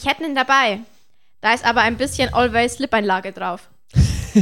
Ich 0.00 0.06
hätte 0.06 0.24
ihn 0.24 0.34
dabei. 0.34 0.80
Da 1.42 1.52
ist 1.52 1.66
aber 1.66 1.82
ein 1.82 1.98
bisschen 1.98 2.32
Always 2.32 2.78
Lip-Einlage 2.78 3.32
drauf. 3.32 3.68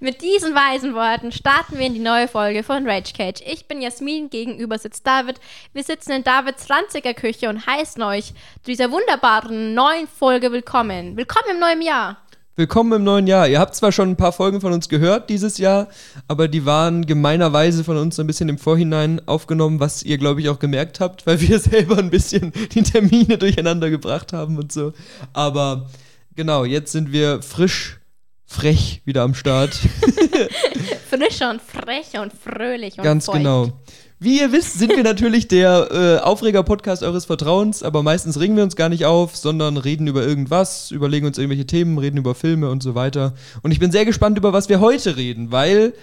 Mit 0.00 0.22
diesen 0.22 0.54
weisen 0.54 0.94
Worten 0.94 1.32
starten 1.32 1.78
wir 1.78 1.84
in 1.84 1.92
die 1.92 2.00
neue 2.00 2.28
Folge 2.28 2.62
von 2.62 2.88
Rage 2.88 3.12
Cage. 3.12 3.42
Ich 3.44 3.68
bin 3.68 3.82
Jasmin, 3.82 4.30
gegenüber 4.30 4.78
sitzt 4.78 5.06
David. 5.06 5.38
Wir 5.74 5.82
sitzen 5.82 6.12
in 6.12 6.24
Davids 6.24 6.70
ranziger 6.70 7.12
Küche 7.12 7.50
und 7.50 7.66
heißen 7.66 8.02
euch 8.02 8.28
zu 8.62 8.70
dieser 8.70 8.90
wunderbaren 8.90 9.74
neuen 9.74 10.08
Folge 10.08 10.50
willkommen. 10.50 11.18
Willkommen 11.18 11.50
im 11.50 11.60
neuen 11.60 11.82
Jahr. 11.82 12.16
Willkommen 12.58 12.92
im 12.92 13.04
neuen 13.04 13.28
Jahr. 13.28 13.46
Ihr 13.46 13.60
habt 13.60 13.76
zwar 13.76 13.92
schon 13.92 14.10
ein 14.10 14.16
paar 14.16 14.32
Folgen 14.32 14.60
von 14.60 14.72
uns 14.72 14.88
gehört 14.88 15.30
dieses 15.30 15.58
Jahr, 15.58 15.86
aber 16.26 16.48
die 16.48 16.66
waren 16.66 17.06
gemeinerweise 17.06 17.84
von 17.84 17.96
uns 17.96 18.18
ein 18.18 18.26
bisschen 18.26 18.48
im 18.48 18.58
Vorhinein 18.58 19.22
aufgenommen, 19.28 19.78
was 19.78 20.02
ihr, 20.02 20.18
glaube 20.18 20.40
ich, 20.40 20.48
auch 20.48 20.58
gemerkt 20.58 20.98
habt, 20.98 21.24
weil 21.24 21.40
wir 21.40 21.60
selber 21.60 21.98
ein 21.98 22.10
bisschen 22.10 22.52
die 22.74 22.82
Termine 22.82 23.38
durcheinander 23.38 23.90
gebracht 23.90 24.32
haben 24.32 24.58
und 24.58 24.72
so. 24.72 24.92
Aber 25.32 25.88
genau, 26.34 26.64
jetzt 26.64 26.90
sind 26.90 27.12
wir 27.12 27.42
frisch, 27.42 28.00
frech 28.44 29.02
wieder 29.04 29.22
am 29.22 29.34
Start. 29.34 29.74
Frischer 31.08 31.50
und 31.50 31.62
frech 31.62 32.18
und 32.20 32.32
fröhlich 32.32 32.98
und 32.98 33.04
Ganz 33.04 33.26
feucht. 33.26 33.38
genau. 33.38 33.72
Wie 34.20 34.40
ihr 34.40 34.50
wisst, 34.50 34.80
sind 34.80 34.96
wir 34.96 35.04
natürlich 35.04 35.46
der 35.46 35.90
äh, 35.92 36.24
Aufreger-Podcast 36.24 37.04
eures 37.04 37.26
Vertrauens, 37.26 37.84
aber 37.84 38.02
meistens 38.02 38.40
regen 38.40 38.56
wir 38.56 38.64
uns 38.64 38.74
gar 38.74 38.88
nicht 38.88 39.04
auf, 39.04 39.36
sondern 39.36 39.76
reden 39.76 40.08
über 40.08 40.26
irgendwas, 40.26 40.90
überlegen 40.90 41.24
uns 41.24 41.38
irgendwelche 41.38 41.66
Themen, 41.66 41.98
reden 41.98 42.16
über 42.16 42.34
Filme 42.34 42.68
und 42.68 42.82
so 42.82 42.96
weiter. 42.96 43.34
Und 43.62 43.70
ich 43.70 43.78
bin 43.78 43.92
sehr 43.92 44.04
gespannt, 44.04 44.36
über 44.36 44.52
was 44.52 44.68
wir 44.68 44.80
heute 44.80 45.16
reden, 45.16 45.52
weil 45.52 45.94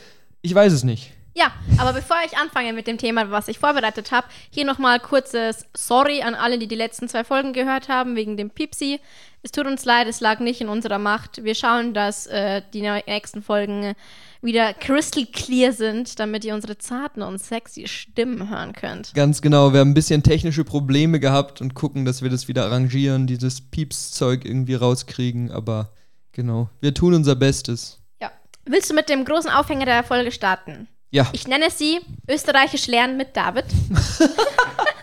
ich 0.42 0.56
weiß 0.56 0.72
es 0.72 0.84
nicht. 0.86 1.12
Ja, 1.34 1.52
aber 1.78 1.92
bevor 1.92 2.16
ich 2.26 2.38
anfange 2.38 2.72
mit 2.72 2.88
dem 2.88 2.98
Thema, 2.98 3.30
was 3.32 3.50
ich 3.50 3.60
vorbereitet 3.60 4.14
habe, 4.14 4.28
hier 4.50 4.64
nochmal 4.64 5.02
kurzes 5.02 5.66
Sorry 5.76 6.22
an 6.22 6.36
alle, 6.36 6.58
die 6.58 6.68
die 6.68 6.76
letzten 6.76 7.10
zwei 7.10 7.26
Folgen 7.26 7.52
gehört 7.52 7.90
haben, 7.90 8.16
wegen 8.16 8.38
dem 8.38 8.50
Pipsi. 8.50 9.02
Es 9.46 9.52
tut 9.52 9.68
uns 9.68 9.86
leid, 9.86 10.08
es 10.08 10.22
lag 10.22 10.40
nicht 10.40 10.60
in 10.60 10.70
unserer 10.70 10.98
Macht. 10.98 11.44
Wir 11.44 11.54
schauen, 11.54 11.94
dass 11.94 12.26
äh, 12.26 12.64
die 12.74 12.82
nächsten 12.82 13.44
Folgen 13.44 13.94
wieder 14.42 14.74
crystal 14.74 15.28
clear 15.32 15.72
sind, 15.72 16.20
damit 16.20 16.44
ihr 16.46 16.56
unsere 16.56 16.80
zarten 16.80 17.22
und 17.22 17.38
sexy 17.38 17.88
Stimmen 17.88 18.50
hören 18.50 18.74
könnt. 18.74 19.14
Ganz 19.14 19.44
genau, 19.44 19.72
wir 19.72 19.82
haben 19.82 19.92
ein 19.92 19.94
bisschen 19.94 20.24
technische 20.24 20.64
Probleme 20.64 21.20
gehabt 21.20 21.62
und 21.62 21.76
gucken, 21.76 22.06
dass 22.06 22.24
wir 22.24 22.32
das 22.32 22.48
wieder 22.48 22.66
arrangieren, 22.66 23.28
dieses 23.28 23.62
Pieps-Zeug 23.62 24.46
irgendwie 24.46 24.74
rauskriegen, 24.74 25.52
aber 25.52 25.92
genau, 26.32 26.72
wir 26.82 26.96
tun 26.96 27.14
unser 27.14 27.36
Bestes. 27.36 28.00
Ja. 28.20 28.32
Willst 28.66 28.90
du 28.90 28.96
mit 28.96 29.10
dem 29.10 29.26
großen 29.26 29.52
Aufhänger 29.52 29.86
der 29.86 30.04
Folge 30.04 30.32
starten? 30.32 30.88
Ja, 31.12 31.30
Ich 31.34 31.48
nenne 31.48 31.70
sie 31.70 32.00
Österreichisch 32.28 32.88
lernen 32.88 33.16
mit 33.16 33.38
David. 33.38 33.66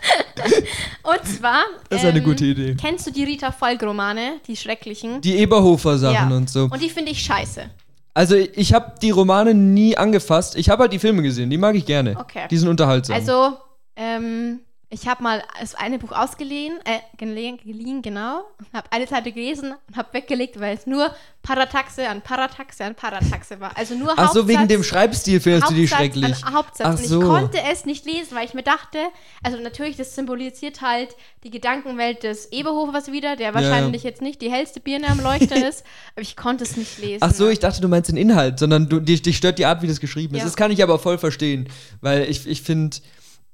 und 1.03 1.27
zwar. 1.27 1.63
Das 1.89 2.01
ist 2.01 2.05
eine 2.07 2.19
ähm, 2.19 2.23
gute 2.25 2.45
Idee. 2.45 2.75
Kennst 2.79 3.07
du 3.07 3.11
die 3.11 3.23
Rita 3.23 3.51
Folk-Romane, 3.51 4.39
die 4.47 4.55
schrecklichen? 4.55 5.21
die 5.21 5.37
Eberhofer-Sachen 5.37 6.29
Ja. 6.31 6.35
und 6.37 6.49
so. 6.49 6.63
Und 6.65 6.81
die 6.81 6.89
finde 6.89 7.11
ich 7.11 7.21
scheiße. 7.21 7.69
Also 8.13 8.35
ich 8.35 8.73
habe 8.73 8.93
die 9.01 9.09
Romane 9.09 9.53
nie 9.53 9.97
angefasst. 9.97 10.55
Ich 10.55 10.69
habe 10.69 10.83
halt 10.83 10.93
die 10.93 10.99
Filme 10.99 11.23
gesehen, 11.23 11.49
die 11.49 11.57
mag 11.57 11.75
ich 11.75 11.85
gerne. 11.85 12.15
Okay. 12.19 12.47
Die 12.49 12.57
sind 12.57 12.67
unterhaltsam. 12.69 13.15
Also, 13.15 13.57
ähm, 13.95 14.59
ich 14.93 15.07
habe 15.07 15.23
mal 15.23 15.43
das 15.59 15.73
eine 15.73 15.97
Buch 15.97 16.11
ausgeliehen, 16.11 16.77
äh, 16.85 16.99
geliehen, 17.17 17.57
geliehen 17.57 18.03
genau, 18.03 18.43
habe 18.73 18.91
eine 18.91 19.07
Seite 19.07 19.31
gelesen 19.31 19.73
und 19.87 19.97
habe 19.97 20.09
weggelegt, 20.13 20.59
weil 20.59 20.77
es 20.77 20.85
nur 20.85 21.13
Parataxe 21.41 22.07
an 22.07 22.21
Parataxe 22.21 22.85
an 22.85 22.93
Parataxe 22.93 23.59
war. 23.59 23.75
Also 23.75 23.95
nur 23.95 24.13
Ach 24.15 24.31
so, 24.31 24.47
wegen 24.47 24.59
Hauptsatz- 24.59 24.67
dem 24.67 24.83
Schreibstil 24.83 25.39
findest 25.39 25.71
du 25.71 25.73
die 25.73 25.81
Hauptsatz 25.81 25.97
schrecklich. 25.97 26.45
An 26.45 26.53
Hauptsatz. 26.53 26.87
Ach 26.87 26.91
und 26.91 27.01
ich 27.01 27.07
so. 27.07 27.21
konnte 27.21 27.57
es 27.71 27.85
nicht 27.85 28.05
lesen, 28.05 28.35
weil 28.35 28.45
ich 28.45 28.53
mir 28.53 28.61
dachte, 28.61 28.99
also 29.41 29.57
natürlich, 29.57 29.97
das 29.97 30.13
symbolisiert 30.13 30.81
halt 30.81 31.09
die 31.43 31.49
Gedankenwelt 31.49 32.21
des 32.21 32.51
Eberhofers 32.51 33.11
wieder, 33.11 33.35
der 33.35 33.55
wahrscheinlich 33.55 34.03
jetzt 34.03 34.21
nicht 34.21 34.41
die 34.43 34.51
hellste 34.51 34.79
Birne 34.79 35.07
am 35.07 35.19
Leuchter 35.21 35.55
ist, 35.67 35.83
aber 36.13 36.21
ich 36.21 36.37
konnte 36.37 36.63
es 36.63 36.77
nicht 36.77 36.99
lesen. 36.99 37.19
Ach 37.21 37.33
so, 37.33 37.49
ich 37.49 37.59
dachte, 37.59 37.81
du 37.81 37.87
meinst 37.87 38.09
den 38.09 38.17
Inhalt, 38.17 38.59
sondern 38.59 38.87
du, 38.87 38.99
dich, 38.99 39.23
dich 39.23 39.37
stört 39.37 39.57
die 39.57 39.65
Art, 39.65 39.81
wie 39.81 39.87
das 39.87 39.99
geschrieben 39.99 40.35
ist. 40.35 40.41
Ja. 40.41 40.45
Das 40.45 40.55
kann 40.55 40.69
ich 40.69 40.83
aber 40.83 40.99
voll 40.99 41.17
verstehen, 41.17 41.67
weil 41.99 42.29
ich, 42.29 42.45
ich 42.45 42.61
finde, 42.61 42.97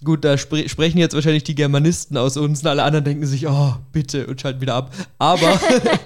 gut, 0.04 0.24
da 0.24 0.38
spre 0.38 0.68
sprechen 0.70 0.98
jetzt 0.98 1.14
wahrscheinlich 1.16 1.44
die 1.44 1.56
Germanisten 1.56 2.18
aus 2.18 2.38
uns 2.38 2.62
und 2.62 2.68
alle 2.68 2.84
anderen 2.84 3.06
denken 3.06 3.26
sich, 3.26 3.48
oh, 3.48 3.76
bitte, 3.92 4.28
und 4.28 4.40
schalten 4.42 4.62
wieder 4.62 4.76
ab. 4.76 4.94
Aber, 5.18 5.60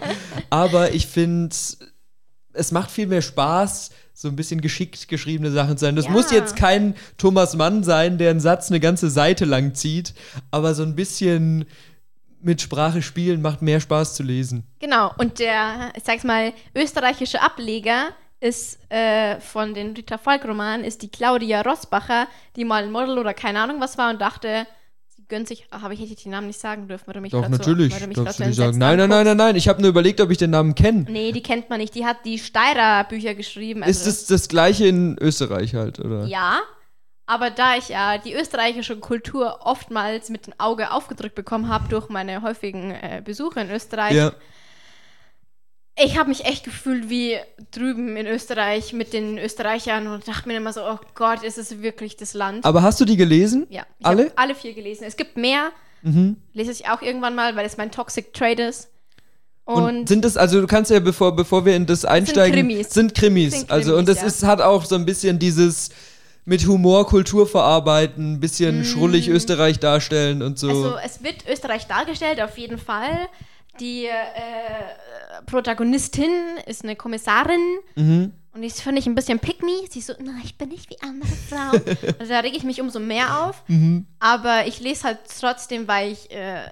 aber 0.50 0.94
ich 0.94 1.08
finde, 1.08 1.56
es 2.54 2.72
macht 2.72 2.92
viel 2.92 3.08
mehr 3.08 3.22
Spaß, 3.22 3.92
so 4.14 4.28
ein 4.28 4.36
bisschen 4.36 4.62
geschickt 4.62 5.08
geschriebene 5.08 5.52
Sachen 5.52 5.78
zu 5.78 5.86
sein. 5.86 5.96
Das 5.96 6.06
Ja. 6.06 6.12
muss 6.12 6.32
jetzt 6.32 6.56
kein 6.56 6.96
Thomas 7.18 7.56
Mann 7.56 7.84
sein, 7.84 8.18
der 8.18 8.30
einen 8.32 8.40
Satz 8.40 8.70
eine 8.70 8.80
ganze 8.80 9.10
Seite 9.10 9.46
lang 9.46 9.74
zieht, 9.74 10.14
aber 10.52 10.76
so 10.76 10.84
ein 10.84 10.96
bisschen 10.96 11.66
mit 12.42 12.62
Sprache 12.62 13.02
spielen 13.02 13.42
macht 13.42 13.62
mehr 13.62 13.80
Spaß 13.80 14.16
zu 14.16 14.22
lesen. 14.24 14.66
Genau, 14.80 15.12
und 15.18 15.40
der, 15.40 15.92
ich 15.96 16.04
sag's 16.04 16.24
mal, 16.26 16.52
österreichische 16.76 17.42
Ableger 17.42 18.10
ist 18.44 18.78
äh, 18.92 19.40
von 19.40 19.74
den 19.74 19.94
Rita 19.94 20.18
Falk-Romanen 20.18 20.84
ist 20.84 21.02
die 21.02 21.10
Claudia 21.10 21.62
Rossbacher, 21.62 22.28
die 22.58 22.66
mal 22.66 22.84
ein 22.84 22.92
Model 22.92 23.18
oder 23.18 23.34
keine 23.34 23.62
Ahnung 23.62 23.80
was 23.80 23.98
war 23.98 24.10
und 24.10 24.20
dachte, 24.20 24.68
sie 25.08 25.24
gönnt 25.30 25.48
sich, 25.48 25.66
ach, 25.72 25.84
aber 25.84 25.94
ich 25.94 26.02
hätte 26.02 26.22
den 26.22 26.32
Namen 26.32 26.48
nicht 26.48 26.60
sagen 26.60 26.88
dürfen, 26.90 27.08
weil 27.08 27.14
du 27.14 27.22
mich 27.22 27.32
Doch, 27.32 27.48
natürlich. 27.48 27.96
So, 27.96 28.06
mich 28.06 28.18
darfst 28.18 28.42
du 28.42 28.46
so 28.46 28.52
sagen. 28.52 28.78
Nein, 28.78 28.98
nein, 28.98 29.10
nein, 29.10 29.26
nein, 29.26 29.38
nein. 29.38 29.56
Ich 29.56 29.70
habe 29.70 29.82
nur 29.82 29.90
überlegt, 29.90 30.20
ob 30.20 30.30
ich 30.30 30.38
den 30.38 30.50
Namen 30.50 30.76
kenne. 30.76 31.06
Nee, 31.10 31.32
die 31.32 31.42
kennt 31.42 31.70
man 31.70 31.80
nicht. 31.80 31.96
Die 31.96 32.06
hat 32.06 32.18
die 32.26 32.38
Steirer-Bücher 32.38 33.34
geschrieben. 33.34 33.82
Ist 33.84 34.06
also- 34.06 34.10
es 34.10 34.26
das 34.26 34.50
gleiche 34.50 34.88
in 34.88 35.18
Österreich 35.22 35.74
halt, 35.74 36.00
oder? 36.00 36.26
Ja, 36.26 36.60
aber 37.26 37.50
da 37.50 37.78
ich 37.78 37.90
ja 37.90 38.18
die 38.18 38.34
österreichische 38.34 38.98
Kultur 38.98 39.60
oftmals 39.62 40.30
mit 40.30 40.48
dem 40.48 40.54
Auge 40.58 40.92
aufgedrückt 40.92 41.36
bekommen 41.36 41.70
habe 41.70 41.88
durch 41.88 42.10
meine 42.10 42.42
häufigen 42.42 42.92
äh, 42.92 43.22
Besuche 43.24 43.62
in 43.62 43.72
Österreich, 43.72 44.14
Ja. 44.14 44.34
Ich 45.96 46.18
habe 46.18 46.30
mich 46.30 46.46
echt 46.46 46.64
gefühlt 46.64 47.10
wie 47.10 47.38
drüben 47.72 48.16
in 48.18 48.26
Österreich 48.26 48.94
mit 48.94 49.14
den 49.14 49.38
Österreichern 49.38 50.08
und 50.08 50.28
dachte 50.28 50.48
mir 50.48 50.58
immer 50.58 50.74
so, 50.74 50.82
oh 50.82 51.00
Gott, 51.16 51.44
ist 51.44 51.58
es 51.58 51.82
wirklich 51.82 52.18
das 52.18 52.34
Land? 52.34 52.66
Aber 52.66 52.82
hast 52.82 53.00
du 53.00 53.06
die 53.06 53.18
gelesen? 53.18 53.68
ja, 53.70 53.86
ich 54.00 54.06
alle? 54.06 54.24
habe 54.26 54.38
alle 54.38 54.56
vier 54.56 54.74
gelesen. 54.74 55.04
Es 55.06 55.16
gibt 55.16 55.38
mehr, 55.38 55.72
Mhm. 56.02 56.36
lese 56.54 56.72
ich 56.72 56.90
auch 56.90 57.02
irgendwann 57.02 57.34
mal, 57.36 57.56
weil 57.56 57.66
es 57.66 57.78
mein 57.78 57.90
Toxic 57.92 58.34
Trade 58.34 58.64
ist. 58.64 58.90
Und, 59.66 59.84
Und, 59.84 60.10
sind 60.10 60.26
das, 60.26 60.36
also 60.36 60.60
du 60.60 60.68
kannst 60.68 60.92
ja, 60.92 61.00
bevor, 61.00 61.34
bevor 61.36 61.66
wir 61.66 61.76
in 61.76 61.86
das 61.86 62.04
einsteigen, 62.04 62.68
Krimis. 62.68 62.90
sind 62.90 63.16
Krimis. 63.16 63.54
Sind 63.54 63.72
also, 63.72 63.92
und 63.96 64.06
Krimis, 64.06 64.22
das 64.22 64.22
ja. 64.22 64.28
ist, 64.28 64.44
hat 64.44 64.60
auch 64.62 64.84
so 64.84 64.96
ein 64.96 65.06
bisschen 65.06 65.40
dieses 65.40 65.90
mit 66.44 66.68
Humor 66.68 67.08
Kultur 67.08 67.48
verarbeiten, 67.48 68.34
ein 68.34 68.40
bisschen 68.42 68.84
schrullig 68.84 69.30
Österreich 69.30 69.80
darstellen 69.80 70.42
und 70.42 70.60
so. 70.60 70.68
Mm. 70.68 70.70
also 70.72 70.96
es 71.06 71.24
wird 71.24 71.48
Österreich 71.50 71.88
dargestellt, 71.88 72.42
auf 72.42 72.58
jeden 72.58 72.78
Fall. 72.78 73.30
Die 73.80 74.06
äh, 74.06 74.12
Protagonistin 75.46 76.32
ist 76.66 76.84
eine 76.84 76.96
Kommissarin 76.96 77.80
mhm. 77.96 78.34
Und 78.54 78.62
die 78.62 78.70
finde 78.70 79.00
ich 79.00 79.08
ein 79.08 79.16
bisschen 79.16 79.40
pick 79.40 79.64
me. 79.64 79.72
Sie 79.90 80.00
ist 80.00 80.08
so, 80.08 80.14
na, 80.20 80.34
ich 80.44 80.58
bin 80.60 80.70
nicht 80.70 80.90
wie 80.92 81.02
andere 81.02 81.28
Frauen. 81.28 81.82
also 82.20 82.32
da 82.32 82.40
rege 82.40 82.56
ich 82.56 82.64
mich 82.64 82.80
umso 82.82 83.00
mehr 83.00 83.46
auf. 83.46 83.64
Mhm. 83.68 84.06
Aber 84.20 84.68
ich 84.68 84.80
lese 84.80 85.06
halt 85.06 85.20
trotzdem, 85.40 85.88
weil 85.88 86.12
ich 86.12 86.30
äh, 86.30 86.70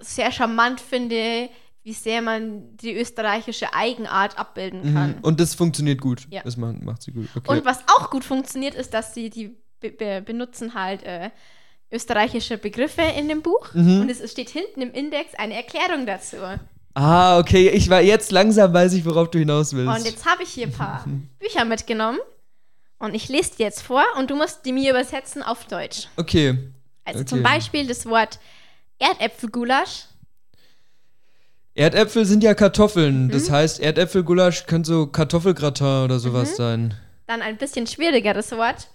sehr 0.00 0.32
charmant 0.32 0.80
finde, 0.80 1.50
wie 1.82 1.92
sehr 1.92 2.22
man 2.22 2.74
die 2.78 2.96
österreichische 2.96 3.74
Eigenart 3.74 4.38
abbilden 4.38 4.94
kann. 4.94 5.10
Mhm. 5.16 5.20
Und 5.20 5.40
das 5.40 5.54
funktioniert 5.54 6.00
gut. 6.00 6.26
Ja. 6.30 6.42
Das 6.42 6.56
macht, 6.56 6.82
macht 6.82 7.02
sie 7.02 7.12
gut. 7.12 7.28
Okay. 7.36 7.52
Und 7.52 7.66
was 7.66 7.80
auch 7.88 8.10
gut 8.10 8.24
funktioniert, 8.24 8.74
ist, 8.74 8.94
dass 8.94 9.12
sie 9.12 9.28
die 9.28 9.56
be 9.80 9.90
be 9.90 10.22
benutzen 10.22 10.72
halt 10.74 11.02
äh, 11.02 11.30
österreichische 11.92 12.56
Begriffe 12.58 13.02
in 13.18 13.28
dem 13.28 13.42
Buch. 13.42 13.72
Mhm. 13.74 14.02
Und 14.02 14.10
es 14.10 14.30
steht 14.30 14.50
hinten 14.50 14.80
im 14.82 14.92
Index 14.92 15.34
eine 15.34 15.54
Erklärung 15.54 16.06
dazu. 16.06 16.36
ah, 16.94 17.38
okay. 17.38 17.68
Ich 17.70 17.88
war 17.90 18.00
jetzt 18.00 18.30
langsam 18.32 18.72
weiß 18.72 18.92
ich, 18.94 19.04
worauf 19.04 19.30
du 19.30 19.38
hinaus 19.38 19.74
willst. 19.74 19.98
Und 19.98 20.04
jetzt 20.04 20.24
habe 20.26 20.42
ich 20.42 20.50
hier 20.50 20.66
ein 20.66 20.72
paar 20.72 21.04
Bücher 21.38 21.64
mitgenommen. 21.64 22.18
Und 22.98 23.14
ich 23.14 23.28
lese 23.28 23.52
die 23.58 23.62
jetzt 23.62 23.82
vor 23.82 24.04
und 24.18 24.30
du 24.30 24.36
musst 24.36 24.66
die 24.66 24.72
mir 24.72 24.90
übersetzen 24.90 25.42
auf 25.42 25.66
Deutsch. 25.66 26.08
okay. 26.16 26.58
Also 27.04 27.20
Okay. 27.20 27.28
zum 27.28 27.42
Beispiel 27.42 27.86
das 27.86 28.04
Wort 28.06 28.38
Erdäpfelgulasch. 28.98 30.04
Erdäpfel 31.74 32.24
sind 32.26 32.42
ja 32.44 32.54
Kartoffeln. 32.54 33.24
Mhm. 33.26 33.30
Das 33.30 33.50
heißt, 33.50 33.80
Erdäpfelgulasch 33.80 34.66
könnte 34.66 34.88
so 34.88 35.06
Kartoffelgratin 35.06 36.04
oder 36.04 36.16
Mhm. 36.16 36.18
sowas 36.20 36.56
sein. 36.56 36.94
Dann 37.26 37.42
ein 37.42 37.56
bisschen 37.56 37.86
schwierigeres 37.86 38.52
Wort. 38.52 38.88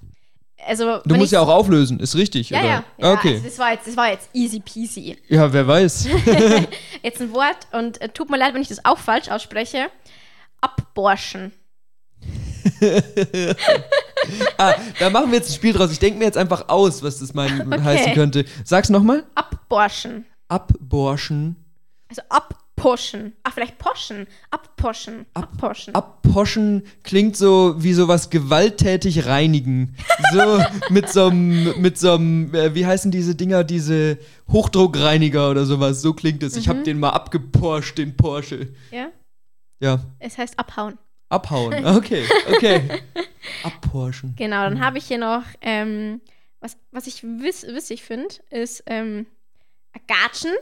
Also, 0.67 0.99
Du 1.05 1.15
musst 1.15 1.31
ja 1.31 1.41
auch 1.41 1.47
auflösen, 1.49 1.99
ist 1.99 2.15
richtig, 2.15 2.49
Ja, 2.49 2.59
oder? 2.59 2.67
ja. 2.67 2.83
Ja 2.97 3.13
okay. 3.13 3.33
Also 3.33 3.45
das, 3.45 3.59
war 3.59 3.71
jetzt, 3.73 3.87
das 3.87 3.97
war 3.97 4.09
jetzt 4.09 4.29
easy 4.33 4.59
peasy. 4.59 5.17
Ja, 5.27 5.51
wer 5.53 5.67
weiß. 5.67 6.07
Jetzt 7.03 7.21
ein 7.21 7.31
Wort 7.33 7.67
und 7.71 8.01
äh, 8.01 8.09
tut 8.09 8.29
mir 8.31 8.37
leid, 8.37 8.53
wenn 8.55 8.61
ich 8.61 8.69
das 8.69 8.83
auch 8.83 8.97
falsch 8.97 9.29
ausspreche. 9.29 9.89
Abborschen. 10.61 11.51
ah, 14.57 14.73
da 14.99 15.09
machen 15.11 15.29
wir 15.31 15.37
jetzt 15.37 15.51
ein 15.51 15.53
Spiel 15.55 15.73
draus. 15.73 15.91
Ich 15.91 15.99
denke 15.99 16.17
mir 16.17 16.25
jetzt 16.25 16.37
einfach 16.37 16.69
aus, 16.69 17.03
was 17.03 17.19
das 17.19 17.33
meinen 17.33 17.61
Okay. 17.73 17.81
heißen 17.83 18.13
könnte. 18.13 18.45
Sag's 18.63 18.89
nochmal. 18.89 19.23
Abborschen. 19.35 20.25
Abborschen. 20.47 21.55
Also 22.09 22.21
ab 22.29 22.55
abposchen. 22.77 23.33
Ach, 23.44 23.54
vielleicht 23.54 23.77
poschen. 23.77 24.27
Abposchen. 24.51 25.25
Abposchen. 25.33 25.95
Abposchen 25.95 26.83
klingt 27.04 27.38
so 27.38 27.75
wie 27.81 27.94
sowas 27.94 28.30
gewalttätig 28.30 29.25
reinigen. 29.25 29.95
So 30.33 30.62
mit 30.89 31.10
so 31.10 31.27
einem, 31.27 31.80
mit 31.81 31.98
so 31.98 32.13
einem, 32.16 32.54
äh, 32.54 32.75
wie 32.75 32.86
heißen 32.86 33.12
diese 33.12 33.36
Dinger, 33.36 33.63
diese 33.63 34.18
Hochdruckreiniger 34.51 35.50
oder 35.50 35.66
sowas. 35.66 36.01
So 36.01 36.13
klingt 36.13 36.44
es. 36.44 36.56
Ich 36.57 36.68
hab 36.68 36.83
den 36.83 37.00
mal 37.00 37.10
abgeporscht, 37.12 37.98
den 37.98 38.16
Porsche. 38.18 38.69
ja? 38.92 39.10
Ja, 39.81 40.00
Es 40.19 40.38
heißt 40.38 40.57
abhauen. 40.57 40.98
abhauen. 41.30 41.86
Okay, 41.98 42.24
okay. 42.50 42.81
Abporschen. 43.63 44.33
Genau, 44.38 44.63
dann 44.63 44.80
habe 44.80 44.98
ich 44.98 45.06
hier 45.06 45.18
noch, 45.18 45.44
ähm, 45.62 46.22
was, 46.62 46.77
was 46.92 47.07
ich 47.07 47.24
wiss, 47.24 47.63
wissig 47.63 48.01
finde, 48.04 48.33
ist 48.50 48.83
ähm, 48.88 49.25
Agatschen. 49.94 50.54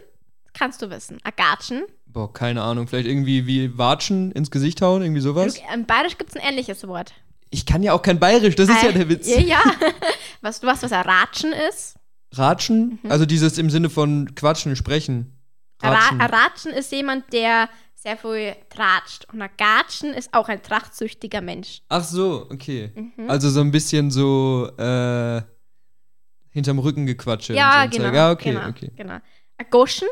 Kannst 0.54 0.81
du 0.81 0.89
wissen. 0.89 1.19
Agatschen. 1.24 1.83
Boah, 2.13 2.31
keine 2.31 2.62
Ahnung. 2.62 2.88
Vielleicht 2.88 3.07
irgendwie 3.07 3.48
wie 3.48 3.77
Watschen 3.77 4.31
ins 4.31 4.51
Gesicht 4.51 4.81
hauen, 4.81 5.01
irgendwie 5.01 5.21
sowas. 5.21 5.60
Im 5.74 5.86
Bayerisch 5.86 6.18
gibt 6.18 6.30
es 6.30 6.36
ein 6.42 6.48
ähnliches 6.48 6.88
Wort. 6.88 7.12
Ich 7.50 7.65
kann 7.65 7.83
ja 7.83 7.94
auch 7.94 8.01
kein 8.01 8.19
Bayerisch, 8.19 8.56
das 8.56 8.69
ist 8.69 8.81
ja 8.83 8.89
Äh, 8.89 8.94
der 8.94 9.10
Witz. 9.10 9.27
Ja, 9.27 9.39
ja. 9.39 9.62
was, 10.42 10.60
du 10.60 10.68
weißt, 10.68 10.83
was 10.83 10.92
Ratschen 10.92 11.51
ist? 11.69 11.95
Ratschen, 12.33 13.00
Mhm. 13.04 13.12
also 13.12 13.25
dieses 13.25 13.57
im 13.57 13.69
Sinne 13.69 13.89
von 13.89 14.33
Quatschen, 14.36 14.75
Sprechen. 14.75 15.38
Ein 15.81 15.92
Ra- 15.94 15.98
Ratschen. 16.00 16.21
Ratschen 16.21 16.71
ist 16.71 16.92
jemand, 16.92 17.31
der 17.33 17.69
sehr 17.95 18.18
viel 18.18 18.56
tratscht. 18.69 19.25
Und 19.31 19.42
ein 19.42 19.50
Gatschen 19.57 20.13
ist 20.13 20.33
auch 20.33 20.50
ein 20.50 20.62
trachtsüchtiger 20.62 21.42
Mensch. 21.42 21.81
Ach 21.89 22.04
so, 22.04 22.48
okay. 22.51 22.92
Mhm. 22.95 23.30
Also 23.30 23.50
so 23.50 23.62
ein 23.62 23.71
bisschen 23.71 24.10
so 24.12 24.69
äh, 24.77 25.42
hinterm 26.50 26.80
Rücken 26.80 27.06
gequatsche. 27.06 27.54
ja, 27.54 27.88
so 27.92 27.98
genau. 27.98 28.13
Ja, 28.13 28.31
okay, 28.31 28.51
genau, 28.54 28.68
okay. 28.69 28.92
genau. 28.95 29.13
Ein 29.57 29.65
Goschen? 29.69 30.07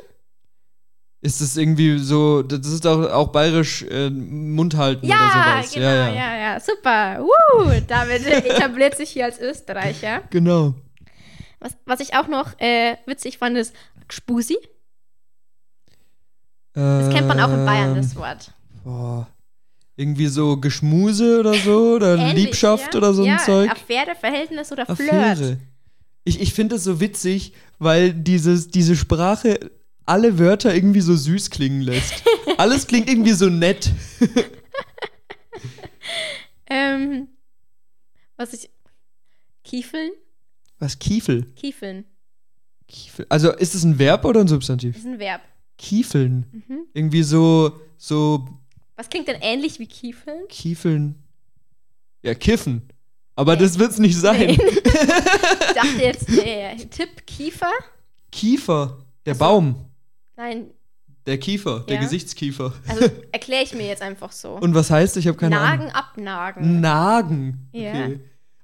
Ist 1.23 1.39
das 1.39 1.55
irgendwie 1.55 1.99
so, 1.99 2.41
das 2.41 2.65
ist 2.65 2.87
auch, 2.87 2.99
auch 3.11 3.27
bayerisch 3.27 3.83
äh, 3.83 4.09
Mund 4.09 4.75
halten 4.75 5.05
Ja, 5.05 5.15
oder 5.17 5.61
sowas. 5.61 5.73
genau, 5.73 5.85
ja, 5.85 6.07
ja, 6.07 6.13
ja. 6.15 6.37
ja, 6.53 6.59
super. 6.59 7.19
Woo, 7.23 7.71
damit 7.87 8.25
etabliert 8.25 8.97
sich 8.97 9.11
hier 9.11 9.25
als 9.25 9.39
Österreicher. 9.39 10.23
Genau. 10.31 10.73
Was, 11.59 11.77
was 11.85 11.99
ich 11.99 12.15
auch 12.15 12.27
noch 12.27 12.59
äh, 12.59 12.95
witzig 13.05 13.37
fand, 13.37 13.55
ist 13.55 13.75
Spusi. 14.09 14.57
Das 16.73 17.13
kennt 17.13 17.27
man 17.27 17.39
auch 17.39 17.53
in 17.53 17.65
Bayern, 17.65 17.95
das 17.95 18.15
Wort. 18.15 18.51
Boah. 18.83 19.27
Irgendwie 19.97 20.27
so 20.27 20.57
Geschmuse 20.57 21.39
oder 21.39 21.53
so 21.53 21.95
oder 21.95 22.17
Ähnlich, 22.17 22.45
Liebschaft 22.45 22.93
ja? 22.93 22.97
oder 22.97 23.13
so 23.13 23.21
ein 23.23 23.27
ja, 23.27 23.37
Zeug. 23.37 23.69
Affäre, 23.69 24.15
Verhältnis 24.19 24.71
oder 24.71 24.85
Flirt. 24.85 25.11
Affäre. 25.11 25.57
Ich, 26.23 26.39
ich 26.41 26.53
finde 26.53 26.77
es 26.77 26.83
so 26.83 26.99
witzig, 26.99 27.53
weil 27.77 28.13
dieses, 28.13 28.69
diese 28.69 28.95
Sprache 28.95 29.59
alle 30.05 30.39
Wörter 30.39 30.73
irgendwie 30.73 31.01
so 31.01 31.15
süß 31.15 31.49
klingen 31.49 31.81
lässt. 31.81 32.23
Alles 32.57 32.87
klingt 32.87 33.09
irgendwie 33.09 33.33
so 33.33 33.49
nett. 33.49 33.91
Ähm, 36.67 37.27
was 38.37 38.53
ich. 38.53 38.69
Kiefeln? 39.63 40.11
Was? 40.79 40.97
Kiefel? 40.99 41.43
Kiefeln. 41.55 42.05
Kiefel. 42.87 43.25
Also 43.29 43.51
ist 43.51 43.75
es 43.75 43.83
ein 43.83 43.99
Verb 43.99 44.25
oder 44.25 44.41
ein 44.41 44.47
Substantiv? 44.47 44.95
ist 44.97 45.05
ein 45.05 45.19
Verb. 45.19 45.41
Kiefeln. 45.77 46.45
Mhm. 46.51 46.85
Irgendwie 46.93 47.23
so, 47.23 47.79
so 47.97 48.47
Was 48.95 49.09
klingt 49.09 49.27
denn 49.27 49.41
ähnlich 49.41 49.79
wie 49.79 49.87
Kiefeln? 49.87 50.47
Kiefeln. 50.49 51.15
Ja, 52.23 52.35
kiffen. 52.35 52.83
Aber 53.35 53.55
das 53.55 53.79
wird's 53.79 53.97
nicht 53.97 54.17
sein. 54.17 54.47
Nee. 54.47 54.59
ich 54.83 55.73
dachte 55.73 55.97
jetzt, 56.01 56.29
der 56.29 56.77
Tipp 56.89 57.25
Kiefer? 57.25 57.71
Kiefer. 58.31 59.05
Der 59.25 59.33
Ach 59.33 59.39
so. 59.39 59.45
Baum. 59.45 59.85
Nein, 60.37 60.71
Der 61.27 61.37
Kiefer. 61.37 61.81
Der 61.87 61.95
Ja. 61.95 62.01
Gesichtskiefer. 62.01 62.73
also 62.87 63.05
erkläre 63.31 63.63
ich 63.63 63.73
mir 63.75 63.85
jetzt 63.87 64.01
einfach 64.01 64.31
so. 64.31 64.53
Und 64.53 64.73
was 64.73 64.89
heißt? 64.89 65.17
Ich 65.17 65.27
habe 65.27 65.37
keine 65.37 65.55
Nagen, 65.55 65.81
Ahnung. 65.83 65.93
abnagen. 65.95 66.81
Nagen. 66.81 67.69
Ja. 67.73 67.91
Okay. 67.91 68.19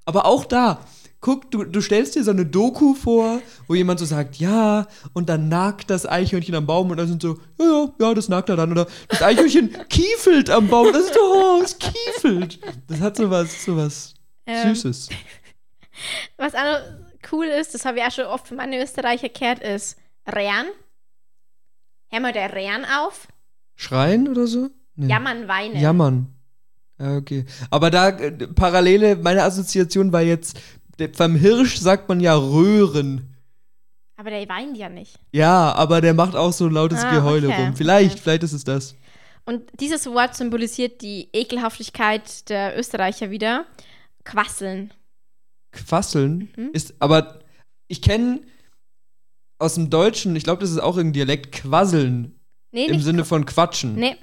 Aber 0.05 0.25
auch 0.25 0.45
da, 0.45 0.79
guck, 1.19 1.51
du, 1.51 1.65
du 1.65 1.81
stellst 1.81 2.15
dir 2.15 2.23
so 2.23 2.31
eine 2.31 2.45
Doku 2.45 2.93
vor, 2.95 3.41
wo 3.67 3.75
jemand 3.75 3.99
so 3.99 4.05
sagt, 4.05 4.37
ja, 4.37 4.87
und 5.13 5.27
dann 5.29 5.49
nagt 5.49 5.89
das 5.89 6.05
Eichhörnchen 6.07 6.55
am 6.55 6.65
Baum 6.65 6.89
und 6.89 6.97
dann 6.97 7.07
sind 7.07 7.21
so, 7.21 7.37
ja, 7.59 7.65
ja, 7.65 7.89
ja, 7.99 8.13
das 8.13 8.29
nagt 8.29 8.49
er 8.49 8.55
dann. 8.55 8.71
Oder 8.71 8.87
das 9.09 9.21
Eichhörnchen 9.21 9.75
kiefelt 9.89 10.49
am 10.49 10.67
Baum. 10.69 10.91
Das 10.93 11.03
ist 11.05 11.13
so, 11.13 11.19
oh, 11.21 11.61
es 11.61 11.77
kiefelt. 11.77 12.59
Das 12.87 13.01
hat 13.01 13.17
sowas, 13.17 13.65
sowas 13.65 14.13
Ähm, 14.45 14.73
Süßes. 14.73 15.09
Was 16.37 16.55
auch 16.55 16.79
cool 17.31 17.45
ist, 17.45 17.73
das 17.73 17.83
habe 17.85 17.99
ich 17.99 18.03
auch 18.05 18.11
schon 18.11 18.25
oft 18.25 18.47
von 18.47 18.57
meinen 18.57 18.81
Österreicher 18.81 19.29
gehört, 19.29 19.59
ist 19.59 19.97
Rehren. 20.27 20.67
Hör 22.09 22.19
mal 22.19 22.33
der 22.33 22.53
Rehren 22.53 22.85
auf. 22.85 23.27
Schreien 23.75 24.27
oder 24.27 24.47
so? 24.47 24.69
Nee. 24.95 25.07
Jammern, 25.07 25.47
weinen. 25.47 25.79
Jammern. 25.79 26.27
Ja, 26.99 27.17
okay. 27.17 27.45
Aber 27.69 27.91
da, 27.91 28.09
äh, 28.09 28.31
Parallele, 28.47 29.15
meine 29.17 29.43
Assoziation 29.43 30.11
war 30.11 30.21
jetzt, 30.21 30.59
der, 30.97 31.09
beim 31.09 31.35
Hirsch 31.35 31.77
sagt 31.77 32.09
man 32.09 32.19
ja 32.19 32.35
Röhren. 32.35 33.35
Aber 34.15 34.31
der 34.31 34.49
weint 34.49 34.75
ja 34.77 34.89
nicht. 34.89 35.19
Ja, 35.31 35.73
aber 35.73 36.01
der 36.01 36.15
macht 36.15 36.35
auch 36.35 36.51
so 36.51 36.65
ein 36.65 36.71
lautes 36.71 37.03
Ah, 37.03 37.11
Geheule 37.13 37.49
okay, 37.49 37.65
rum. 37.65 37.75
Vielleicht, 37.75 38.13
okay. 38.13 38.21
vielleicht 38.23 38.43
ist 38.43 38.53
es 38.53 38.63
das. 38.63 38.95
Und 39.45 39.61
dieses 39.79 40.07
Wort 40.07 40.35
symbolisiert 40.35 41.01
die 41.01 41.29
Ekelhaftigkeit 41.33 42.49
der 42.49 42.77
Österreicher 42.79 43.29
wieder. 43.29 43.65
Quasseln. 44.25 44.91
Quasseln 45.71 46.49
Mhm. 46.57 46.69
ist, 46.73 46.95
aber 46.99 47.39
ich 47.87 48.01
kenne 48.01 48.41
aus 49.59 49.75
dem 49.75 49.89
Deutschen, 49.89 50.35
ich 50.35 50.43
glaube, 50.43 50.61
das 50.61 50.71
ist 50.71 50.79
auch 50.79 50.97
irgendein 50.97 51.13
Dialekt, 51.13 51.51
Quasseln 51.51 52.33
Nee, 52.71 52.85
im 52.87 53.01
Sinne 53.01 53.25
von 53.25 53.45
Quatschen. 53.45 53.95
Nee. 53.95 54.15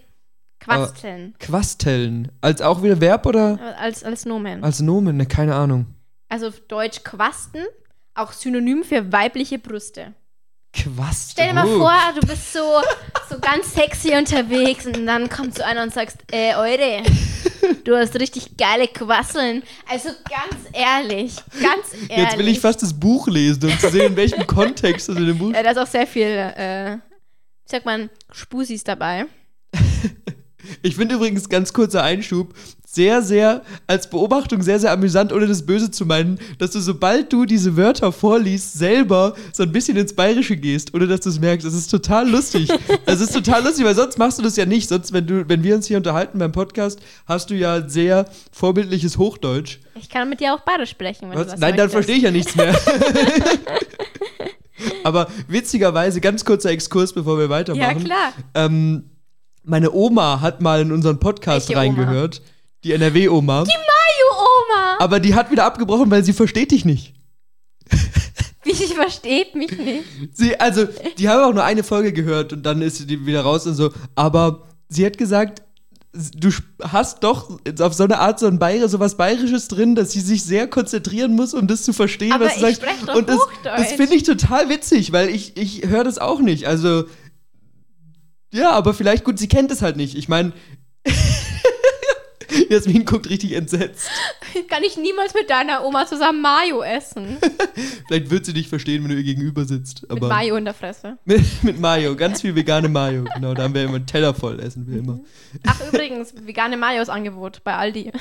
Quasteln. 0.60 1.34
Quasteln. 1.38 2.32
Als 2.40 2.62
auch 2.62 2.82
wieder 2.82 3.00
Verb 3.00 3.26
oder 3.26 3.58
als, 3.78 4.02
als 4.04 4.24
Nomen. 4.24 4.64
als 4.64 4.80
Nomen? 4.80 5.16
Ne, 5.16 5.26
keine 5.26 5.54
Ahnung. 5.54 5.86
Also 6.28 6.48
auf 6.48 6.60
Deutsch 6.60 7.02
quasten, 7.04 7.62
auch 8.14 8.32
Synonym 8.32 8.82
für 8.84 9.12
weibliche 9.12 9.58
Brüste. 9.58 10.14
Quasteln. 10.72 11.30
Stell 11.32 11.48
dir 11.48 11.54
mal 11.54 11.66
Oh. 11.66 11.78
vor, 11.78 11.94
du 12.20 12.26
bist 12.26 12.52
so, 12.52 12.60
so 13.28 13.38
ganz 13.40 13.74
sexy 13.74 14.16
unterwegs 14.16 14.86
und 14.86 15.06
dann 15.06 15.28
kommt 15.28 15.54
so 15.56 15.62
einer 15.62 15.82
und 15.82 15.92
sagst, 15.92 16.18
äh, 16.32 16.54
Eure, 16.54 17.02
du 17.84 17.96
hast 17.96 18.18
richtig 18.18 18.56
geile 18.56 18.88
Quasseln. 18.88 19.62
Also 19.88 20.08
ganz 20.08 20.68
ehrlich, 20.72 21.36
ganz 21.62 21.92
ehrlich. 22.08 22.16
Jetzt 22.16 22.38
will 22.38 22.48
ich 22.48 22.60
fast 22.60 22.82
das 22.82 22.92
Buch 22.98 23.28
lesen, 23.28 23.64
um 23.64 23.78
zu 23.78 23.88
sehen, 23.90 24.06
in 24.12 24.16
welchem 24.16 24.46
Kontext 24.46 25.08
das 25.08 25.16
in 25.16 25.26
dem 25.26 25.38
Buch 25.38 25.52
Äh, 25.52 25.62
da 25.62 25.70
ist 25.70 25.78
auch 25.78 25.86
sehr 25.86 26.06
viel, 26.06 26.26
äh, 26.26 26.96
wie 26.96 27.70
sagt 27.70 27.84
man, 27.86 28.10
Spusis 28.30 28.84
dabei. 28.84 29.26
Ich 30.82 30.96
finde 30.96 31.14
übrigens, 31.16 31.48
ganz 31.48 31.72
kurzer 31.72 32.02
Einschub, 32.02 32.54
sehr, 32.86 33.22
sehr, 33.22 33.62
als 33.88 34.08
Beobachtung 34.08 34.62
sehr, 34.62 34.78
sehr 34.78 34.92
amüsant, 34.92 35.32
ohne 35.32 35.48
das 35.48 35.66
Böse 35.66 35.90
zu 35.90 36.06
meinen, 36.06 36.38
dass 36.58 36.70
du, 36.70 36.78
sobald 36.80 37.32
du 37.32 37.44
diese 37.44 37.76
Wörter 37.76 38.12
vorliest, 38.12 38.74
selber 38.74 39.34
so 39.52 39.64
ein 39.64 39.72
bisschen 39.72 39.96
ins 39.96 40.12
Bayerische 40.14 40.56
gehst, 40.56 40.94
ohne 40.94 41.08
dass 41.08 41.20
du 41.20 41.30
es 41.30 41.40
merkst. 41.40 41.66
Das 41.66 41.74
ist 41.74 41.90
total 41.90 42.30
lustig. 42.30 42.68
Das 43.04 43.20
ist 43.20 43.32
total 43.34 43.64
lustig, 43.64 43.84
weil 43.84 43.96
sonst 43.96 44.16
machst 44.16 44.38
du 44.38 44.42
das 44.44 44.54
ja 44.54 44.64
nicht. 44.64 44.88
Sonst, 44.88 45.12
wenn, 45.12 45.26
du, 45.26 45.48
wenn 45.48 45.64
wir 45.64 45.74
uns 45.74 45.88
hier 45.88 45.96
unterhalten 45.96 46.38
beim 46.38 46.52
Podcast, 46.52 47.00
hast 47.26 47.50
du 47.50 47.54
ja 47.56 47.88
sehr 47.88 48.26
vorbildliches 48.52 49.18
Hochdeutsch. 49.18 49.78
Ich 49.96 50.08
kann 50.08 50.28
mit 50.28 50.38
dir 50.38 50.54
auch 50.54 50.60
Bayerisch 50.60 50.90
sprechen, 50.90 51.30
wenn 51.30 51.38
Was? 51.38 51.46
du 51.46 51.50
das 51.52 51.60
Nein, 51.60 51.76
dann 51.76 51.90
möchtest. 51.90 51.94
verstehe 51.94 52.16
ich 52.16 52.22
ja 52.22 52.30
nichts 52.30 52.54
mehr. 52.54 52.74
Aber 55.02 55.28
witzigerweise, 55.48 56.20
ganz 56.20 56.44
kurzer 56.44 56.70
Exkurs, 56.70 57.12
bevor 57.12 57.38
wir 57.38 57.44
Ja, 57.44 57.50
weitermachen. 57.50 58.04
klar. 58.04 58.32
Ähm, 58.54 59.04
meine 59.64 59.92
Oma 59.92 60.40
hat 60.40 60.60
mal 60.60 60.80
in 60.82 60.92
unseren 60.92 61.18
Podcast 61.18 61.68
Welche 61.68 61.80
Oma? 61.80 61.80
reingehört. 62.02 62.42
Die 62.84 62.92
NRW-Oma. 62.92 63.60
Mayu-Oma! 63.64 64.98
Aber 64.98 65.20
die 65.20 65.34
hat 65.34 65.50
wieder 65.50 65.64
abgebrochen, 65.64 66.10
weil 66.10 66.24
sie 66.24 66.32
versteht 66.32 66.70
dich 66.70 66.84
nicht. 66.84 67.14
Wie 68.64 68.72
sie 68.72 68.86
versteht 68.86 69.54
mich 69.54 69.76
nicht. 69.78 70.04
Sie, 70.32 70.58
also, 70.58 70.86
die 71.18 71.28
haben 71.28 71.42
auch 71.42 71.54
nur 71.54 71.64
eine 71.64 71.82
Folge 71.84 72.12
gehört 72.12 72.52
und 72.52 72.62
dann 72.64 72.80
ist 72.82 72.96
sie 72.96 73.26
wieder 73.26 73.42
raus 73.42 73.66
und 73.66 73.74
so. 73.74 73.90
Aber 74.14 74.62
sie 74.88 75.04
hat 75.04 75.18
gesagt, 75.18 75.62
du 76.12 76.50
hast 76.82 77.24
doch 77.24 77.58
auf 77.80 77.92
so 77.94 78.04
eine 78.04 78.20
Art 78.20 78.38
so 78.38 78.46
ein 78.46 78.58
Bayer, 78.58 78.88
so 78.88 79.00
was 79.00 79.16
Bayerisches 79.16 79.68
drin, 79.68 79.94
dass 79.94 80.12
sie 80.12 80.20
sich 80.20 80.44
sehr 80.44 80.66
konzentrieren 80.66 81.34
muss, 81.34 81.52
um 81.52 81.66
das 81.66 81.82
zu 81.82 81.92
verstehen, 81.92 82.32
Aber 82.32 82.46
was 82.46 82.56
du 82.58 82.66
ich 82.66 82.76
sagst. 82.76 83.08
doch 83.08 83.14
und 83.16 83.28
das, 83.28 83.38
das 83.64 83.92
finde 83.92 84.14
ich 84.14 84.22
total 84.22 84.68
witzig, 84.70 85.12
weil 85.12 85.28
ich, 85.28 85.56
ich 85.56 85.86
höre 85.86 86.04
das 86.04 86.18
auch 86.18 86.40
nicht. 86.40 86.66
Also, 86.66 87.04
ja, 88.54 88.70
aber 88.70 88.94
vielleicht, 88.94 89.24
gut, 89.24 89.38
sie 89.38 89.48
kennt 89.48 89.70
es 89.70 89.82
halt 89.82 89.96
nicht. 89.96 90.16
Ich 90.16 90.28
meine, 90.28 90.52
Jasmin 92.70 93.04
guckt 93.04 93.28
richtig 93.28 93.52
entsetzt. 93.52 94.08
Kann 94.68 94.84
ich 94.84 94.96
niemals 94.96 95.34
mit 95.34 95.50
deiner 95.50 95.84
Oma 95.84 96.06
zusammen 96.06 96.40
Mayo 96.40 96.82
essen. 96.82 97.36
Vielleicht 98.06 98.30
wird 98.30 98.46
sie 98.46 98.52
dich 98.52 98.68
verstehen, 98.68 99.02
wenn 99.02 99.10
du 99.10 99.16
ihr 99.16 99.24
gegenüber 99.24 99.64
sitzt. 99.64 100.08
mit 100.08 100.22
Mayo 100.22 100.54
in 100.56 100.64
der 100.64 100.74
Fresse. 100.74 101.18
Mit, 101.24 101.42
mit 101.64 101.80
Mayo, 101.80 102.14
ganz 102.14 102.42
viel 102.42 102.54
vegane 102.54 102.88
Mayo. 102.88 103.24
Genau, 103.34 103.54
da 103.54 103.64
haben 103.64 103.74
wir 103.74 103.82
immer 103.82 103.96
einen 103.96 104.06
Teller 104.06 104.34
voll, 104.34 104.60
essen 104.60 104.86
wir 104.86 104.98
immer. 105.00 105.18
Ach, 105.66 105.80
übrigens, 105.92 106.34
vegane 106.46 106.76
Mayos 106.76 107.08
Angebot 107.08 107.64
bei 107.64 107.74
Aldi. 107.74 108.12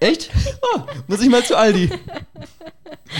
Echt? 0.00 0.30
Oh, 0.74 0.80
muss 1.06 1.22
ich 1.22 1.30
mal 1.30 1.42
zu 1.44 1.56
Aldi. 1.56 1.90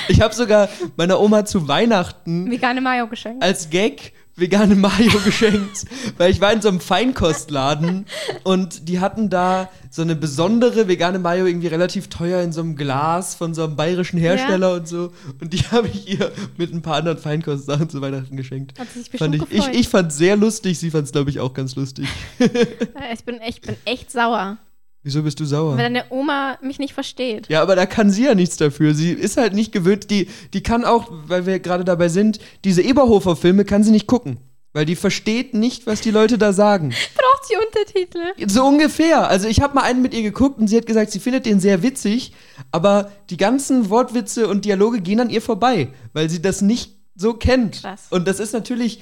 Ich 0.08 0.20
habe 0.20 0.34
sogar 0.34 0.68
meiner 0.96 1.20
Oma 1.20 1.44
zu 1.46 1.68
Weihnachten 1.68 2.50
Vegane 2.50 2.80
Mayo 2.80 3.06
geschenkt. 3.06 3.42
als 3.42 3.70
Gag 3.70 4.12
vegane 4.40 4.74
Mayo 4.74 5.18
geschenkt, 5.24 5.84
weil 6.16 6.30
ich 6.30 6.40
war 6.40 6.52
in 6.52 6.62
so 6.62 6.68
einem 6.68 6.80
Feinkostladen 6.80 8.06
und 8.44 8.88
die 8.88 9.00
hatten 9.00 9.30
da 9.30 9.68
so 9.90 10.02
eine 10.02 10.16
besondere 10.16 10.88
vegane 10.88 11.18
Mayo 11.18 11.46
irgendwie 11.46 11.66
relativ 11.66 12.08
teuer 12.08 12.42
in 12.42 12.52
so 12.52 12.60
einem 12.60 12.76
Glas 12.76 13.34
von 13.34 13.54
so 13.54 13.64
einem 13.64 13.76
bayerischen 13.76 14.18
Hersteller 14.18 14.70
Ja. 14.70 14.76
und 14.76 14.88
so 14.88 15.12
und 15.40 15.52
die 15.52 15.58
habe 15.70 15.88
ich 15.88 16.08
ihr 16.08 16.32
mit 16.56 16.72
ein 16.72 16.82
paar 16.82 16.96
anderen 16.96 17.18
Feinkostsachen 17.18 17.88
zu 17.88 18.00
Weihnachten 18.00 18.36
geschenkt. 18.36 18.78
Hat 18.78 18.88
sie 18.92 19.00
sich 19.02 19.10
Fand 19.10 19.32
bestimmt 19.32 19.52
ich, 19.52 19.58
ich, 19.58 19.64
gefreut. 19.64 19.80
ich 19.80 19.88
fand 19.88 20.12
sehr 20.12 20.36
lustig, 20.36 20.78
sie 20.78 20.90
fand 20.90 21.06
es 21.06 21.12
glaube 21.12 21.30
ich 21.30 21.40
auch 21.40 21.54
ganz 21.54 21.76
lustig. 21.76 22.08
Äh, 22.40 23.14
ich, 23.14 23.24
bin 23.24 23.38
echt, 23.38 23.62
bin 23.66 23.76
echt 23.84 24.10
sauer, 24.10 24.58
Wieso 25.02 25.22
bist 25.22 25.40
du 25.40 25.44
sauer? 25.46 25.76
weil 25.76 25.84
deine 25.84 26.04
Oma 26.10 26.58
mich 26.62 26.78
nicht 26.78 26.92
versteht. 26.92 27.48
Ja, 27.48 27.62
aber 27.62 27.74
da 27.74 27.86
kann 27.86 28.10
sie 28.10 28.24
ja 28.24 28.34
nichts 28.34 28.56
dafür. 28.58 28.94
Sie 28.94 29.12
ist 29.12 29.38
halt 29.38 29.54
nicht 29.54 29.72
gewöhnt. 29.72 30.10
Die, 30.10 30.28
die 30.52 30.62
kann 30.62 30.84
auch, 30.84 31.08
weil 31.10 31.46
wir 31.46 31.58
gerade 31.58 31.84
dabei 31.84 32.08
sind, 32.08 32.38
diese 32.64 32.82
Eberhofer-Filme 32.82 33.64
kann 33.64 33.82
sie 33.82 33.92
nicht 33.92 34.06
gucken. 34.06 34.38
Weil 34.72 34.84
die 34.84 34.94
versteht 34.96 35.52
nicht, 35.52 35.86
was 35.86 36.00
die 36.00 36.12
Leute 36.12 36.38
da 36.38 36.52
sagen. 36.52 36.90
Braucht 37.16 37.46
sie 37.46 37.56
Untertitel? 37.56 38.48
So 38.48 38.64
ungefähr. 38.64 39.28
Also 39.28 39.48
ich 39.48 39.60
habe 39.60 39.74
mal 39.74 39.82
einen 39.82 40.02
mit 40.02 40.14
ihr 40.14 40.22
geguckt 40.22 40.60
und 40.60 40.68
sie 40.68 40.76
hat 40.76 40.86
gesagt, 40.86 41.10
sie 41.10 41.18
findet 41.18 41.46
den 41.46 41.58
sehr 41.60 41.82
witzig, 41.82 42.32
aber 42.70 43.10
die 43.30 43.36
ganzen 43.36 43.90
Wortwitze 43.90 44.46
und 44.48 44.64
Dialoge 44.64 45.00
gehen 45.00 45.18
an 45.18 45.30
ihr 45.30 45.42
vorbei, 45.42 45.88
weil 46.12 46.30
sie 46.30 46.40
das 46.40 46.60
nicht 46.60 46.98
so 47.16 47.34
kennt. 47.34 47.80
Krass. 47.82 48.06
Und 48.10 48.28
das 48.28 48.38
ist 48.38 48.52
natürlich 48.52 49.00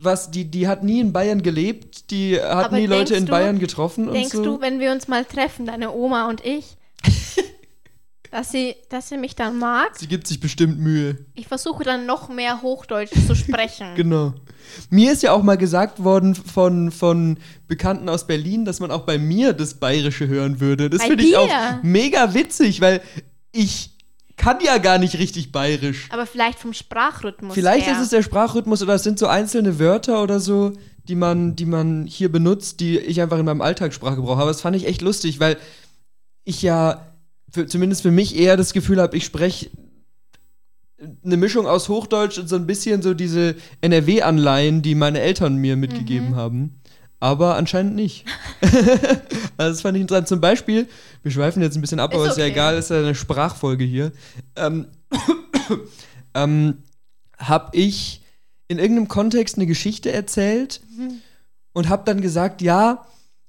was, 0.00 0.30
die, 0.30 0.44
die 0.44 0.68
hat 0.68 0.82
nie 0.84 1.00
in 1.00 1.12
Bayern 1.12 1.42
gelebt, 1.42 2.10
die 2.10 2.36
hat 2.40 2.66
Aber 2.66 2.78
nie 2.78 2.86
Leute 2.86 3.14
in 3.14 3.26
du- 3.26 3.30
Bayern 3.32 3.58
getroffen 3.58 4.08
und 4.08 4.14
Denkst 4.14 4.32
so. 4.34 4.42
du, 4.44 4.60
wenn 4.60 4.78
wir 4.80 4.92
uns 4.92 5.08
mal 5.08 5.24
treffen, 5.24 5.66
deine 5.66 5.92
Oma 5.92 6.28
und 6.28 6.44
ich, 6.44 6.76
dass 8.30 8.52
sie, 8.52 8.76
dass 8.90 9.08
sie 9.08 9.16
mich 9.16 9.34
dann 9.36 9.58
mag? 9.58 9.96
sie 9.96 10.06
gibt 10.06 10.26
sich 10.26 10.38
bestimmt 10.38 10.78
Mühe. 10.78 11.16
Ich 11.34 11.48
versuche 11.48 11.82
dann 11.82 12.04
noch 12.04 12.28
mehr 12.28 12.60
Hochdeutsch 12.62 13.12
zu 13.26 13.34
sprechen. 13.34 13.94
Genau. 13.96 14.34
Mir 14.90 15.12
ist 15.12 15.22
ja 15.22 15.32
auch 15.32 15.42
mal 15.42 15.56
gesagt 15.56 16.04
worden 16.04 16.34
von, 16.34 16.90
von 16.90 17.38
Bekannten 17.68 18.08
aus 18.10 18.26
Berlin, 18.26 18.66
dass 18.66 18.80
man 18.80 18.90
auch 18.90 19.02
bei 19.06 19.16
mir 19.16 19.54
das 19.54 19.74
Bayerische 19.74 20.28
hören 20.28 20.60
würde. 20.60 20.90
Das 20.90 21.02
finde 21.04 21.24
ich 21.24 21.36
auch 21.36 21.48
mega 21.82 22.34
witzig, 22.34 22.82
weil 22.82 23.00
ich 23.50 23.96
kann 24.38 24.58
ja 24.64 24.78
gar 24.78 24.98
nicht 24.98 25.18
richtig 25.18 25.52
bayerisch. 25.52 26.06
Aber 26.10 26.24
vielleicht 26.24 26.58
vom 26.58 26.72
Sprachrhythmus 26.72 27.54
Vielleicht 27.54 27.86
her. 27.86 27.94
ist 27.94 28.02
es 28.02 28.08
der 28.10 28.22
Sprachrhythmus 28.22 28.82
oder 28.82 28.94
es 28.94 29.02
sind 29.02 29.18
so 29.18 29.26
einzelne 29.26 29.78
Wörter 29.78 30.22
oder 30.22 30.40
so, 30.40 30.72
die 31.04 31.16
man, 31.16 31.56
die 31.56 31.66
man 31.66 32.06
hier 32.06 32.30
benutzt, 32.30 32.80
die 32.80 32.98
ich 32.98 33.20
einfach 33.20 33.38
in 33.38 33.44
meinem 33.44 33.60
Alltagssprachgebrauch 33.60 34.38
habe. 34.38 34.50
Das 34.50 34.60
fand 34.60 34.76
ich 34.76 34.86
echt 34.86 35.02
lustig, 35.02 35.40
weil 35.40 35.58
ich 36.44 36.62
ja 36.62 37.06
für, 37.50 37.66
zumindest 37.66 38.02
für 38.02 38.10
mich 38.10 38.36
eher 38.36 38.56
das 38.56 38.72
Gefühl 38.72 39.00
habe, 39.00 39.16
ich 39.16 39.24
spreche 39.24 39.70
eine 41.24 41.36
Mischung 41.36 41.66
aus 41.66 41.88
Hochdeutsch 41.88 42.38
und 42.38 42.48
so 42.48 42.56
ein 42.56 42.66
bisschen 42.66 43.02
so 43.02 43.14
diese 43.14 43.54
NRW-Anleihen, 43.80 44.82
die 44.82 44.94
meine 44.94 45.20
Eltern 45.20 45.56
mir 45.56 45.76
mitgegeben 45.76 46.34
haben. 46.34 46.80
Aber 47.20 47.56
anscheinend 47.56 47.96
nicht. 47.96 48.24
also 49.56 49.72
das 49.72 49.80
fand 49.80 49.96
ich 49.96 50.02
interessant. 50.02 50.28
Zum 50.28 50.40
Beispiel, 50.40 50.88
wir 51.22 51.32
schweifen 51.32 51.62
jetzt 51.62 51.76
ein 51.76 51.80
bisschen 51.80 51.98
ab, 52.00 52.12
Ist 52.12 52.16
aber 52.18 52.28
ist 52.30 52.38
ja 52.38 52.44
okay. 52.44 52.52
egal, 52.52 52.76
ist 52.78 52.90
ja 52.90 52.98
eine 52.98 53.14
Sprachfolge 53.14 53.84
hier. 53.84 54.12
Ähm, 54.54 54.86
ähm, 56.34 56.78
habe 57.38 57.76
ich 57.76 58.22
in 58.68 58.78
irgendeinem 58.78 59.08
Kontext 59.08 59.56
eine 59.56 59.66
Geschichte 59.66 60.12
erzählt 60.12 60.80
Mhm. 60.96 61.20
und 61.72 61.88
habe 61.88 62.02
dann 62.04 62.20
gesagt, 62.20 62.62
ja, 62.62 63.06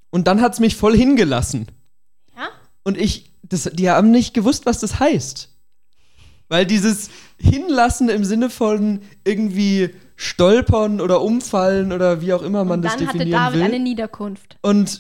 und 0.10 0.28
dann 0.28 0.42
hat 0.42 0.54
es 0.54 0.60
mich 0.60 0.76
voll 0.76 0.96
hingelassen. 0.96 1.68
Ja? 2.36 2.48
Und 2.84 2.98
ich, 2.98 3.32
das, 3.44 3.70
die 3.74 3.90
haben 3.90 4.12
nicht 4.12 4.34
gewusst, 4.34 4.66
was 4.66 4.80
das 4.80 5.00
heißt. 5.00 5.50
Weil 6.48 6.66
dieses 6.66 7.10
Hinlassen 7.38 8.10
im 8.10 8.24
Sinne 8.26 8.50
von 8.50 9.02
irgendwie 9.24 9.92
stolpern 10.22 11.00
oder 11.00 11.22
umfallen 11.22 11.94
oder 11.94 12.20
wie 12.20 12.34
auch 12.34 12.42
immer 12.42 12.66
man 12.66 12.80
Und 12.80 12.82
das 12.84 12.98
dann 12.98 13.08
hatte 13.08 13.20
definieren 13.20 13.42
David 13.42 13.60
will. 13.60 13.66
eine 13.68 13.80
Niederkunft. 13.80 14.58
Und, 14.62 15.00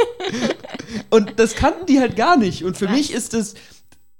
und 1.10 1.38
das 1.38 1.54
kannten 1.54 1.86
die 1.86 2.00
halt 2.00 2.16
gar 2.16 2.36
nicht. 2.36 2.64
Und 2.64 2.76
für 2.76 2.86
Was? 2.86 2.92
mich 2.96 3.12
ist 3.12 3.34
es, 3.34 3.54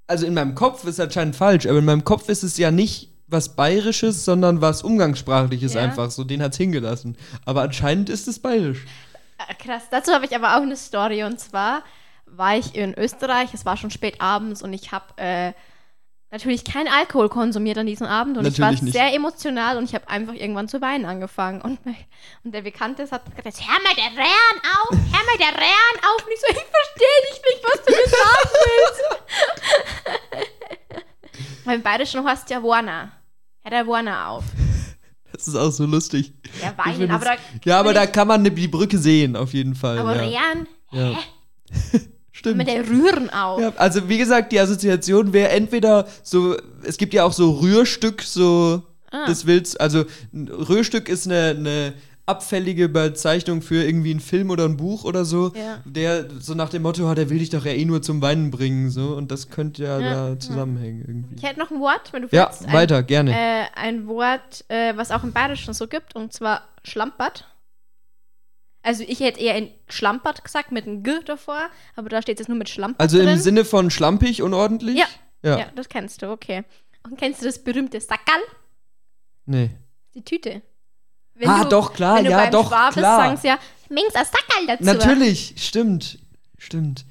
also 0.07 0.25
in 0.25 0.35
meinem 0.35 0.55
Kopf 0.55 0.85
ist 0.85 1.01
anscheinend 1.01 1.35
falsch, 1.35 1.67
aber 1.67 1.79
in 1.81 1.85
meinem 1.85 2.05
Kopf 2.05 2.29
ist 2.29 2.45
es 2.45 2.57
ja 2.57 2.71
nicht 2.71 3.11
was 3.27 3.57
Bayerisches, 3.57 4.25
sondern 4.25 4.61
was 4.61 4.83
Umgangssprachliches 4.85 5.75
Ja. 5.75 5.81
einfach. 5.81 6.13
So, 6.13 6.23
den 6.23 6.41
hat's 6.41 6.57
hingelassen. 6.57 7.17
Aber 7.45 7.63
anscheinend 7.63 8.09
ist 8.09 8.29
es 8.29 8.39
bayerisch. 8.39 8.85
Äh, 9.39 9.55
Krass, 9.55 9.83
dazu 9.91 10.13
habe 10.13 10.25
ich 10.27 10.37
aber 10.37 10.57
auch 10.57 10.63
eine 10.63 10.77
Story. 10.77 11.25
Und 11.25 11.41
zwar 11.41 11.83
war 12.27 12.57
ich 12.57 12.77
in 12.77 12.95
Österreich, 12.97 13.53
es 13.55 13.65
war 13.67 13.77
schon 13.77 13.91
spät 13.91 14.21
abends 14.21 14.63
und 14.63 14.73
ich 14.73 14.93
habe 14.93 15.07
äh, 15.17 15.53
natürlich 16.31 16.65
keinen 16.65 16.89
Alkohol 16.89 17.29
konsumiert 17.29 17.79
an 17.79 17.87
diesem 17.87 18.07
Abend. 18.07 18.37
Und 18.37 18.47
ich 18.47 18.59
Natürlich 18.59 18.81
war 18.81 18.85
nicht. 18.85 18.93
sehr 18.93 19.15
emotional 19.15 19.79
und 19.79 19.85
ich 19.85 19.95
habe 19.95 20.09
einfach 20.09 20.35
irgendwann 20.35 20.69
zu 20.69 20.81
weinen 20.81 21.05
angefangen. 21.05 21.61
Und, 21.63 21.79
und 22.45 22.53
der 22.53 22.63
Bekannte 22.63 23.03
hat 23.11 23.25
gesagt, 23.37 23.61
hör 23.67 23.83
mal 23.83 23.95
der 23.97 24.11
Rehren 24.19 24.61
auf, 24.63 24.91
hör 24.91 24.99
mal 25.25 25.39
der 25.39 25.55
Rehren 25.59 25.99
auf. 26.03 26.25
Und 26.27 26.33
ich 26.33 26.41
so, 26.41 26.47
ich 26.49 26.57
verstehe 26.57 27.21
dich 27.31 27.41
nicht, 27.43 27.63
was 27.65 27.85
du 27.85 27.93
mir 27.93 28.09
sagen 28.11 28.51
willst. 30.17 30.47
Beim 31.65 31.83
Bayerischen 31.83 32.25
heißt 32.25 32.49
ja 32.51 32.63
Warner. 32.63 33.13
Hör 33.63 33.71
der 33.71 33.87
Warner 33.87 34.29
auf. 34.31 34.45
Das 35.33 35.49
ist 35.49 35.57
auch 35.57 35.71
so 35.71 35.85
lustig. 35.85 36.33
Ja, 36.63 36.71
Ich 36.71 36.99
weinen, 36.99 37.11
aber 37.11 37.25
da, 37.25 37.35
ja, 37.65 37.79
aber 37.81 37.93
da 37.93 38.05
ich- 38.05 38.13
kann 38.13 38.29
man 38.29 38.43
die 38.45 38.69
Brücke 38.69 38.97
sehen, 38.99 39.37
auf 39.37 39.53
jeden 39.53 39.75
Fall. 39.75 39.99
aber 39.99 40.23
ja. 40.23 40.41
Rehren, 40.41 40.69
Ja. 40.93 41.19
Stimmt. 42.51 42.57
mit 42.59 42.69
der 42.69 42.89
Rühren 42.89 43.31
auf. 43.31 43.61
Ja, 43.61 43.73
also 43.77 44.09
wie 44.09 44.19
gesagt, 44.19 44.53
die 44.53 44.61
Assoziation 44.61 45.33
wäre 45.33 45.51
entweder 45.51 46.07
so, 46.23 46.57
es 46.83 46.97
gibt 46.97 47.15
ja 47.15 47.25
auch 47.25 47.33
so 47.33 47.51
Rührstück, 47.53 48.23
so 48.23 48.83
Ah. 49.13 49.25
das 49.29 49.47
willst, 49.47 49.81
also 49.81 50.05
Rührstück 50.35 51.09
ist 51.09 51.27
eine, 51.27 51.51
eine 51.51 51.93
abfällige 52.27 52.89
Bezeichnung 52.89 53.63
für 53.63 53.85
irgendwie 53.85 54.11
einen 54.11 54.19
Film 54.21 54.51
oder 54.51 54.65
ein 54.65 54.77
Buch 54.77 55.05
oder 55.05 55.25
so, 55.25 55.53
Ja. 55.55 55.79
der 55.85 56.27
so 56.41 56.55
nach 56.55 56.71
dem 56.71 56.83
Motto 56.83 57.07
hat, 57.07 57.17
der 57.19 57.31
will 57.31 57.39
dich 57.39 57.51
doch 57.51 57.65
ja 57.65 57.71
eh 57.71 57.85
nur 57.85 58.03
zum 58.03 58.21
Weinen 58.21 58.51
bringen, 58.51 58.91
so 58.91 59.11
und 59.17 59.31
das 59.31 59.49
könnte 59.49 59.85
ja, 59.85 60.01
Ja, 60.01 60.31
da 60.31 60.39
zusammenhängen 60.41 61.05
irgendwie. 61.07 61.37
Ich 61.37 61.43
hätte 61.45 61.61
noch 61.61 61.71
ein 61.71 61.79
Wort, 61.81 62.13
wenn 62.13 62.23
du 62.23 62.29
Ja, 62.33 62.49
willst. 62.51 62.73
weiter, 62.73 63.05
gerne. 63.05 63.31
Ein, 63.31 63.37
äh, 63.37 63.65
ein 63.77 64.07
Wort, 64.09 64.65
äh, 64.69 64.93
was 64.97 65.13
auch 65.13 65.23
im 65.23 65.33
Bayerischen 65.33 65.73
so 65.73 65.87
gibt, 65.87 66.17
und 66.17 66.33
zwar 66.33 66.63
Schlampert. 66.83 67.47
Also 68.87 69.03
ich 69.07 69.19
hätte 69.19 69.41
eher 69.41 69.57
in 69.57 69.71
Schlampert 69.89 70.45
gesagt, 70.45 70.71
mit 70.71 70.87
einem 70.87 71.03
G 71.03 71.11
davor, 71.25 71.59
aber 71.97 72.09
da 72.09 72.23
steht 72.23 72.39
es 72.39 72.47
nur 72.47 72.57
mit 72.57 72.69
Schlampert 72.69 73.01
also 73.01 73.19
im 73.19 73.27
drin. 73.27 73.39
Sinne 73.41 73.65
von 73.65 73.91
schlampig, 73.91 74.43
unordentlich? 74.43 74.97
Ja. 74.97 75.07
Ja. 75.43 75.59
Ja. 75.59 75.67
das 75.75 75.89
kennst 75.89 76.23
du, 76.23 76.31
okay. 76.31 76.63
Und 77.03 77.19
kennst 77.19 77.43
du 77.43 77.47
das 77.47 77.59
berühmte 77.63 78.01
Sackerl? 78.01 78.41
Nee. 79.45 79.71
Die 80.15 80.23
Tüte. 80.23 80.63
Wenn 81.35 81.49
Ah, 81.49 81.65
du, 81.65 81.69
doch, 81.71 81.93
klar, 81.95 82.19
wenn 82.19 82.25
du 82.27 82.31
ja, 82.31 82.43
beim 82.45 82.51
doch, 82.53 82.69
Schwab 82.69 82.87
bist, 82.95 82.99
klar. 82.99 83.21
sagen 83.21 83.37
sie 83.37 83.49
ja, 83.49 83.59
Mings 83.91 84.15
ein 84.15 84.25
Sackerl 84.25 84.67
dazu. 84.69 84.85
Natürlich, 84.85 85.55
stimmt. 85.59 86.19
Stimmt. 86.57 87.05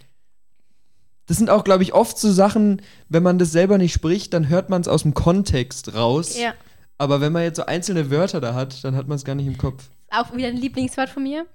Das 1.28 1.38
sind 1.38 1.50
auch, 1.50 1.64
glaube 1.64 1.84
ich, 1.84 1.94
oft 1.94 2.18
so 2.18 2.32
Sachen, 2.32 2.82
wenn 3.10 3.22
man 3.24 3.38
das 3.38 3.52
selber 3.52 3.78
nicht 3.78 3.94
spricht, 3.94 4.34
dann 4.34 4.48
hört 4.50 4.70
man 4.70 4.82
es 4.82 4.88
aus 4.88 5.02
dem 5.04 5.14
Kontext 5.14 5.94
raus. 5.94 6.38
Ja, 6.38 6.54
Aber 6.98 7.20
wenn 7.22 7.32
man 7.34 7.44
jetzt 7.44 7.58
so 7.58 7.66
einzelne 7.66 8.10
Wörter 8.12 8.40
da 8.42 8.54
hat, 8.54 8.84
dann 8.84 8.96
hat 8.96 9.08
man 9.08 9.16
es 9.18 9.26
gar 9.26 9.36
nicht 9.36 9.48
im 9.48 9.58
Kopf. 9.58 9.90
auch 10.10 10.34
wieder 10.36 10.48
ein 10.48 10.58
Lieblingswort 10.58 11.10
von 11.10 11.24
mir. 11.24 11.46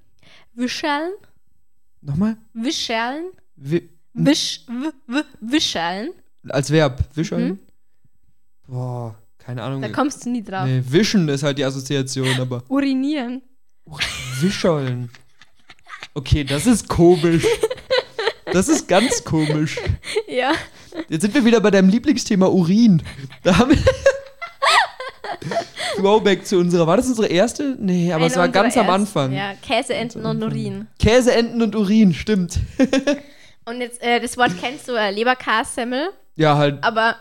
Wischerln. 0.55 1.13
Nochmal? 2.03 2.37
Wischerln. 2.55 3.27
Wi 3.57 3.89
Wisch, 4.13 4.63
w, 4.67 4.91
w, 5.07 5.23
Wischerln. 5.41 6.11
als 6.49 6.71
Verb. 6.71 7.05
Wischen? 7.15 7.45
Mhm. 7.49 7.59
Boah, 8.67 9.15
keine 9.39 9.63
Ahnung. 9.63 9.83
Da 9.83 9.89
kommst 9.89 10.25
du 10.25 10.31
nie 10.31 10.43
drauf. 10.43 10.67
nee, 10.67 10.83
wischen 10.89 11.29
ist 11.29 11.43
halt 11.43 11.59
die 11.59 11.65
Assoziation, 11.65 12.41
aber 12.41 12.63
Urinieren. 12.69 13.43
wischeln. 14.41 15.11
Okay, 16.15 16.43
das 16.45 16.67
ist 16.67 16.89
komisch. 16.89 17.47
Das 18.53 18.69
ist 18.69 18.89
ganz 18.89 19.23
komisch. 19.25 19.79
Ja. 20.29 20.53
Jetzt 21.09 21.23
sind 21.23 21.35
wir 21.35 21.45
wieder 21.45 21.61
bei 21.61 21.71
deinem 21.71 21.89
Lieblingsthema 21.89 22.47
Urin. 22.47 23.03
Da 23.43 23.59
haben 23.59 23.71
wir. 23.71 23.79
Throwback 26.00 26.47
zu 26.47 26.59
unserer. 26.59 26.87
War 26.87 26.97
das 26.97 27.07
unsere 27.09 27.26
erste? 27.28 27.76
Nee, 27.78 28.12
aber 28.12 28.26
es 28.26 28.33
Eine 28.33 28.40
war 28.40 28.47
unserer 28.49 28.62
ganz 28.62 28.76
am 28.76 28.87
ersten. 28.87 29.00
Anfang. 29.00 29.33
Ja, 29.33 29.54
Käse, 29.62 29.95
Enten 29.95 30.25
und 30.26 30.42
Urin. 30.42 30.87
Käse, 30.99 31.33
Enten 31.35 31.62
und 31.62 31.75
Urin, 31.76 32.12
stimmt. 32.14 32.59
Und 33.66 33.80
jetzt, 33.83 34.02
äh, 34.02 34.19
das 34.21 34.37
Wort 34.37 34.52
kennst 34.61 34.88
du, 34.88 34.92
äh, 34.95 35.11
Leberkassemmel, 35.12 36.09
Ja, 36.35 36.57
halt. 36.57 36.83
aber 36.83 37.16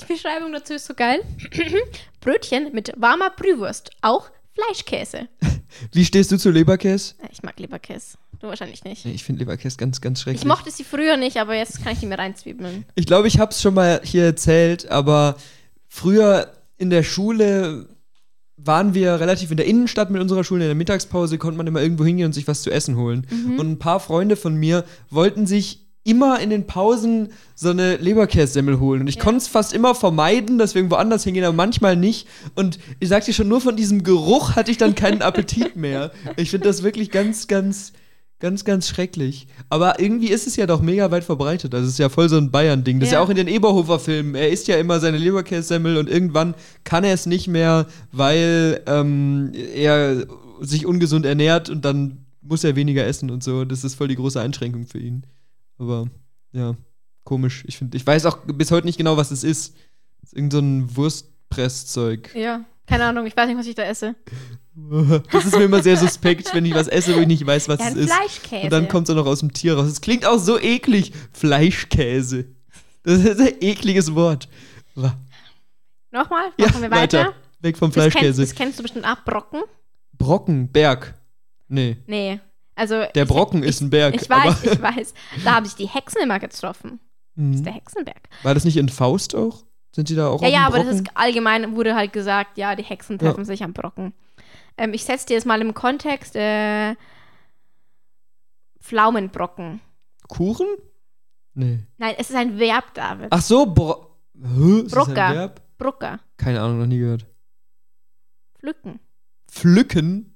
die 0.00 0.12
Beschreibung 0.12 0.52
dazu 0.52 0.74
ist 0.74 0.86
so 0.86 0.94
geil. 0.94 1.20
Brötchen 2.20 2.70
mit 2.72 2.92
warmer 2.96 3.30
Brühwurst, 3.30 3.90
auch 4.02 4.30
Fleischkäse. 4.54 5.28
Wie 5.92 6.04
stehst 6.04 6.30
du 6.30 6.36
zu 6.38 6.50
Leberkäse? 6.50 7.14
Ich 7.32 7.42
mag 7.42 7.58
Leberkäse. 7.58 8.18
Du 8.40 8.46
wahrscheinlich 8.48 8.84
nicht. 8.84 9.04
Nee, 9.04 9.12
ich 9.12 9.24
finde 9.24 9.40
Leberkäse 9.40 9.78
ganz, 9.78 10.00
ganz 10.00 10.20
schrecklich. 10.20 10.42
Ich 10.42 10.46
mochte 10.48 10.70
sie 10.70 10.84
früher 10.84 11.16
nicht, 11.16 11.38
aber 11.38 11.54
jetzt 11.56 11.82
kann 11.82 11.92
ich 11.94 11.98
die 12.00 12.06
mir 12.06 12.18
reinzwiebeln. 12.18 12.84
Ich 12.94 13.06
glaube, 13.06 13.26
ich 13.26 13.38
habe 13.40 13.50
es 13.50 13.60
schon 13.60 13.74
mal 13.74 14.00
hier 14.04 14.24
erzählt, 14.26 14.88
aber 14.90 15.36
früher 15.88 16.52
in 16.78 16.90
der 16.90 17.02
Schule 17.02 17.88
waren 18.64 18.94
wir 18.94 19.20
relativ 19.20 19.50
in 19.50 19.56
der 19.56 19.66
Innenstadt 19.66 20.10
mit 20.10 20.20
unserer 20.20 20.44
Schule. 20.44 20.62
In 20.64 20.68
der 20.68 20.74
Mittagspause 20.74 21.38
konnte 21.38 21.56
man 21.56 21.66
immer 21.66 21.80
irgendwo 21.82 22.04
hingehen 22.04 22.26
und 22.26 22.32
sich 22.32 22.46
was 22.48 22.62
zu 22.62 22.70
essen 22.70 22.96
holen. 22.96 23.26
Und 23.58 23.70
ein 23.70 23.78
paar 23.78 24.00
Freunde 24.00 24.36
von 24.36 24.54
mir 24.56 24.84
wollten 25.10 25.46
sich 25.46 25.86
immer 26.02 26.40
in 26.40 26.48
den 26.50 26.66
Pausen 26.66 27.28
so 27.54 27.70
eine 27.70 27.96
Leberkässemmel 27.96 28.80
holen. 28.80 29.02
Und 29.02 29.06
ich 29.08 29.16
Ja. 29.16 29.22
konnte 29.22 29.38
es 29.38 29.48
fast 29.48 29.72
immer 29.74 29.94
vermeiden, 29.94 30.56
dass 30.58 30.74
wir 30.74 30.80
irgendwo 30.80 30.96
anders 30.96 31.24
hingehen, 31.24 31.44
aber 31.44 31.54
manchmal 31.54 31.94
nicht. 31.96 32.26
Und 32.54 32.78
ich 33.00 33.08
sag 33.10 33.24
dir 33.24 33.34
schon, 33.34 33.48
nur 33.48 33.60
von 33.60 33.76
diesem 33.76 34.02
Geruch 34.02 34.56
hatte 34.56 34.70
ich 34.70 34.78
dann 34.78 34.94
keinen 34.94 35.20
Appetit 35.22 35.76
mehr. 35.76 36.10
Ich 36.36 36.50
finde 36.50 36.68
das 36.68 36.82
wirklich 36.82 37.10
ganz, 37.10 37.48
ganz, 37.48 37.92
ganz, 38.40 38.64
ganz 38.64 38.88
schrecklich. 38.88 39.46
Aber 39.68 40.00
irgendwie 40.00 40.28
ist 40.30 40.46
es 40.46 40.56
ja 40.56 40.66
doch 40.66 40.80
mega 40.82 41.10
weit 41.10 41.24
verbreitet. 41.24 41.72
Es 41.74 41.86
ist 41.86 41.98
ja 41.98 42.08
voll 42.08 42.28
so 42.28 42.36
ein 42.38 42.50
Bayern-Ding. 42.50 42.98
Das 42.98 43.08
ist 43.08 43.12
ja 43.12 43.18
Ja. 43.20 43.24
auch 43.24 43.28
in 43.30 43.36
den 43.36 43.46
Eberhofer-Filmen. 43.48 44.34
Er 44.34 44.50
isst 44.50 44.66
ja 44.68 44.76
immer 44.76 44.98
seine 44.98 45.18
Leberkässemmel 45.18 45.96
und 45.98 46.08
irgendwann 46.08 46.54
kann 46.84 47.04
er 47.04 47.14
es 47.14 47.26
nicht 47.26 47.46
mehr, 47.48 47.86
weil 48.12 48.82
ähm, 48.86 49.52
er 49.74 50.26
sich 50.60 50.86
ungesund 50.86 51.24
ernährt 51.26 51.70
und 51.70 51.84
dann 51.84 52.24
muss 52.42 52.64
er 52.64 52.74
weniger 52.76 53.06
essen 53.06 53.30
und 53.30 53.44
so. 53.44 53.64
Das 53.64 53.84
ist 53.84 53.94
voll 53.94 54.08
die 54.08 54.16
große 54.16 54.40
Einschränkung 54.40 54.86
für 54.86 54.98
ihn. 54.98 55.24
Aber 55.78 56.06
ja, 56.52 56.74
komisch. 57.24 57.64
Ich 57.66 57.78
finde, 57.78 57.96
ich 57.96 58.06
weiß 58.06 58.26
auch 58.26 58.38
bis 58.46 58.70
heute 58.70 58.86
nicht 58.86 58.98
genau, 58.98 59.16
was 59.16 59.30
es 59.30 59.44
ist. 59.44 59.74
Es 60.22 60.30
ist 60.30 60.36
irgend 60.36 60.52
so 60.52 60.58
ein 60.58 60.96
Wurstpresszeug. 60.96 62.34
Ja, 62.34 62.64
keine 62.86 63.04
Ahnung, 63.04 63.26
ich 63.26 63.36
weiß 63.36 63.46
nicht, 63.48 63.58
was 63.58 63.66
ich 63.66 63.74
da 63.74 63.82
esse. 63.84 64.14
Das 65.32 65.44
ist 65.44 65.56
mir 65.56 65.64
immer 65.64 65.82
sehr 65.82 65.96
suspekt, 65.96 66.54
wenn 66.54 66.64
ich 66.64 66.74
was 66.74 66.88
esse, 66.88 67.14
wo 67.16 67.20
ich 67.20 67.26
nicht 67.26 67.46
weiß, 67.46 67.68
was 67.68 67.80
Ja, 67.80 67.88
es 67.88 67.94
ist. 67.96 68.12
Fleischkäse. 68.12 68.64
Und 68.64 68.70
dann 68.70 68.88
kommt 68.88 69.08
es 69.08 69.12
auch 69.14 69.18
noch 69.18 69.26
aus 69.26 69.40
dem 69.40 69.52
Tier 69.52 69.74
raus. 69.76 69.86
Es 69.88 70.00
klingt 70.00 70.24
auch 70.24 70.38
so 70.38 70.58
eklig. 70.58 71.12
Fleischkäse. 71.32 72.46
Das 73.02 73.18
ist 73.24 73.40
ein 73.40 73.54
ekliges 73.60 74.14
Wort. 74.14 74.48
Nochmal, 76.12 76.44
Ja, 76.58 76.66
machen 76.66 76.82
wir 76.82 76.90
weiter. 76.90 77.34
Weg 77.60 77.76
vom 77.78 77.90
Das 77.90 77.94
kennst, 78.04 78.12
Fleischkäse. 78.18 78.42
das 78.42 78.54
kennst 78.54 78.78
du 78.78 78.82
bestimmt 78.82 79.04
auch, 79.06 79.22
Brocken? 79.24 79.60
Brocken, 80.16 80.70
Berg. 80.72 81.14
Nee. 81.68 81.98
Nee. 82.06 82.40
Also, 82.74 83.02
Der 83.14 83.22
ich- 83.24 83.28
Brocken 83.28 83.62
ich, 83.62 83.68
ist 83.70 83.80
ein 83.80 83.90
Berg. 83.90 84.14
Ich 84.20 84.28
weiß, 84.28 84.64
aber- 84.64 84.72
ich 84.72 84.82
weiß. 84.82 85.14
Da 85.44 85.54
haben 85.56 85.66
sich 85.66 85.74
die 85.76 85.86
Hexen 85.86 86.22
immer 86.22 86.38
getroffen. 86.40 86.98
Das 87.36 87.56
ist 87.56 87.64
der 87.64 87.72
Mhm. 87.72 87.76
Hexenberg. 87.76 88.20
War 88.42 88.54
das 88.54 88.64
nicht 88.64 88.76
in 88.76 88.88
Faust 88.88 89.34
auch? 89.34 89.64
Sind 89.94 90.08
die 90.08 90.14
da 90.14 90.28
auch 90.28 90.40
Ja, 90.42 90.48
auf 90.48 90.54
ja, 90.54 90.66
aber 90.66 90.78
das 90.84 90.94
ist 90.96 91.06
allgemein, 91.14 91.74
wurde 91.74 91.94
halt 91.94 92.12
gesagt, 92.12 92.58
ja, 92.58 92.74
die 92.76 92.82
Hexen 92.82 93.18
Ja. 93.20 93.26
treffen 93.28 93.44
sich 93.44 93.62
am 93.62 93.72
Brocken. 93.72 94.12
Ähm, 94.80 94.94
ich 94.94 95.04
setze 95.04 95.26
dir 95.26 95.36
das 95.36 95.44
mal 95.44 95.60
im 95.60 95.74
Kontext. 95.74 96.34
Äh, 96.34 96.96
Pflaumenbrocken. 98.80 99.80
Kuchen? 100.26 100.66
Nee. 101.52 101.80
Nein, 101.98 102.14
es 102.16 102.30
ist 102.30 102.36
ein 102.36 102.58
Verb, 102.58 102.94
David. 102.94 103.28
Ach 103.30 103.42
so, 103.42 103.66
Bro 103.66 104.16
Hä? 104.42 104.80
Ist 104.80 104.96
das 104.96 105.08
ein 105.08 105.14
Brucker. 105.14 105.34
Verb? 105.34 105.62
Brucker. 105.76 106.20
Keine 106.38 106.62
Ahnung, 106.62 106.78
noch 106.78 106.86
nie 106.86 106.98
gehört. 106.98 107.26
Pflücken. 108.58 109.00
Pflücken? 109.50 110.34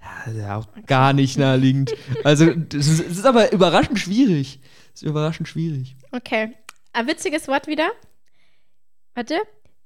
Ja, 0.00 0.22
das 0.24 0.34
ist 0.34 0.40
ja 0.40 0.56
auch 0.56 0.68
gar 0.86 1.12
nicht 1.12 1.36
naheliegend. 1.36 1.92
Also, 2.22 2.54
das 2.54 2.86
ist, 2.86 3.00
das 3.00 3.18
ist 3.18 3.26
aber 3.26 3.52
überraschend 3.52 3.98
schwierig. 3.98 4.60
Das 4.92 5.02
ist 5.02 5.08
überraschend 5.08 5.48
schwierig. 5.48 5.96
Okay. 6.12 6.54
Ein 6.92 7.08
witziges 7.08 7.48
Wort 7.48 7.66
wieder. 7.66 7.90
Warte. 9.14 9.40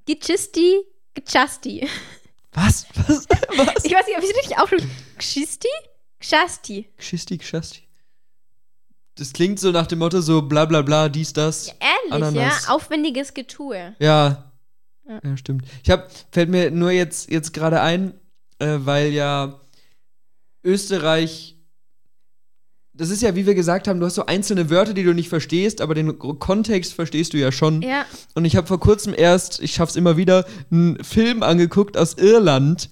Gichisti, 0.04 0.82
Gchasti. 1.14 1.88
Was? 2.54 2.86
Was? 2.94 3.26
Was? 3.56 3.84
Ich 3.84 3.92
weiß 3.92 4.06
nicht, 4.06 4.16
ob 4.16 4.22
ich 4.24 4.30
es 4.30 4.36
richtig 4.36 4.58
aufschreibe. 4.58 4.86
Gschisti? 5.18 5.68
Gschasti. 6.20 6.88
Gschisti, 6.96 7.38
Gschasti. 7.38 7.80
Das 9.16 9.32
klingt 9.32 9.60
so 9.60 9.70
nach 9.70 9.86
dem 9.86 10.00
Motto 10.00 10.20
so 10.20 10.42
bla 10.42 10.64
bla 10.64 10.82
bla, 10.82 11.08
dies, 11.08 11.32
das. 11.32 11.68
Ähnlich, 11.68 12.12
Ananas. 12.12 12.64
ja. 12.66 12.74
Aufwendiges 12.74 13.34
Getue. 13.34 13.94
Ja. 13.98 14.52
Ja. 15.06 15.20
Ja, 15.22 15.36
stimmt. 15.36 15.66
Ich 15.82 15.90
hab, 15.90 16.10
fällt 16.32 16.48
mir 16.48 16.70
nur 16.70 16.90
jetzt, 16.90 17.30
jetzt 17.30 17.52
gerade 17.52 17.80
ein, 17.80 18.14
äh, 18.58 18.78
weil 18.78 19.12
ja 19.12 19.60
Österreich. 20.64 21.53
Das 22.96 23.10
ist 23.10 23.22
ja, 23.22 23.34
wie 23.34 23.44
wir 23.44 23.56
gesagt 23.56 23.88
haben, 23.88 23.98
du 23.98 24.06
hast 24.06 24.14
so 24.14 24.26
einzelne 24.26 24.70
Wörter, 24.70 24.94
die 24.94 25.02
du 25.02 25.12
nicht 25.12 25.28
verstehst, 25.28 25.80
aber 25.80 25.94
den 25.94 26.16
Kontext 26.18 26.94
verstehst 26.94 27.32
du 27.32 27.38
ja 27.38 27.50
schon. 27.50 27.82
Ja. 27.82 28.06
Und 28.34 28.44
ich 28.44 28.54
habe 28.54 28.68
vor 28.68 28.78
kurzem 28.78 29.14
erst, 29.16 29.60
ich 29.60 29.74
schaff's 29.74 29.96
immer 29.96 30.16
wieder, 30.16 30.44
einen 30.70 31.02
Film 31.02 31.42
angeguckt 31.42 31.96
aus 31.96 32.14
Irland. 32.14 32.90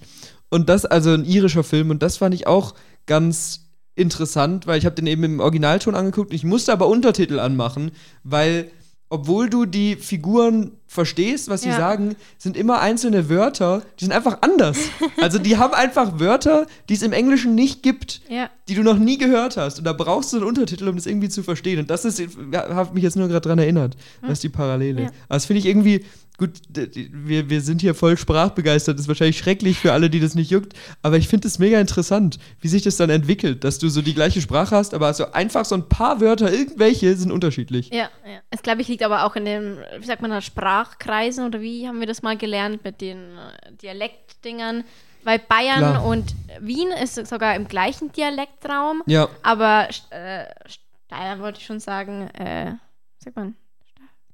Und 0.51 0.69
das, 0.69 0.85
also 0.85 1.11
ein 1.15 1.25
irischer 1.25 1.63
Film. 1.63 1.91
Und 1.91 2.03
das 2.03 2.17
fand 2.17 2.35
ich 2.35 2.49
auch 2.49 2.75
ganz 3.07 3.61
interessant, 3.95 4.67
weil 4.67 4.79
ich 4.79 4.87
habe 4.87 4.97
den 4.97 5.07
eben 5.07 5.23
im 5.23 5.41
Originalton 5.41 5.95
angeguckt. 5.95 6.35
Ich 6.35 6.45
musste 6.45 6.73
aber 6.73 6.89
Untertitel 6.89 7.39
anmachen, 7.39 7.93
weil 8.25 8.71
obwohl 9.09 9.51
du 9.51 9.67
die 9.67 9.97
Figuren 9.97 10.73
verstehst, 10.93 11.49
was 11.49 11.63
sie 11.63 11.71
Ja. 11.71 11.77
sagen, 11.77 12.17
sind 12.39 12.57
immer 12.57 12.81
einzelne 12.81 13.29
Wörter, 13.31 13.83
die 13.99 14.05
sind 14.05 14.13
einfach 14.13 14.39
anders. 14.43 14.77
also 15.23 15.39
die 15.39 15.57
haben 15.57 15.73
einfach 15.75 16.21
Wörter, 16.21 16.67
die 16.89 16.95
es 16.95 17.03
im 17.03 17.13
Englischen 17.13 17.55
nicht 17.55 17.83
gibt 17.83 18.21
Ja. 18.29 18.51
die 18.69 18.75
du 18.75 18.83
noch 18.83 18.99
nie 18.99 19.17
gehört 19.17 19.57
hast. 19.57 19.79
Und 19.79 19.85
da 19.85 19.93
brauchst 19.95 20.33
du 20.33 20.37
einen 20.37 20.47
Untertitel, 20.47 20.87
um 20.89 20.97
das 20.97 21.07
irgendwie 21.07 21.29
zu 21.31 21.43
verstehen. 21.43 21.79
Und 21.81 21.91
das 21.91 22.05
ist, 22.05 22.23
hat 22.53 22.95
mich 22.95 23.03
jetzt 23.03 23.17
nur 23.17 23.29
gerade 23.29 23.49
dran 23.49 23.59
erinnert. 23.59 23.97
Das 24.21 24.33
ist 24.33 24.43
die 24.45 24.49
Parallele. 24.51 25.03
Ja. 25.03 25.07
Aber 25.29 25.37
das 25.37 25.47
finde 25.47 25.61
ich 25.61 25.67
irgendwie, 25.67 26.05
gut, 26.39 26.51
wir, 26.69 27.49
wir 27.51 27.61
sind 27.61 27.81
hier 27.81 27.95
voll 27.95 28.17
sprachbegeistert. 28.17 28.97
Das 28.97 29.03
ist 29.05 29.09
wahrscheinlich 29.09 29.39
schrecklich 29.39 29.79
für 29.79 29.93
alle, 29.93 30.11
die 30.11 30.21
das 30.21 30.35
nicht 30.35 30.51
juckt. 30.51 30.75
Aber 31.03 31.17
ich 31.17 31.29
finde 31.29 31.49
es 31.49 31.59
mega 31.59 31.81
interessant, 31.81 32.39
wie 32.61 32.69
sich 32.69 32.83
das 32.83 32.97
dann 32.97 33.11
entwickelt, 33.11 33.65
dass 33.65 33.79
du 33.79 33.89
so 33.89 34.03
die 34.03 34.15
gleiche 34.15 34.41
Sprache 34.41 34.75
hast, 34.77 34.95
aber 34.95 35.13
so 35.15 35.33
einfach 35.33 35.65
so 35.65 35.75
ein 35.75 35.89
paar 35.89 36.21
Wörter, 36.21 36.53
irgendwelche 36.53 37.17
sind 37.17 37.31
unterschiedlich. 37.33 37.89
Ja, 37.93 38.09
ja. 38.27 38.41
Es 38.51 38.63
glaube 38.63 38.83
ich 38.83 38.89
liegt 38.89 39.03
aber 39.03 39.25
auch 39.25 39.37
in 39.37 39.45
den, 39.45 39.79
wie 39.99 40.07
sagt 40.07 40.23
man 40.23 40.31
da, 40.31 40.41
Sprachkreisen 40.83 41.47
oder 41.47 41.61
wie 41.61 41.87
haben 41.87 42.01
wir 42.01 42.07
das 42.07 42.23
mal 42.23 42.37
gelernt 42.37 42.85
mit 42.85 43.01
den 43.01 43.37
äh, 43.37 43.73
Dialektdingern. 43.73 44.85
Weil 45.25 45.39
Bayern 45.39 45.79
Klar. 45.79 46.05
und 46.05 46.35
Wien 46.61 46.89
ist 46.89 47.15
sogar 47.29 47.55
im 47.55 47.69
gleichen 47.69 48.11
Dialektraum, 48.11 49.05
Ja, 49.07 49.29
aber 49.43 49.89
äh, 50.11 50.47
Steiermark 50.67 51.41
wollte 51.41 51.61
ich 51.61 51.67
schon 51.67 51.79
sagen, 51.79 52.29
äh, 52.31 52.75
sagt 53.19 53.37
man, 53.37 53.55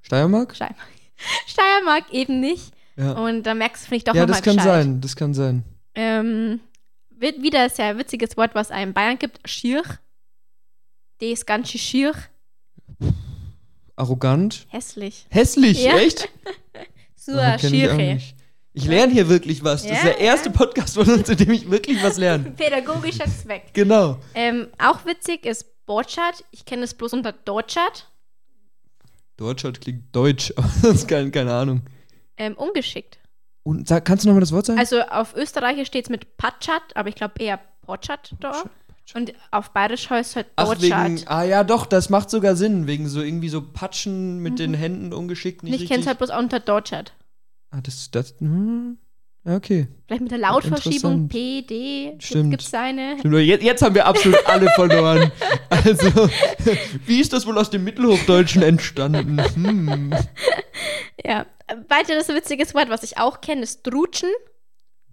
Steiermark? 0.00 0.54
Steiermark. 0.54 0.88
Steiermark 1.46 2.10
eben 2.12 2.40
nicht. 2.40 2.72
Ja, 2.96 3.12
Und 3.12 3.42
da 3.42 3.52
merkst 3.54 3.84
du, 3.84 3.88
finde 3.88 3.96
ich, 3.98 4.04
doch 4.04 4.14
ja 4.14 4.22
nochmal 4.22 4.36
das 4.36 4.42
kann 4.42 4.56
gescheit. 4.56 4.82
sein. 4.82 5.00
Das 5.02 5.16
kann 5.16 5.34
sein. 5.34 5.64
Ähm, 5.94 6.60
wird 7.10 7.42
wieder 7.42 7.64
ein 7.64 7.70
sehr 7.70 7.98
witziges 7.98 8.36
Wort, 8.38 8.54
was 8.54 8.70
einem 8.70 8.94
Bayern 8.94 9.18
gibt, 9.18 9.46
schier. 9.46 9.82
Das 11.20 11.44
ganze 11.44 11.76
schier. 11.76 12.14
Arrogant. 13.98 14.66
Hässlich. 14.68 15.26
Hässlich, 15.30 15.82
Ja. 15.82 15.96
echt? 15.98 16.28
Eine 17.28 17.58
kenn 17.58 18.20
ich 18.78 18.86
lerne 18.86 19.12
hier 19.12 19.28
wirklich 19.28 19.64
was. 19.64 19.82
Das 19.82 19.90
ist 19.90 19.98
Ja, 19.98 20.10
der 20.10 20.20
erste 20.20 20.50
Podcast 20.50 20.94
von 20.94 21.08
uns, 21.10 21.28
in 21.28 21.36
dem 21.36 21.50
ich 21.50 21.68
wirklich 21.68 22.02
was 22.02 22.16
lerne. 22.16 22.50
Pädagogischer 22.56 23.24
Zweck. 23.26 23.64
Genau. 23.72 24.18
Ähm, 24.34 24.68
auch 24.78 25.04
witzig 25.04 25.44
ist 25.46 25.84
Borchardt. 25.84 26.44
Ich 26.52 26.64
kenne 26.64 26.84
es 26.84 26.94
bloß 26.94 27.14
unter 27.14 27.32
Deutschart. 27.32 28.08
Deutschland 29.36 29.80
klingt 29.80 30.14
deutsch, 30.14 30.52
aber 30.56 30.68
sonst 30.68 31.08
keine, 31.08 31.30
keine 31.30 31.52
Ahnung. 31.54 31.82
Ähm, 32.36 32.54
ungeschickt. 32.54 33.18
Und 33.64 33.88
sag, 33.88 34.04
kannst 34.04 34.24
du 34.24 34.28
nochmal 34.28 34.40
das 34.40 34.52
Wort 34.52 34.66
sagen? 34.66 34.78
Also 34.78 35.00
auf 35.02 35.34
Österreichisch 35.34 35.88
steht 35.88 36.04
es 36.04 36.10
mit 36.10 36.36
Patschat, 36.36 36.82
aber 36.94 37.08
ich 37.08 37.16
glaube 37.16 37.34
eher 37.42 37.58
Porchat 37.82 38.34
da. 38.40 38.62
Und 39.14 39.32
auf 39.50 39.70
Bayerisch 39.70 40.10
heißt 40.10 40.30
es 40.30 40.36
halt 40.36 40.82
wegen, 40.82 41.22
ah 41.28 41.42
ja, 41.42 41.64
doch, 41.64 41.86
das 41.86 42.10
macht 42.10 42.28
sogar 42.30 42.56
Sinn, 42.56 42.86
wegen 42.86 43.08
so 43.08 43.22
irgendwie 43.22 43.48
so 43.48 43.62
Patschen 43.62 44.38
mit 44.40 44.58
den 44.58 44.74
Händen 44.74 45.12
ungeschickt, 45.14 45.62
nicht 45.62 45.80
ich 45.82 45.88
kenne 45.88 46.02
es 46.02 46.06
halt 46.06 46.18
bloß 46.18 46.30
unter 46.30 46.60
Deutschart. 46.60 47.14
ah, 47.70 47.80
das, 47.82 48.10
das, 48.10 48.34
hm, 48.38 48.98
okay. 49.46 49.88
Vielleicht 50.06 50.22
mit 50.22 50.30
der 50.30 50.38
Lautverschiebung. 50.38 51.28
P, 51.28 51.62
D. 51.62 52.16
Stimmt. 52.18 52.50
Gibt 52.50 52.62
es 52.64 52.74
eine? 52.74 53.16
Stimmt, 53.18 53.34
Jetzt, 53.36 53.62
jetzt 53.64 53.82
haben 53.82 53.94
wir 53.94 54.04
absolut 54.06 54.44
alle 54.46 54.68
verloren. 54.74 55.32
Also, 55.70 56.28
wie 57.06 57.20
ist 57.20 57.32
das 57.32 57.46
wohl 57.46 57.56
aus 57.56 57.70
dem 57.70 57.84
Mittelhochdeutschen 57.84 58.62
entstanden? 58.62 59.42
Hm. 59.54 60.14
Ja. 61.24 61.46
Weiteres 61.88 62.28
witziges 62.28 62.74
Wort, 62.74 62.88
was 62.88 63.02
ich 63.02 63.18
auch 63.18 63.40
kenne, 63.40 63.62
ist 63.62 63.84
Trutschen. 63.84 64.30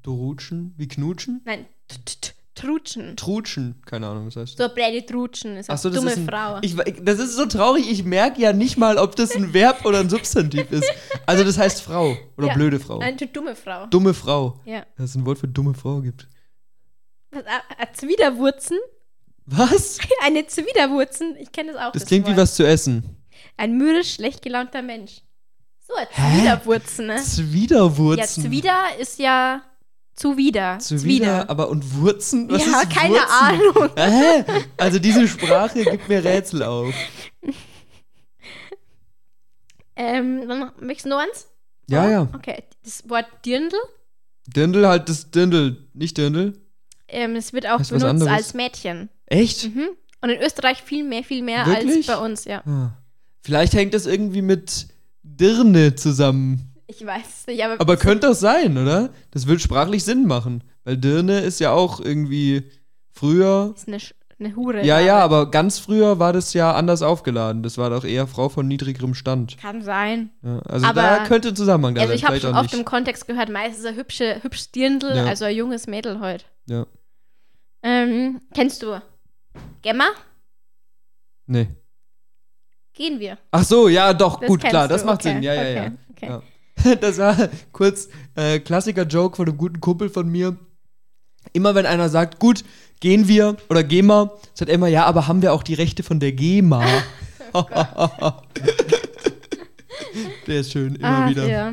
Drutschen? 0.03 0.73
Wie 0.77 0.87
knutschen? 0.87 1.41
Nein, 1.45 1.65
t- 1.87 1.97
t- 2.05 2.17
t- 2.21 2.31
Trutschen. 2.55 3.17
Trutschen? 3.17 3.81
Keine 3.85 4.07
Ahnung, 4.07 4.27
was 4.27 4.37
heißt 4.37 4.57
So 4.57 4.69
blöde 4.69 5.05
Trutschen 5.05 5.57
ist 5.57 5.67
so, 5.67 5.73
das 5.89 5.97
dumme 5.99 6.11
ist 6.11 6.17
ein, 6.17 6.25
Frau. 6.27 6.57
Ich, 6.61 6.75
das 7.03 7.19
ist 7.19 7.35
so 7.35 7.45
traurig, 7.45 7.91
ich 7.91 8.03
merke 8.05 8.41
ja 8.41 8.53
nicht 8.53 8.77
mal, 8.77 8.97
ob 8.97 9.15
das 9.17 9.35
ein 9.35 9.53
Verb 9.53 9.85
oder 9.85 9.99
ein 9.99 10.09
Substantiv 10.09 10.71
ist. 10.71 10.89
Also 11.25 11.43
das 11.43 11.57
heißt 11.57 11.81
Frau 11.81 12.17
oder 12.37 12.47
Ja. 12.47 12.53
blöde 12.53 12.79
Frau. 12.79 12.99
Nein, 12.99 13.17
du 13.17 13.27
dumme 13.27 13.55
Frau. 13.55 13.87
Dumme 13.87 14.13
Frau. 14.13 14.59
Ja. 14.65 14.85
Dass 14.97 15.09
es 15.11 15.15
ein 15.15 15.25
Wort 15.25 15.37
für 15.37 15.47
dumme 15.49 15.73
Frau 15.73 15.99
gibt. 16.01 16.27
Was, 17.31 17.43
Zwiderwurzen? 17.93 18.77
Was? 19.45 19.99
Eine 20.23 20.47
Zwiderwurzen? 20.47 21.35
Ich 21.37 21.51
kenne 21.51 21.73
das 21.73 21.81
auch. 21.81 21.91
Das 21.91 22.05
klingt 22.05 22.25
wie 22.25 22.31
Wort. 22.31 22.37
was 22.39 22.55
zu 22.55 22.65
essen. 22.65 23.17
Ein 23.57 23.77
mürrisch, 23.77 24.15
schlecht 24.15 24.41
gelaunter 24.41 24.81
Mensch. 24.81 25.21
So, 25.87 25.93
ein 25.95 26.07
Zwiderwurzen, 26.39 27.07
ne? 27.07 27.15
Ja, 27.17 27.21
Zwiderwurzen. 27.21 28.43
Zwider 28.45 28.77
ist 28.99 29.19
ja 29.19 29.61
zuwider. 30.15 30.79
Zuwider, 30.79 31.49
aber 31.49 31.69
und 31.69 31.95
Wurzen? 31.95 32.49
Was 32.49 32.65
ja, 32.65 32.83
keine 32.85 33.15
Wurzen? 33.15 33.29
Ahnung. 33.29 33.89
Hä? 33.95 34.43
Also 34.77 34.99
diese 34.99 35.27
Sprache 35.27 35.83
gibt 35.83 36.07
mir 36.09 36.23
Rätsel 36.23 36.63
auf. 36.63 36.93
Ähm, 39.95 40.47
dann 40.47 40.71
möchtest 40.81 41.05
du 41.05 41.09
noch 41.09 41.19
eins? 41.19 41.47
Ja, 41.89 42.09
ja. 42.09 42.27
Okay, 42.33 42.63
das 42.83 43.07
Wort 43.09 43.27
Dirndl. 43.45 43.77
Dirndl 44.47 44.87
halt 44.87 45.09
das 45.09 45.31
Dirndl, 45.31 45.87
nicht 45.93 46.17
Dirndl. 46.17 46.53
Ähm, 47.07 47.35
es 47.35 47.53
wird 47.53 47.67
auch 47.67 47.79
was 47.79 47.89
benutzt 47.89 48.27
als 48.27 48.53
Mädchen. 48.53 49.09
Echt? 49.27 49.73
Mhm. 49.73 49.89
Und 50.21 50.29
in 50.29 50.41
Österreich 50.41 50.81
viel 50.81 51.03
mehr, 51.03 51.23
viel 51.23 51.43
mehr 51.43 51.65
als 51.65 51.85
Wirklich? 51.85 52.07
bei 52.07 52.17
uns, 52.17 52.45
ja. 52.45 52.61
Ah. 52.65 52.97
Vielleicht 53.41 53.73
hängt 53.73 53.93
das 53.93 54.05
irgendwie 54.05 54.41
mit 54.41 54.87
Dirne 55.23 55.95
zusammen. 55.95 56.74
Ich 56.87 57.03
weiß 57.05 57.25
es 57.41 57.47
nicht, 57.47 57.63
aber, 57.63 57.79
Aber 57.81 57.97
könnte 57.97 58.27
das 58.27 58.39
sein, 58.39 58.77
oder? 58.77 59.09
Das 59.31 59.47
würde 59.47 59.59
sprachlich 59.59 60.03
Sinn 60.03 60.27
machen. 60.27 60.63
Weil 60.83 60.97
Dirne 60.97 61.39
ist 61.39 61.59
ja 61.59 61.71
auch 61.71 61.99
irgendwie 61.99 62.69
früher. 63.11 63.73
ist 63.75 63.87
eine, 63.87 63.97
Sch- 63.97 64.13
eine 64.39 64.55
Hure. 64.55 64.85
Ja, 64.85 64.99
ja, 64.99 65.17
aber 65.19 65.49
ganz 65.49 65.79
früher 65.79 66.19
war 66.19 66.31
das 66.31 66.53
ja 66.53 66.73
anders 66.73 67.01
aufgeladen. 67.01 67.63
Das 67.63 67.77
war 67.79 67.89
doch 67.89 68.03
eher 68.03 68.27
Frau 68.27 68.49
von 68.49 68.67
niedrigerem 68.67 69.15
Stand. 69.15 69.57
Kann 69.57 69.81
sein. 69.81 70.29
Ja, 70.43 70.59
also 70.59 70.85
Aber- 70.85 71.01
da 71.01 71.25
könnte 71.25 71.47
ein 71.49 71.55
Zusammenhang 71.55 71.95
da 71.95 72.01
Also 72.01 72.11
sein, 72.11 72.17
ich 72.19 72.25
habe 72.25 72.39
schon 72.39 72.53
oft 72.53 72.63
nicht. 72.65 72.73
im 72.75 72.85
Kontext 72.85 73.25
gehört, 73.27 73.49
meistens 73.49 73.85
ein 73.85 73.95
hübsche, 73.95 74.43
hübsch 74.43 74.71
Dirndl, 74.71 75.15
Ja. 75.15 75.25
also 75.25 75.45
ein 75.45 75.55
junges 75.55 75.87
Mädel 75.87 76.19
heute. 76.19 76.45
Ja. 76.67 76.85
Ähm, 77.81 78.41
kennst 78.53 78.83
du 78.83 79.01
Gemma? 79.81 80.05
Nee. 81.47 81.67
Gehen 82.93 83.19
wir. 83.19 83.37
Ach 83.51 83.63
so, 83.63 83.87
ja, 83.87 84.13
doch, 84.13 84.39
Das 84.39 84.47
gut, 84.47 84.61
klar, 84.63 84.87
das 84.87 85.01
du, 85.01 85.07
macht 85.07 85.21
okay, 85.21 85.33
Sinn. 85.33 85.43
Ja, 85.43 85.53
ja, 85.53 85.61
okay, 85.61 85.75
ja. 85.75 85.91
okay. 86.11 86.25
ja. 86.27 86.41
Das 87.01 87.17
war 87.17 87.49
kurz 87.71 88.09
äh, 88.35 88.59
Klassiker-Joke 88.59 89.35
von 89.35 89.47
einem 89.47 89.57
guten 89.57 89.79
Kumpel 89.79 90.09
von 90.09 90.29
mir. 90.29 90.55
Immer 91.53 91.75
wenn 91.75 91.85
einer 91.85 92.09
sagt, 92.09 92.39
gut, 92.39 92.63
gehen 92.99 93.27
wir 93.27 93.57
oder 93.69 93.83
GEMA, 93.83 94.31
sagt 94.53 94.69
er 94.69 94.75
immer, 94.75 94.87
ja, 94.87 95.05
aber 95.05 95.27
haben 95.27 95.41
wir 95.41 95.53
auch 95.53 95.63
die 95.63 95.73
Rechte 95.75 96.03
von 96.03 96.19
der 96.19 96.31
GEMA? 96.31 96.83
der 100.47 100.59
ist 100.59 100.71
schön, 100.71 100.95
immer 100.95 101.07
Ah, 101.25 101.29
wieder. 101.29 101.47
ja. 101.47 101.71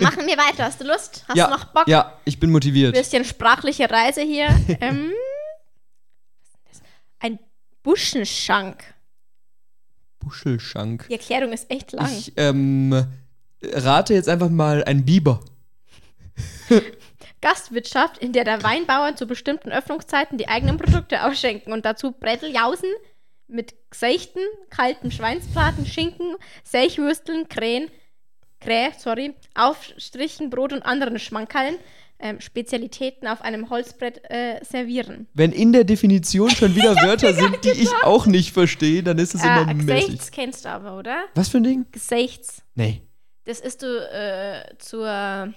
Machen 0.00 0.26
wir 0.26 0.36
weiter. 0.36 0.64
Hast 0.64 0.80
du 0.80 0.84
Lust? 0.86 1.24
Hast 1.28 1.36
ja, 1.36 1.46
du 1.46 1.52
noch 1.52 1.64
Bock? 1.66 1.88
ja, 1.88 2.18
ich 2.24 2.38
bin 2.38 2.50
motiviert. 2.50 2.94
Bisschen 2.94 3.24
sprachliche 3.24 3.90
Reise 3.90 4.20
hier. 4.22 4.48
ähm, 4.80 5.10
was 6.42 6.48
ist 6.50 6.58
das? 6.70 6.82
ein 7.20 7.38
Buschenschank. 7.82 8.84
Buschelschank. 10.18 11.06
Die 11.08 11.14
Erklärung 11.14 11.52
ist 11.52 11.70
echt 11.70 11.92
lang. 11.92 12.10
Ich 12.12 12.32
ähm, 12.36 13.06
rate 13.72 14.14
jetzt 14.14 14.28
einfach 14.28 14.50
mal 14.50 14.84
ein 14.84 15.04
Biber. 15.04 15.40
Gastwirtschaft, 17.40 18.18
in 18.18 18.32
der 18.32 18.44
der 18.44 18.62
Weinbauern 18.62 19.16
zu 19.16 19.26
bestimmten 19.26 19.70
Öffnungszeiten 19.70 20.38
die 20.38 20.48
eigenen 20.48 20.78
Produkte 20.78 21.24
ausschenken 21.24 21.72
und 21.72 21.84
dazu 21.84 22.12
Bretteljausen 22.12 22.88
mit 23.48 23.74
Gsechten, 23.90 24.40
kaltem 24.70 25.10
Schweinsbraten, 25.10 25.84
Schinken, 25.84 26.36
Selchwürsteln, 26.64 27.48
Krähen, 27.48 27.90
Krähe, 28.60 28.92
sorry, 28.98 29.34
Aufstrichen, 29.54 30.48
Brot 30.48 30.72
und 30.72 30.82
anderen 30.82 31.18
Schmankerln, 31.18 31.76
ähm, 32.18 32.40
Spezialitäten 32.40 33.28
auf 33.28 33.42
einem 33.42 33.68
Holzbrett 33.68 34.22
äh, 34.30 34.64
servieren. 34.64 35.28
Wenn 35.34 35.52
in 35.52 35.74
der 35.74 35.84
Definition 35.84 36.48
schon 36.48 36.74
wieder 36.76 36.94
Wörter 36.96 37.34
sind, 37.34 37.62
die 37.64 37.70
ich 37.82 37.90
auch 38.04 38.24
nicht 38.24 38.52
verstehe, 38.52 39.02
dann 39.02 39.18
ist 39.18 39.34
es 39.34 39.42
immer 39.44 39.68
Äh, 39.68 39.74
mäßig. 39.74 40.06
Gsechts 40.06 40.30
kennst 40.30 40.64
du 40.64 40.70
aber, 40.70 40.96
oder? 40.98 41.24
Was 41.34 41.50
für 41.50 41.58
ein 41.58 41.64
Ding? 41.64 41.84
Gsechts. 41.92 42.62
Nee. 42.74 43.02
Das 43.46 43.60
ist 43.60 43.82
du 43.82 43.86
äh, 44.10 44.76
zur 44.78 45.52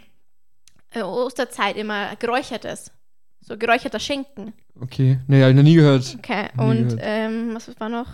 äh, 0.91 1.01
Osterzeit 1.01 1.77
immer 1.77 2.15
geräuchertes. 2.17 2.91
So 3.41 3.57
geräucherter 3.57 3.99
Schinken. 3.99 4.53
Okay. 4.79 5.19
Nee, 5.27 5.41
hab 5.41 5.49
ich 5.49 5.55
noch 5.55 5.63
nie 5.63 5.75
gehört. 5.75 6.15
Okay, 6.19 6.49
Nie 6.57 6.63
und 6.63 6.83
gehört. 6.89 6.99
ähm, 7.03 7.55
was 7.55 7.79
war 7.79 7.89
noch? 7.89 8.07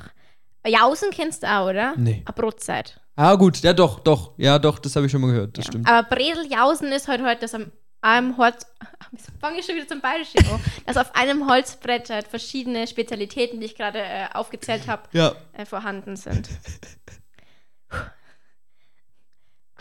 Jausen 0.66 1.10
kennst 1.12 1.44
du 1.44 1.48
auch, 1.52 1.70
oder? 1.70 1.94
Nee. 1.98 2.22
A 2.26 2.32
Brotzeit. 2.32 3.00
Ah, 3.16 3.36
gut, 3.36 3.60
ja 3.60 3.74
doch, 3.74 4.00
doch. 4.00 4.34
Ja, 4.38 4.58
doch, 4.60 4.80
das 4.80 4.96
habe 4.96 5.06
ich 5.08 5.12
schon 5.12 5.22
mal 5.22 5.28
gehört, 5.32 5.58
das 5.58 5.66
Ja. 5.66 5.72
stimmt. 5.72 5.88
Aber 5.90 6.08
Bredeljausen 6.08 6.92
ist 6.92 7.08
heute 7.08 7.24
heute 7.26 7.42
das 7.42 7.54
am 7.54 7.72
einem 8.02 8.38
Holz. 8.38 8.66
Jetzt 9.12 9.32
fange 9.40 9.60
ich 9.60 9.66
schon 9.66 9.76
wieder 9.76 9.88
zum 9.88 10.02
Bayerischen 10.02 10.40
an. 10.52 10.60
dass 10.86 10.98
auf 10.98 11.16
einem 11.16 11.50
Holzbrett 11.50 12.10
halt 12.10 12.28
verschiedene 12.28 12.86
Spezialitäten, 12.88 13.60
die 13.60 13.66
ich 13.68 13.76
gerade 13.76 14.00
äh, 14.00 14.26
aufgezählt 14.34 14.88
habe, 14.88 15.04
Ja. 15.14 15.34
äh, 15.54 15.66
vorhanden 15.66 16.16
sind. 16.16 16.50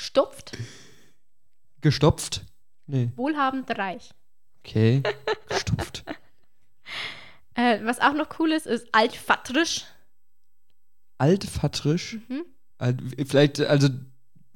Gestopft, 0.03 0.59
Gestopft? 1.81 2.41
Nee. 2.88 3.12
wohlhabend, 3.15 3.71
reich. 3.79 4.11
Okay. 4.59 5.01
Gestopft. 5.49 6.05
Äh, 7.55 7.81
was 7.85 8.01
auch 8.01 8.15
noch 8.15 8.38
cool 8.38 8.51
ist, 8.51 8.67
ist 8.67 8.88
altvatterisch. 8.93 9.85
Altvatterisch? 11.19 12.15
Mhm. 12.27 12.47
Alt, 12.79 12.99
vielleicht, 13.27 13.61
also 13.61 13.88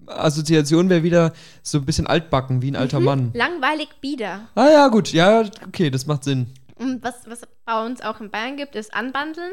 Assoziation 0.07 0.89
wäre 0.89 1.03
wieder 1.03 1.35
so 1.63 1.77
ein 1.77 1.85
bisschen 1.85 2.07
altbacken, 2.07 2.63
wie 2.63 2.71
ein 2.71 2.77
alter 2.77 3.01
Mann. 3.01 3.33
Langweilig 3.35 3.91
bieder. 4.01 4.49
Ah 4.55 4.71
ja, 4.71 4.89
gut, 4.89 5.13
ja, 5.13 5.45
okay, 5.67 5.91
das 5.91 6.07
macht 6.07 6.25
Sinn. 6.25 6.55
Und 6.77 7.05
was, 7.05 7.29
was 7.29 7.43
bei 7.67 7.85
uns 7.85 8.01
auch 8.01 8.19
in 8.23 8.31
Bayern 8.31 8.57
gibt, 8.57 8.77
ist 8.77 8.95
Anbandeln. 8.95 9.53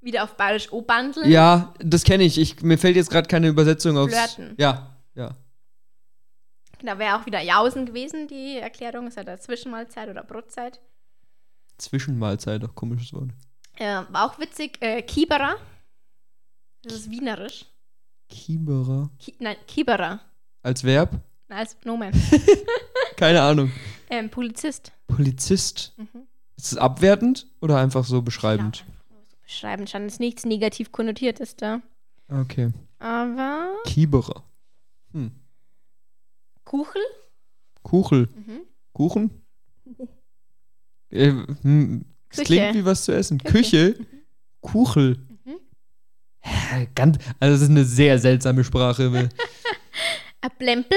Wieder 0.00 0.24
auf 0.24 0.36
Bayerisch 0.36 0.72
O-Bandeln. 0.72 1.30
Ja, 1.30 1.74
das 1.78 2.04
kenne 2.04 2.24
ich. 2.24 2.38
ich. 2.38 2.62
Mir 2.62 2.78
fällt 2.78 2.96
jetzt 2.96 3.10
gerade 3.10 3.28
keine 3.28 3.48
Übersetzung 3.48 3.98
aufs. 3.98 4.14
Flirten. 4.14 4.54
Ja, 4.58 4.96
ja. 5.14 5.36
Da 6.82 6.98
wäre 6.98 7.16
auch 7.18 7.26
wieder 7.26 7.42
Jausen 7.42 7.84
gewesen, 7.84 8.26
die 8.26 8.56
Erklärung. 8.56 9.06
Ist 9.06 9.16
ja 9.18 9.24
der 9.24 9.38
Zwischenmahlzeit 9.38 10.08
oder 10.08 10.24
Brotzeit. 10.24 10.80
Zwischenmahlzeit, 11.76 12.64
auch 12.64 12.74
komisches 12.74 13.12
Wort. 13.12 13.30
Äh, 13.76 14.02
war 14.10 14.24
auch 14.30 14.38
witzig. 14.38 14.78
Äh, 14.80 15.02
Kieberer. 15.02 15.56
Das 16.82 16.94
ist 16.94 17.10
wienerisch. 17.10 17.66
Kieberer. 18.30 19.10
Ki 19.18 19.34
nein, 19.38 19.56
Kieberer. 19.66 20.20
Als 20.62 20.82
Verb? 20.84 21.12
Nein, 21.48 21.58
Als 21.58 21.76
Nomen. 21.84 22.12
Keine 23.16 23.42
Ahnung. 23.42 23.70
ähm, 24.08 24.30
Polizist. 24.30 24.92
Polizist. 25.08 25.92
Mhm. 25.98 26.26
Ist 26.56 26.72
es 26.72 26.78
abwertend 26.78 27.46
oder 27.60 27.78
einfach 27.78 28.04
so 28.04 28.22
beschreibend? 28.22 28.78
Ja, 28.78 28.84
beschreiben. 29.50 29.86
Scheint 29.86 30.10
es 30.10 30.18
nichts 30.18 30.44
negativ 30.44 30.92
konnotiert 30.92 31.40
ist 31.40 31.60
da. 31.60 31.82
Okay. 32.28 32.70
Aber 32.98 33.74
Kieberer. 33.84 34.44
Hm. 35.12 35.32
Kuchel. 36.64 37.02
Kuchel. 37.82 38.28
Mhm. 38.34 38.60
Kuchen? 38.92 39.30
Äh, 41.12 41.32
hm, 41.62 42.04
das 42.28 42.44
klingt 42.44 42.72
wie 42.76 42.84
was 42.84 43.02
zu 43.02 43.10
essen. 43.10 43.38
Küche. 43.38 43.94
Küche? 43.94 44.06
Kuchel. 44.60 45.18
Mhm. 45.44 45.56
Ganz, 46.94 47.18
also 47.40 47.52
das 47.54 47.62
ist 47.62 47.70
eine 47.70 47.84
sehr 47.84 48.16
seltsame 48.20 48.62
Sprache. 48.62 49.10
Ein 50.40 50.50
Plempel. 50.56 50.96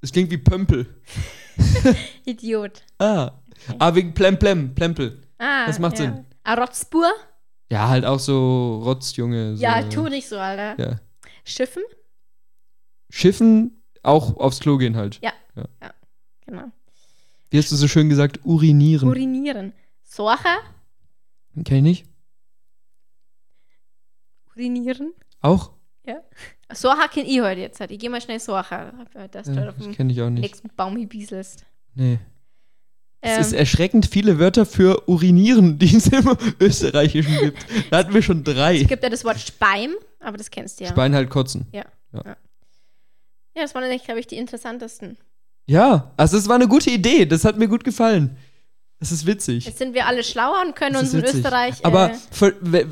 Es 0.00 0.10
klingt 0.10 0.30
wie 0.30 0.38
Pömpel. 0.38 0.86
Idiot. 2.24 2.84
Ah. 2.98 3.32
Ah, 3.78 3.94
wegen 3.94 4.14
Plem 4.14 4.38
Plem, 4.38 4.74
Plempel. 4.74 5.20
Ah, 5.36 5.66
Das 5.66 5.78
macht 5.78 5.98
ja. 5.98 6.06
Sinn. 6.06 6.24
Ein 6.48 6.58
Rotzbur. 6.58 7.10
Ja, 7.70 7.88
halt 7.88 8.06
auch 8.06 8.18
so 8.18 8.80
Rotzjunge. 8.82 9.56
So. 9.56 9.62
Ja, 9.62 9.82
tu 9.82 10.08
nicht 10.08 10.26
so, 10.28 10.38
Alter. 10.38 10.80
Ja. 10.82 11.00
Schiffen. 11.44 11.82
Schiffen, 13.10 13.82
auch 14.02 14.36
aufs 14.38 14.60
Klo 14.60 14.78
gehen 14.78 14.96
halt. 14.96 15.20
Genau. 16.46 16.64
Wie 17.50 17.58
hast 17.58 17.70
du 17.70 17.76
so 17.76 17.86
schön 17.88 18.08
gesagt? 18.08 18.40
Urinieren. 18.44 19.08
Urinieren. 19.08 19.74
Sorcher. 20.02 20.58
Kenn 21.64 21.84
ich 21.84 22.04
nicht. 22.04 22.06
Urinieren. 24.56 25.12
Auch? 25.40 25.72
Sorcher 26.72 27.08
kenn 27.08 27.26
ich 27.26 27.40
heute 27.40 27.60
jetzt. 27.60 27.80
halt. 27.80 27.90
Ich 27.90 27.98
geh 27.98 28.08
mal 28.08 28.20
schnell 28.22 28.40
Sorcher. 28.40 28.92
Das 29.30 29.48
Ja, 29.48 29.68
auf 29.68 29.74
das 29.76 29.84
dem 29.84 29.92
kenne 29.94 30.12
ich 30.12 30.22
auch 30.22 30.30
nicht. 30.30 30.42
nächsten 30.42 30.68
Baum 30.76 30.96
hibieselst. 30.96 31.66
Nee. 31.94 32.18
Ähm, 33.20 33.40
Es 33.40 33.48
ist 33.48 33.52
erschreckend 33.52 34.06
viele 34.06 34.38
Wörter 34.38 34.64
für 34.66 35.08
urinieren, 35.08 35.78
die 35.80 35.96
es 35.96 36.06
im 36.08 36.36
Österreichischen 36.60 37.36
gibt. 37.40 37.58
Da 37.90 37.98
hatten 37.98 38.14
wir 38.14 38.22
schon 38.22 38.44
drei. 38.44 38.80
es 38.80 38.88
gibt 38.88 39.02
ja 39.02 39.10
das 39.10 39.24
Wort 39.24 39.40
Speim, 39.40 39.92
aber 40.20 40.36
das 40.36 40.50
kennst 40.50 40.78
du 40.80 40.84
ja. 40.84 40.90
Spein 40.90 41.14
halt 41.14 41.28
kotzen. 41.30 41.66
Ja, 41.72 41.84
das 43.54 43.74
waren 43.74 43.84
eigentlich, 43.84 44.04
glaube 44.04 44.20
ich, 44.20 44.26
die 44.26 44.36
interessantesten. 44.36 45.16
Ja, 45.66 46.12
also 46.16 46.36
es 46.38 46.48
war 46.48 46.54
eine 46.54 46.68
gute 46.68 46.90
Idee. 46.90 47.26
Das 47.26 47.44
hat 47.44 47.58
mir 47.58 47.68
gut 47.68 47.84
gefallen. 47.84 48.36
Das 49.00 49.12
ist 49.12 49.26
witzig. 49.26 49.66
Jetzt 49.66 49.78
sind 49.78 49.94
wir 49.94 50.06
alle 50.06 50.24
schlauer 50.24 50.62
und 50.66 50.74
können 50.74 50.96
uns 50.96 51.12
in. 51.14 51.22
Österreich. 51.24 51.84
Aber 51.84 52.10
äh, 52.10 52.14
w- 52.40 52.52
w- 52.84 52.86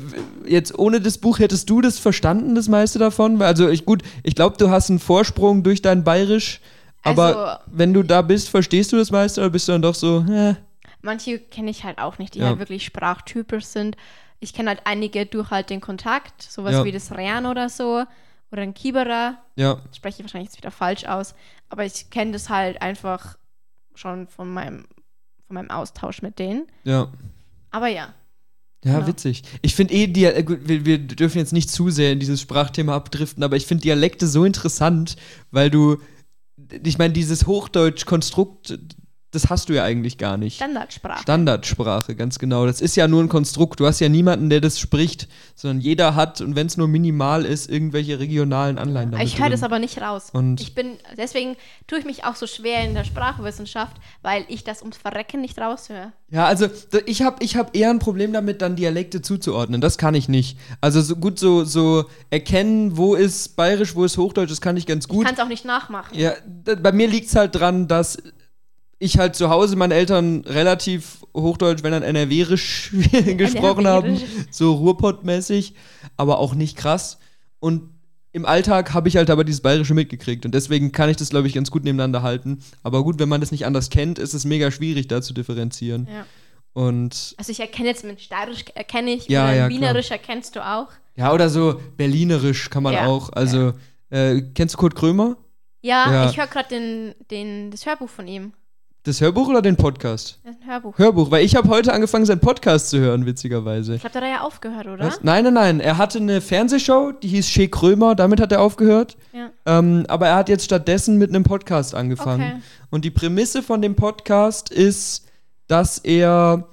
jetzt 0.47 0.77
ohne 0.77 1.01
das 1.01 1.17
Buch 1.17 1.39
hättest 1.39 1.69
du 1.69 1.81
das 1.81 1.99
verstanden, 1.99 2.55
das 2.55 2.67
meiste 2.69 2.97
davon? 2.99 3.41
Also 3.41 3.67
ich 3.69 3.83
gut, 3.85 4.03
ich 4.23 4.35
glaube, 4.35 4.55
du 4.57 4.69
hast 4.69 4.89
einen 4.89 4.99
Vorsprung 4.99 5.63
durch 5.63 5.81
dein 5.81 6.03
Bayerisch, 6.05 6.61
aber 7.03 7.25
Also- 7.25 7.63
wenn 7.71 7.93
du 7.93 8.03
da 8.03 8.21
bist, 8.21 8.49
verstehst 8.49 8.91
du 8.91 8.97
das 8.97 9.11
meiste 9.11 9.41
oder 9.41 9.49
bist 9.49 9.67
du 9.67 9.71
dann 9.73 9.81
doch 9.81 9.95
so, 9.95 10.19
äh, 10.29 10.55
manche 11.01 11.39
kenne 11.39 11.69
ich 11.71 11.83
halt 11.83 11.99
auch 11.99 12.17
nicht, 12.17 12.33
die 12.35 12.39
Ja. 12.39 12.47
halt 12.47 12.59
wirklich 12.59 12.85
sprachtypisch 12.85 13.65
sind. 13.65 13.95
Ich 14.39 14.53
kenne 14.53 14.69
halt 14.69 14.81
einige 14.85 15.25
durch 15.25 15.49
halt 15.51 15.69
den 15.69 15.81
Kontakt, 15.81 16.41
sowas 16.43 16.73
Ja. 16.73 16.83
wie 16.85 16.91
das 16.91 17.11
Rean 17.11 17.45
oder 17.45 17.69
so. 17.69 18.03
Oder 18.49 18.61
ein 18.61 18.73
Kieberer. 18.73 19.37
ja, 19.57 19.75
Das 19.87 19.97
spreche 19.97 20.19
ich 20.19 20.23
wahrscheinlich 20.23 20.49
jetzt 20.51 20.57
wieder 20.57 20.71
falsch 20.71 21.03
aus. 21.03 21.35
Aber 21.67 21.83
ich 21.83 22.09
kenne 22.09 22.31
das 22.31 22.49
halt 22.49 22.81
einfach 22.81 23.37
schon 23.93 24.27
von 24.27 24.53
meinem, 24.53 24.85
von 25.47 25.55
meinem 25.55 25.69
Austausch 25.69 26.21
mit 26.21 26.39
denen. 26.39 26.67
ja. 26.83 27.07
Aber 27.71 27.87
ja. 27.87 28.13
Ja, 28.85 28.93
Genau. 28.99 29.07
witzig. 29.07 29.43
Ich 29.61 29.75
finde 29.75 29.93
eh, 29.95 30.07
Dia 30.07 30.31
äh, 30.31 30.43
gut, 30.43 30.59
wir, 30.63 30.85
wir 30.85 30.97
dürfen 30.99 31.39
jetzt 31.39 31.51
nicht 31.51 31.69
zu 31.69 31.89
sehr 31.89 32.13
in 32.13 32.19
dieses 32.19 32.39
Sprachthema 32.39 32.95
abdriften, 32.95 33.43
aber 33.43 33.57
ich 33.57 33.65
finde 33.65 33.81
Dialekte 33.81 34.27
so 34.27 34.45
interessant, 34.45 35.17
weil 35.51 35.69
du, 35.69 35.97
ich 36.83 36.97
meine, 36.97 37.13
dieses 37.13 37.47
Hochdeutsch-Konstrukt, 37.47 38.79
das 39.31 39.49
hast 39.49 39.67
du 39.69 39.73
ja 39.73 39.83
eigentlich 39.83 40.17
gar 40.17 40.37
nicht. 40.37 40.55
Standardsprache. 40.55 41.21
Standardsprache, 41.21 42.15
ganz 42.15 42.39
genau. 42.39 42.65
Das 42.65 42.79
ist 42.79 42.95
ja 42.95 43.07
nur 43.07 43.21
ein 43.21 43.27
Konstrukt. 43.29 43.79
Du 43.79 43.85
hast 43.85 43.99
ja 43.99 44.07
niemanden, 44.07 44.49
der 44.49 44.61
das 44.61 44.79
spricht, 44.79 45.27
sondern 45.55 45.81
jeder 45.81 46.15
hat, 46.15 46.39
und 46.39 46.55
wenn 46.55 46.67
es 46.67 46.77
nur 46.77 46.87
minimal 46.87 47.45
ist, 47.45 47.69
irgendwelche 47.69 48.19
regionalen 48.19 48.77
Anleihen 48.77 49.11
damit 49.11 49.27
ich 49.27 49.39
höre 49.39 49.49
das 49.49 49.63
aber 49.63 49.79
nicht 49.79 49.99
raus. 50.01 50.29
Und- 50.31 50.61
ich 50.61 50.73
bin, 50.75 50.93
deswegen 51.17 51.57
tue 51.87 51.99
ich 51.99 52.05
mich 52.05 52.23
auch 52.23 52.35
so 52.35 52.47
schwer 52.47 52.83
in 52.85 52.93
der 52.93 53.03
Sprachwissenschaft, 53.03 53.97
weil 54.21 54.45
ich 54.47 54.63
das 54.63 54.81
ums 54.81 54.97
Verrecken 54.97 55.41
nicht 55.41 55.59
raushöre. 55.59 56.13
Ja, 56.29 56.45
also 56.45 56.67
ich 57.05 57.21
habe 57.21 57.43
ich 57.43 57.55
hab 57.57 57.75
eher 57.75 57.89
ein 57.89 57.99
Problem 57.99 58.33
damit, 58.33 58.61
dann 58.61 58.75
Dialekte 58.75 59.21
zuzuordnen. 59.21 59.81
Das 59.81 59.97
kann 59.97 60.15
ich 60.15 60.27
nicht. 60.29 60.57
Also 60.81 61.01
so 61.01 61.15
gut 61.15 61.37
so, 61.39 61.63
so 61.63 62.05
erkennen, 62.29 62.97
wo 62.97 63.15
ist 63.15 63.55
Bayerisch, 63.55 63.95
wo 63.95 64.03
ist 64.05 64.17
Hochdeutsch, 64.17 64.51
das 64.51 64.61
kann 64.61 64.77
ich 64.77 64.85
ganz 64.85 65.05
Ich 65.05 65.09
gut. 65.09 65.25
kann 65.25 65.33
es 65.35 65.39
auch 65.39 65.47
nicht 65.47 65.65
nachmachen. 65.65 66.17
Ja, 66.17 66.33
bei 66.81 66.91
mir 66.91 67.07
liegt 67.07 67.27
es 67.27 67.35
halt 67.35 67.55
dran, 67.55 67.87
dass 67.87 68.17
ich 68.99 69.17
halt 69.19 69.35
zu 69.35 69.49
Hause 69.49 69.75
meine 69.75 69.93
Eltern 69.93 70.43
relativ 70.45 71.23
Hochdeutsch, 71.35 71.83
wenn 71.83 71.91
dann 71.91 72.03
NRWisch 72.03 72.91
gesprochen 73.37 73.87
haben, 73.87 74.07
NRWisch. 74.15 74.23
so 74.51 74.73
Ruhrpott-mäßig, 74.75 75.73
aber 76.15 76.39
auch 76.39 76.55
nicht 76.55 76.77
krass. 76.77 77.19
Und 77.59 77.91
im 78.31 78.45
Alltag 78.45 78.93
habe 78.93 79.07
ich 79.07 79.15
halt 79.17 79.29
aber 79.29 79.43
dieses 79.43 79.61
Bayerische 79.61 79.93
mitgekriegt 79.93 80.45
und 80.45 80.53
deswegen 80.53 80.91
kann 80.91 81.09
ich 81.09 81.17
das, 81.17 81.29
glaube 81.29 81.47
ich, 81.47 81.53
ganz 81.53 81.71
gut 81.71 81.83
nebeneinander 81.83 82.21
halten. 82.23 82.59
Aber 82.83 83.03
gut, 83.03 83.19
wenn 83.19 83.29
man 83.29 83.41
das 83.41 83.51
nicht 83.51 83.65
anders 83.65 83.89
kennt, 83.89 84.19
ist 84.19 84.33
es 84.33 84.45
mega 84.45 84.69
schwierig, 84.71 85.07
da 85.07 85.21
zu 85.21 85.33
differenzieren. 85.33 86.07
Ja. 86.11 86.25
Und 86.73 87.33
Also 87.37 87.51
ich 87.51 87.59
erkenne 87.59 87.87
jetzt 87.89 88.03
mit 88.03 88.21
Steirisch 88.21 88.65
erkenne 88.75 89.11
ich, 89.11 89.27
Ja, 89.27 89.51
ja, 89.53 89.69
Wienerisch 89.69 90.11
erkennst 90.11 90.55
du 90.55 90.65
auch. 90.67 90.87
ja, 91.15 91.33
oder 91.33 91.49
so 91.49 91.79
Berlinerisch 91.97 92.69
kann 92.69 92.83
man 92.83 92.93
Ja, 92.93 93.07
auch. 93.07 93.31
Also, 93.33 93.73
äh, 94.11 94.41
kennst 94.53 94.75
du 94.75 94.77
Kurt 94.79 94.93
Krömer? 94.95 95.37
Ja, 95.81 96.11
Ja. 96.11 96.29
ich 96.29 96.37
höre 96.37 96.45
gerade 96.47 96.69
den, 96.69 97.15
den, 97.31 97.71
das 97.71 97.85
Hörbuch 97.87 98.09
von 98.09 98.27
ihm. 98.27 98.53
Das 99.07 99.21
Hörbuch 99.21 99.47
oder 99.47 99.61
den 99.61 99.77
Podcast? 99.77 100.37
Das 100.43 100.55
Hörbuch. 100.65 100.97
Hörbuch, 100.97 101.31
weil 101.31 101.45
ich 101.45 101.55
habe 101.55 101.69
heute 101.69 101.93
angefangen, 101.93 102.25
seinen 102.25 102.41
Podcast 102.41 102.89
zu 102.89 102.99
hören, 102.99 103.25
witzigerweise. 103.25 103.95
Ich 103.95 104.01
glaube, 104.01 104.11
da 104.15 104.19
hat 104.19 104.27
er 104.27 104.35
ja 104.35 104.41
aufgehört, 104.41 104.85
oder? 104.85 105.05
Was? 105.05 105.23
Nein, 105.23 105.45
nein, 105.45 105.53
nein. 105.53 105.79
Er 105.79 105.97
hatte 105.97 106.17
eine 106.17 106.41
Fernsehshow, 106.41 107.13
die 107.13 107.29
hieß 107.29 107.47
Shea 107.47 107.67
Krömer, 107.67 108.15
damit 108.15 108.41
hat 108.41 108.51
er 108.51 108.59
aufgehört. 108.59 109.15
Ja. 109.31 109.49
Ähm, 109.65 110.03
aber 110.09 110.27
er 110.27 110.35
hat 110.35 110.49
jetzt 110.49 110.65
stattdessen 110.65 111.17
mit 111.17 111.29
einem 111.29 111.45
Podcast 111.45 111.95
angefangen. 111.95 112.41
Okay. 112.41 112.61
Und 112.89 113.05
die 113.05 113.09
Prämisse 113.09 113.63
von 113.63 113.81
dem 113.81 113.95
Podcast 113.95 114.71
ist, 114.71 115.25
dass 115.67 115.99
er 115.99 116.67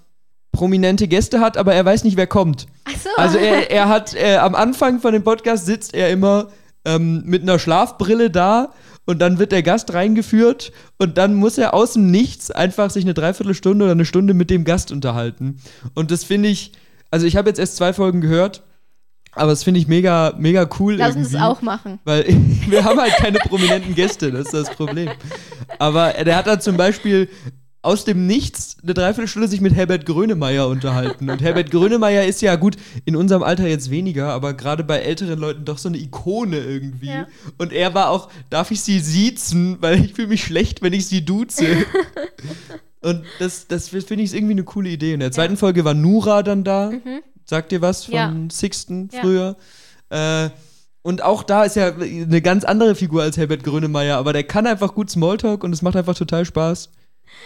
prominente 0.50 1.06
Gäste 1.06 1.38
hat, 1.38 1.56
aber 1.56 1.72
er 1.72 1.84
weiß 1.84 2.02
nicht, 2.02 2.16
wer 2.16 2.26
kommt. 2.26 2.66
Ach 2.82 2.96
so. 3.00 3.10
Also 3.16 3.38
er, 3.38 3.70
er 3.70 3.88
hat 3.88 4.12
äh, 4.16 4.38
am 4.38 4.56
Anfang 4.56 4.98
von 4.98 5.12
dem 5.12 5.22
Podcast 5.22 5.66
sitzt 5.66 5.94
er 5.94 6.10
immer 6.10 6.48
ähm, 6.84 7.22
mit 7.26 7.42
einer 7.42 7.60
Schlafbrille 7.60 8.28
da 8.28 8.72
und 9.06 9.18
dann 9.20 9.38
wird 9.38 9.52
der 9.52 9.62
Gast 9.62 9.92
reingeführt 9.92 10.72
und 10.98 11.18
dann 11.18 11.34
muss 11.34 11.58
er 11.58 11.74
aus 11.74 11.94
dem 11.94 12.10
Nichts 12.10 12.50
einfach 12.50 12.90
sich 12.90 13.04
eine 13.04 13.14
Dreiviertelstunde 13.14 13.84
oder 13.84 13.92
eine 13.92 14.04
Stunde 14.04 14.34
mit 14.34 14.50
dem 14.50 14.64
Gast 14.64 14.92
unterhalten. 14.92 15.60
Und 15.94 16.10
das 16.10 16.24
finde 16.24 16.48
ich, 16.48 16.72
also 17.10 17.26
ich 17.26 17.36
habe 17.36 17.48
jetzt 17.48 17.58
erst 17.58 17.76
zwei 17.76 17.92
Folgen 17.92 18.20
gehört, 18.20 18.62
aber 19.32 19.50
das 19.50 19.64
finde 19.64 19.80
ich 19.80 19.88
mega, 19.88 20.34
mega 20.38 20.68
cool 20.78 20.94
Lass 20.94 21.16
uns 21.16 21.32
das 21.32 21.42
auch 21.42 21.60
machen. 21.60 21.98
Weil 22.04 22.24
wir 22.68 22.84
haben 22.84 23.00
halt 23.00 23.14
keine 23.16 23.38
prominenten 23.38 23.94
Gäste, 23.94 24.30
das 24.30 24.46
ist 24.46 24.54
das 24.54 24.70
Problem. 24.70 25.10
Aber 25.78 26.12
der 26.12 26.36
hat 26.36 26.46
dann 26.46 26.60
zum 26.60 26.76
Beispiel 26.76 27.28
aus 27.84 28.04
dem 28.04 28.26
Nichts 28.26 28.76
eine 28.82 28.94
Dreiviertelstunde 28.94 29.48
sich 29.48 29.60
mit 29.60 29.74
Herbert 29.74 30.06
Grönemeyer 30.06 30.68
unterhalten. 30.68 31.28
Und 31.30 31.42
Herbert 31.42 31.70
Grönemeyer 31.70 32.24
ist 32.24 32.40
ja 32.42 32.56
gut, 32.56 32.76
in 33.04 33.14
unserem 33.14 33.42
Alter 33.42 33.66
jetzt 33.66 33.90
weniger, 33.90 34.32
aber 34.32 34.54
gerade 34.54 34.84
bei 34.84 34.98
älteren 34.98 35.38
Leuten 35.38 35.64
doch 35.64 35.78
so 35.78 35.88
eine 35.88 35.98
Ikone 35.98 36.58
irgendwie. 36.58 37.08
Ja. 37.08 37.26
Und 37.58 37.72
er 37.72 37.94
war 37.94 38.10
auch, 38.10 38.30
darf 38.50 38.70
ich 38.70 38.80
sie 38.80 39.00
siezen, 39.00 39.76
weil 39.80 40.04
ich 40.04 40.14
fühle 40.14 40.28
mich 40.28 40.44
schlecht, 40.44 40.82
wenn 40.82 40.92
ich 40.92 41.06
sie 41.06 41.24
duze. 41.24 41.66
Und 43.02 43.22
das, 43.38 43.66
das 43.68 43.88
finde 43.88 44.22
ich 44.24 44.32
irgendwie 44.34 44.52
eine 44.52 44.64
coole 44.64 44.88
Idee. 44.88 45.12
In 45.12 45.20
der 45.20 45.30
zweiten 45.32 45.58
Folge 45.58 45.84
war 45.84 45.92
Nura 45.94 46.42
dann 46.42 46.64
da. 46.64 46.90
Sagt 47.44 47.70
dir 47.72 47.82
was 47.82 48.04
von 48.06 48.14
Mhm. 48.14 48.42
Ja. 48.44 48.50
Sixten 48.50 49.10
Ja. 49.12 49.20
früher? 49.20 49.56
Äh, 50.08 50.48
und 51.02 51.22
auch 51.22 51.42
da 51.42 51.64
ist 51.64 51.76
ja 51.76 51.92
eine 51.94 52.40
ganz 52.40 52.64
andere 52.64 52.94
Figur 52.94 53.22
als 53.22 53.36
Herbert 53.36 53.62
Grönemeyer, 53.62 54.16
aber 54.16 54.32
der 54.32 54.44
kann 54.44 54.66
einfach 54.66 54.94
gut 54.94 55.10
Smalltalk 55.10 55.62
und 55.62 55.74
es 55.74 55.82
macht 55.82 55.96
einfach 55.96 56.14
total 56.14 56.46
Spaß. 56.46 56.88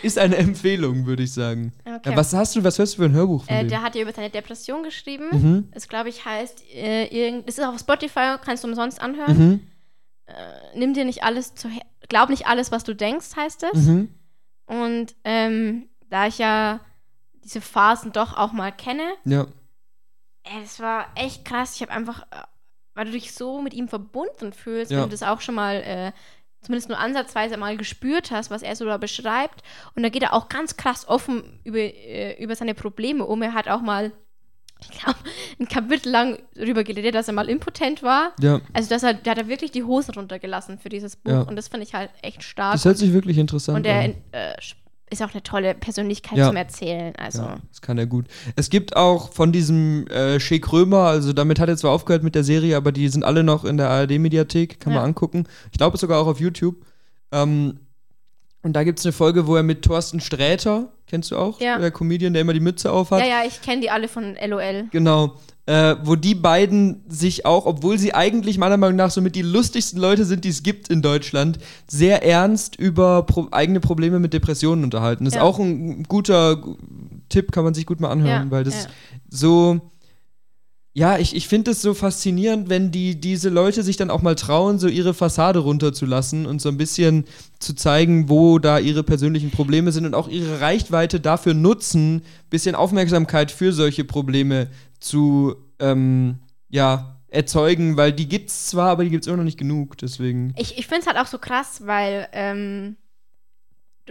Ist 0.02 0.18
eine 0.18 0.36
Empfehlung, 0.36 1.06
würde 1.06 1.22
ich 1.24 1.32
sagen. 1.32 1.72
Okay. 1.84 2.12
Was 2.14 2.32
hast 2.32 2.54
du, 2.56 2.62
was 2.64 2.78
hörst 2.78 2.94
du 2.94 2.98
für 3.02 3.04
ein 3.06 3.12
Hörbuch 3.12 3.44
von 3.44 3.54
Äh, 3.54 3.66
der 3.66 3.82
hat 3.82 3.94
ja 3.94 4.02
über 4.02 4.12
seine 4.12 4.30
Depression 4.30 4.82
geschrieben. 4.82 5.26
Mhm. 5.32 5.68
Es, 5.72 5.88
glaube 5.88 6.08
ich, 6.08 6.24
heißt, 6.24 6.62
äh, 6.74 7.06
irgend, 7.06 7.48
das 7.48 7.58
ist 7.58 7.64
auf 7.64 7.78
Spotify, 7.78 8.36
kannst 8.44 8.64
du 8.64 8.68
umsonst 8.68 9.00
anhören. 9.00 9.36
Mhm. 9.38 9.60
Äh, 10.26 10.32
nimm 10.78 10.94
dir 10.94 11.04
nicht 11.04 11.22
alles 11.24 11.54
zu, 11.54 11.68
glaub 12.08 12.28
nicht 12.28 12.46
alles, 12.46 12.70
was 12.70 12.84
du 12.84 12.94
denkst, 12.94 13.34
heißt 13.36 13.64
es. 13.72 13.86
Mhm. 13.86 14.08
Und 14.66 15.14
ähm, 15.24 15.88
da 16.10 16.26
ich 16.26 16.38
ja 16.38 16.80
diese 17.44 17.60
Phasen 17.60 18.12
doch 18.12 18.36
auch 18.36 18.52
mal 18.52 18.70
kenne, 18.70 19.08
Ja. 19.24 19.46
ey, 20.44 20.60
das 20.62 20.80
war 20.80 21.06
echt 21.14 21.44
krass. 21.44 21.74
Ich 21.76 21.82
habe 21.82 21.92
einfach, 21.92 22.22
äh, 22.30 22.42
weil 22.94 23.06
du 23.06 23.12
dich 23.12 23.32
so 23.32 23.62
mit 23.62 23.72
ihm 23.74 23.88
verbunden 23.88 24.52
fühlst, 24.52 24.90
Ja. 24.90 24.98
wenn 24.98 25.04
du 25.04 25.10
das 25.10 25.22
auch 25.22 25.40
schon 25.40 25.54
mal 25.54 25.76
äh, 25.76 26.12
zumindest 26.60 26.88
nur 26.88 26.98
ansatzweise 26.98 27.56
mal 27.56 27.76
gespürt 27.76 28.30
hast, 28.30 28.50
was 28.50 28.62
er 28.62 28.76
so 28.76 28.84
da 28.84 28.96
beschreibt. 28.96 29.62
Und 29.94 30.02
da 30.02 30.08
geht 30.08 30.22
er 30.22 30.34
auch 30.34 30.48
ganz 30.48 30.76
krass 30.76 31.06
offen 31.08 31.60
über, 31.64 31.78
äh, 31.78 32.42
über 32.42 32.54
seine 32.54 32.74
Probleme 32.74 33.24
um. 33.24 33.42
Er 33.42 33.54
hat 33.54 33.68
auch 33.68 33.80
mal, 33.80 34.12
ich 34.80 34.90
glaube, 34.90 35.18
ein 35.60 35.68
Kapitel 35.68 36.10
lang 36.10 36.38
darüber 36.54 36.84
geredet, 36.84 37.14
dass 37.14 37.28
er 37.28 37.34
mal 37.34 37.48
impotent 37.48 38.02
war. 38.02 38.32
Ja. 38.40 38.60
Also, 38.72 38.88
dass 38.90 39.02
er, 39.02 39.14
der 39.14 39.32
hat 39.32 39.38
er 39.38 39.48
wirklich 39.48 39.70
die 39.70 39.84
Hosen 39.84 40.14
runtergelassen 40.14 40.78
für 40.78 40.88
dieses 40.88 41.16
Buch. 41.16 41.32
Ja. 41.32 41.40
Und 41.42 41.56
das 41.56 41.68
finde 41.68 41.86
ich 41.86 41.94
halt 41.94 42.10
echt 42.22 42.42
stark. 42.42 42.72
Das 42.72 42.84
hört 42.84 42.98
sich 42.98 43.12
wirklich 43.12 43.38
interessant 43.38 43.78
und 43.78 43.86
er 43.86 44.04
an. 44.04 44.14
äh, 44.32 44.54
ist 45.10 45.22
auch 45.22 45.32
eine 45.32 45.42
tolle 45.42 45.74
Persönlichkeit 45.74 46.38
Ja. 46.38 46.46
zum 46.48 46.56
Erzählen. 46.56 47.14
Also, 47.16 47.42
Ja, 47.42 47.56
das 47.68 47.80
kann 47.80 47.98
er 47.98 48.06
gut. 48.06 48.26
Es 48.56 48.70
gibt 48.70 48.96
auch 48.96 49.32
von 49.32 49.52
diesem 49.52 50.06
äh, 50.08 50.38
Sheik 50.40 50.72
Römer, 50.72 51.04
also 51.04 51.32
damit 51.32 51.58
hat 51.60 51.68
er 51.68 51.76
zwar 51.76 51.92
aufgehört 51.92 52.22
mit 52.22 52.34
der 52.34 52.44
Serie, 52.44 52.76
aber 52.76 52.92
die 52.92 53.08
sind 53.08 53.24
alle 53.24 53.42
noch 53.42 53.64
in 53.64 53.76
der 53.76 53.90
ARD-Mediathek, 53.90 54.80
kann 54.80 54.92
Ja. 54.92 55.00
man 55.00 55.08
angucken. 55.10 55.44
Ich 55.72 55.78
glaube 55.78 55.96
sogar 55.98 56.20
auch 56.20 56.26
auf 56.26 56.40
YouTube. 56.40 56.76
Ähm, 57.32 57.80
und 58.62 58.72
da 58.74 58.82
gibt 58.84 58.98
es 58.98 59.06
eine 59.06 59.12
Folge, 59.12 59.46
wo 59.46 59.56
er 59.56 59.62
mit 59.62 59.82
Thorsten 59.82 60.20
Sträter, 60.20 60.88
kennst 61.06 61.30
du 61.30 61.36
auch? 61.36 61.60
Ja. 61.60 61.78
Der 61.78 61.90
Comedian, 61.90 62.32
der 62.32 62.42
immer 62.42 62.52
die 62.54 62.60
Mütze 62.60 62.90
aufhat. 62.90 63.20
ja, 63.20 63.26
ja, 63.26 63.42
ich 63.46 63.62
kenne 63.62 63.80
die 63.82 63.90
alle 63.90 64.08
von 64.08 64.36
LOL. 64.46 64.88
Genau. 64.90 65.36
Äh, 65.68 65.96
wo 66.02 66.16
die 66.16 66.34
beiden 66.34 67.02
sich 67.10 67.44
auch, 67.44 67.66
obwohl 67.66 67.98
sie 67.98 68.14
eigentlich 68.14 68.56
meiner 68.56 68.78
Meinung 68.78 68.96
nach 68.96 69.10
somit 69.10 69.34
die 69.34 69.42
lustigsten 69.42 70.00
Leute 70.00 70.24
sind, 70.24 70.46
die 70.46 70.48
es 70.48 70.62
gibt 70.62 70.88
in 70.88 71.02
Deutschland, 71.02 71.58
sehr 71.86 72.24
ernst 72.24 72.76
über 72.76 73.24
pro 73.24 73.48
eigene 73.50 73.78
Probleme 73.78 74.18
mit 74.18 74.32
Depressionen 74.32 74.82
unterhalten. 74.82 75.26
Das 75.26 75.34
Ja. 75.34 75.40
ist 75.40 75.44
auch 75.46 75.58
ein 75.58 76.04
guter 76.04 76.62
Tipp, 77.28 77.52
kann 77.52 77.64
man 77.64 77.74
sich 77.74 77.84
gut 77.84 78.00
mal 78.00 78.08
anhören, 78.08 78.46
Ja, 78.46 78.50
weil 78.50 78.64
das 78.64 78.84
ja. 78.84 78.90
so. 79.28 79.80
Ja, 80.94 81.16
ich, 81.18 81.36
ich 81.36 81.46
finde 81.46 81.70
es 81.72 81.82
so 81.82 81.94
faszinierend, 81.94 82.70
wenn 82.70 82.90
die, 82.90 83.20
diese 83.20 83.50
Leute 83.50 83.84
sich 83.84 83.96
dann 83.96 84.10
auch 84.10 84.22
mal 84.22 84.34
trauen, 84.34 84.78
so 84.80 84.88
ihre 84.88 85.14
Fassade 85.14 85.60
runterzulassen 85.60 86.44
und 86.44 86.60
so 86.60 86.70
ein 86.70 86.76
bisschen 86.76 87.24
zu 87.60 87.74
zeigen, 87.74 88.28
wo 88.28 88.58
da 88.58 88.78
ihre 88.80 89.04
persönlichen 89.04 89.50
Probleme 89.52 89.92
sind 89.92 90.06
und 90.06 90.14
auch 90.14 90.28
ihre 90.28 90.60
Reichweite 90.60 91.20
dafür 91.20 91.54
nutzen, 91.54 92.22
bisschen 92.50 92.74
Aufmerksamkeit 92.74 93.52
für 93.52 93.72
solche 93.72 94.02
Probleme 94.04 94.68
zu 95.00 95.56
ähm, 95.78 96.38
ja, 96.68 97.16
erzeugen, 97.28 97.96
weil 97.96 98.12
die 98.12 98.28
gibt's 98.28 98.66
zwar, 98.66 98.90
aber 98.90 99.04
die 99.04 99.10
gibt's 99.10 99.26
immer 99.26 99.36
noch 99.38 99.44
nicht 99.44 99.58
genug, 99.58 99.96
deswegen. 99.98 100.54
Ich, 100.56 100.78
ich 100.78 100.86
finde 100.86 101.02
es 101.02 101.06
halt 101.06 101.18
auch 101.18 101.26
so 101.26 101.38
krass, 101.38 101.86
weil 101.86 102.28
ähm, 102.32 102.96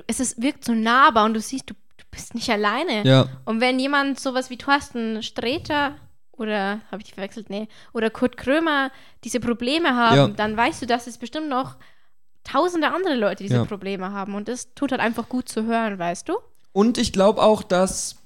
es 0.08 0.20
ist, 0.20 0.42
wirkt 0.42 0.64
so 0.66 0.74
nahbar 0.74 1.26
und 1.26 1.34
du 1.34 1.42
siehst, 1.42 1.70
du, 1.70 1.74
du 1.74 2.04
bist 2.12 2.36
nicht 2.36 2.50
alleine. 2.50 3.04
Ja, 3.08 3.28
Und 3.46 3.62
wenn 3.62 3.80
jemand 3.80 4.20
sowas 4.20 4.50
wie 4.50 4.58
Thorsten 4.58 5.24
Sträter 5.24 5.96
oder, 6.32 6.82
habe 6.92 7.02
ich 7.02 7.06
die 7.08 7.14
verwechselt? 7.14 7.50
Nee. 7.50 7.68
Oder 7.94 8.12
Kurt 8.12 8.38
Krömer 8.38 8.92
diese 9.24 9.40
Probleme 9.40 9.96
haben, 9.96 10.16
Ja. 10.16 10.28
dann 10.28 10.56
weißt 10.56 10.84
du, 10.84 10.86
dass 10.86 11.08
es 11.08 11.18
bestimmt 11.18 11.50
noch 11.50 11.78
tausende 12.44 12.92
andere 12.92 13.16
Leute 13.16 13.44
diese 13.44 13.56
Ja. 13.56 13.66
Probleme 13.66 14.12
haben. 14.12 14.36
Und 14.36 14.48
das 14.48 14.74
tut 14.76 14.92
halt 14.92 15.02
einfach 15.02 15.28
gut 15.28 15.50
zu 15.50 15.66
hören, 15.66 15.98
weißt 15.98 16.30
du? 16.30 16.38
Und 16.74 17.00
ich 17.00 17.12
glaube 17.12 17.42
auch, 17.42 17.64
dass 17.64 18.17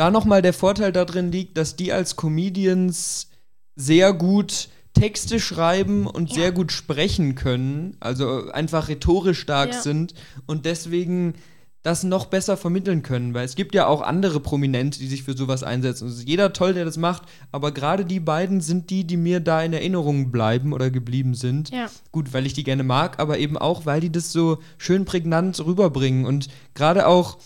da 0.00 0.10
nochmal 0.10 0.40
der 0.40 0.54
Vorteil 0.54 0.92
darin 0.92 1.30
liegt, 1.30 1.58
dass 1.58 1.76
die 1.76 1.92
als 1.92 2.16
Comedians 2.16 3.28
sehr 3.76 4.14
gut 4.14 4.68
Texte 4.94 5.38
schreiben 5.38 6.06
und 6.06 6.30
Ja. 6.30 6.36
sehr 6.36 6.52
gut 6.52 6.72
sprechen 6.72 7.34
können, 7.34 7.98
also 8.00 8.50
einfach 8.50 8.88
rhetorisch 8.88 9.40
stark 9.40 9.74
Ja. 9.74 9.82
sind 9.82 10.14
und 10.46 10.64
deswegen 10.64 11.34
das 11.82 12.02
noch 12.02 12.26
besser 12.26 12.56
vermitteln 12.56 13.02
können, 13.02 13.34
weil 13.34 13.44
es 13.44 13.56
gibt 13.56 13.74
ja 13.74 13.86
auch 13.86 14.00
andere 14.00 14.40
Prominente, 14.40 14.98
die 14.98 15.06
sich 15.06 15.22
für 15.22 15.36
sowas 15.36 15.62
einsetzen. 15.62 16.08
Es 16.08 16.16
ist 16.18 16.28
jeder 16.28 16.52
toll, 16.54 16.72
der 16.72 16.84
das 16.86 16.96
macht, 16.96 17.22
aber 17.52 17.72
gerade 17.72 18.04
die 18.06 18.20
beiden 18.20 18.62
sind 18.62 18.88
die, 18.90 19.06
die 19.06 19.16
mir 19.18 19.40
da 19.40 19.62
in 19.62 19.72
Erinnerung 19.74 20.30
bleiben 20.32 20.72
oder 20.72 20.90
geblieben 20.90 21.34
sind. 21.34 21.70
Ja. 21.70 21.86
Gut, 22.10 22.32
weil 22.32 22.46
ich 22.46 22.54
die 22.54 22.64
gerne 22.64 22.84
mag, 22.84 23.18
aber 23.18 23.38
eben 23.38 23.58
auch, 23.58 23.84
weil 23.86 24.00
die 24.00 24.12
das 24.12 24.32
so 24.32 24.58
schön 24.78 25.04
prägnant 25.04 25.60
rüberbringen. 25.64 26.24
Und 26.26 26.48
gerade 26.74 27.06
auch 27.06 27.36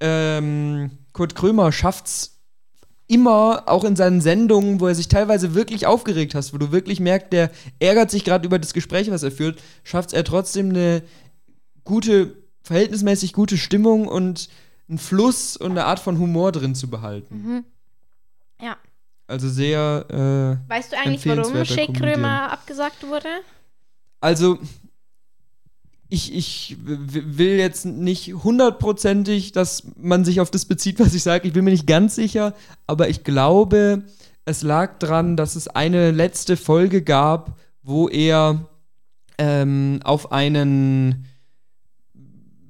ähm, 0.00 0.90
Kurt 1.12 1.34
Krömer 1.34 1.72
schafft's 1.72 2.40
immer, 3.06 3.64
auch 3.66 3.84
in 3.84 3.96
seinen 3.96 4.20
Sendungen, 4.20 4.80
wo 4.80 4.86
er 4.86 4.94
sich 4.94 5.08
teilweise 5.08 5.54
wirklich 5.54 5.86
aufgeregt 5.86 6.34
hast, 6.34 6.54
wo 6.54 6.58
du 6.58 6.72
wirklich 6.72 6.98
merkst, 7.00 7.32
der 7.32 7.50
ärgert 7.78 8.10
sich 8.10 8.24
gerade 8.24 8.46
über 8.46 8.58
das 8.58 8.72
Gespräch, 8.72 9.10
was 9.10 9.22
er 9.22 9.32
führt, 9.32 9.60
schafft 9.84 10.12
er 10.14 10.24
trotzdem 10.24 10.70
eine 10.70 11.02
gute 11.84 12.36
verhältnismäßig 12.62 13.32
gute 13.32 13.58
Stimmung 13.58 14.08
und 14.08 14.48
einen 14.88 14.98
Fluss 14.98 15.56
und 15.56 15.72
eine 15.72 15.84
Art 15.84 15.98
von 15.98 16.18
Humor 16.18 16.52
drin 16.52 16.74
zu 16.74 16.88
behalten. 16.88 17.34
Mhm. 17.34 17.64
Ja. 18.60 18.76
Also 19.26 19.48
sehr. 19.48 20.06
Äh, 20.08 20.70
Weißt 20.70 20.92
du 20.92 20.98
eigentlich, 20.98 21.26
warum 21.26 21.64
Shake. 21.64 21.94
Krömer 21.94 22.52
abgesagt 22.52 23.06
wurde? 23.06 23.28
Also, 24.20 24.58
ich, 26.12 26.34
ich 26.34 26.76
will 26.84 27.56
jetzt 27.56 27.86
nicht 27.86 28.34
hundertprozentig, 28.34 29.52
dass 29.52 29.84
man 29.96 30.26
sich 30.26 30.42
auf 30.42 30.50
das 30.50 30.66
bezieht, 30.66 31.00
was 31.00 31.14
ich 31.14 31.22
sage. 31.22 31.48
Ich 31.48 31.54
bin 31.54 31.64
mir 31.64 31.70
nicht 31.70 31.86
ganz 31.86 32.14
sicher, 32.14 32.52
aber 32.86 33.08
ich 33.08 33.24
glaube, 33.24 34.02
es 34.44 34.62
lag 34.62 34.98
dran, 34.98 35.38
dass 35.38 35.56
es 35.56 35.68
eine 35.68 36.10
letzte 36.10 36.58
Folge 36.58 37.00
gab, 37.00 37.58
wo 37.82 38.10
er 38.10 38.68
ähm, 39.38 40.00
auf 40.04 40.32
einen 40.32 41.28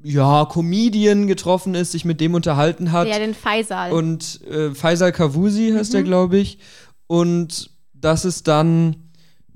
ja, 0.04 0.44
Comedian 0.44 1.26
getroffen 1.26 1.74
ist, 1.74 1.90
sich 1.90 2.04
mit 2.04 2.20
dem 2.20 2.34
unterhalten 2.34 2.92
hat. 2.92 3.08
Ja, 3.08 3.18
den 3.18 3.34
Faisal. 3.34 3.90
Und 3.90 4.40
äh, 4.46 4.72
Faisal 4.72 5.10
Kavusi 5.10 5.72
heißt 5.76 5.94
der, 5.94 6.04
glaube 6.04 6.38
ich. 6.38 6.58
Und 7.08 7.70
das 7.92 8.24
ist 8.24 8.46
dann. 8.46 9.10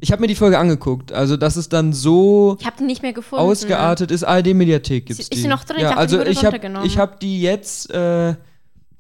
Ich 0.06 0.12
habe 0.12 0.20
mir 0.20 0.28
die 0.28 0.36
Folge 0.36 0.56
angeguckt. 0.56 1.10
Also, 1.12 1.36
dass 1.36 1.56
es 1.56 1.68
dann 1.68 1.92
so 1.92 2.56
ich 2.60 2.64
habe 2.66 2.76
den 2.76 2.86
nicht 2.86 3.02
mehr 3.02 3.12
gefunden. 3.12 3.44
ausgeartet 3.44 4.12
ist. 4.12 4.22
ARD-Mediathek 4.22 5.06
gibt's 5.06 5.18
Ist 5.20 5.34
die. 5.34 5.38
sie 5.40 5.48
noch 5.48 5.64
drin? 5.64 5.78
Ich 5.78 5.82
Ja, 5.82 5.96
also 5.96 6.14
die 6.16 6.20
wurde 6.20 6.30
ich 6.30 6.44
habe 6.44 6.60
ich 6.84 6.98
hab 6.98 7.18
die 7.18 7.42
jetzt, 7.42 7.90
äh, 7.90 8.36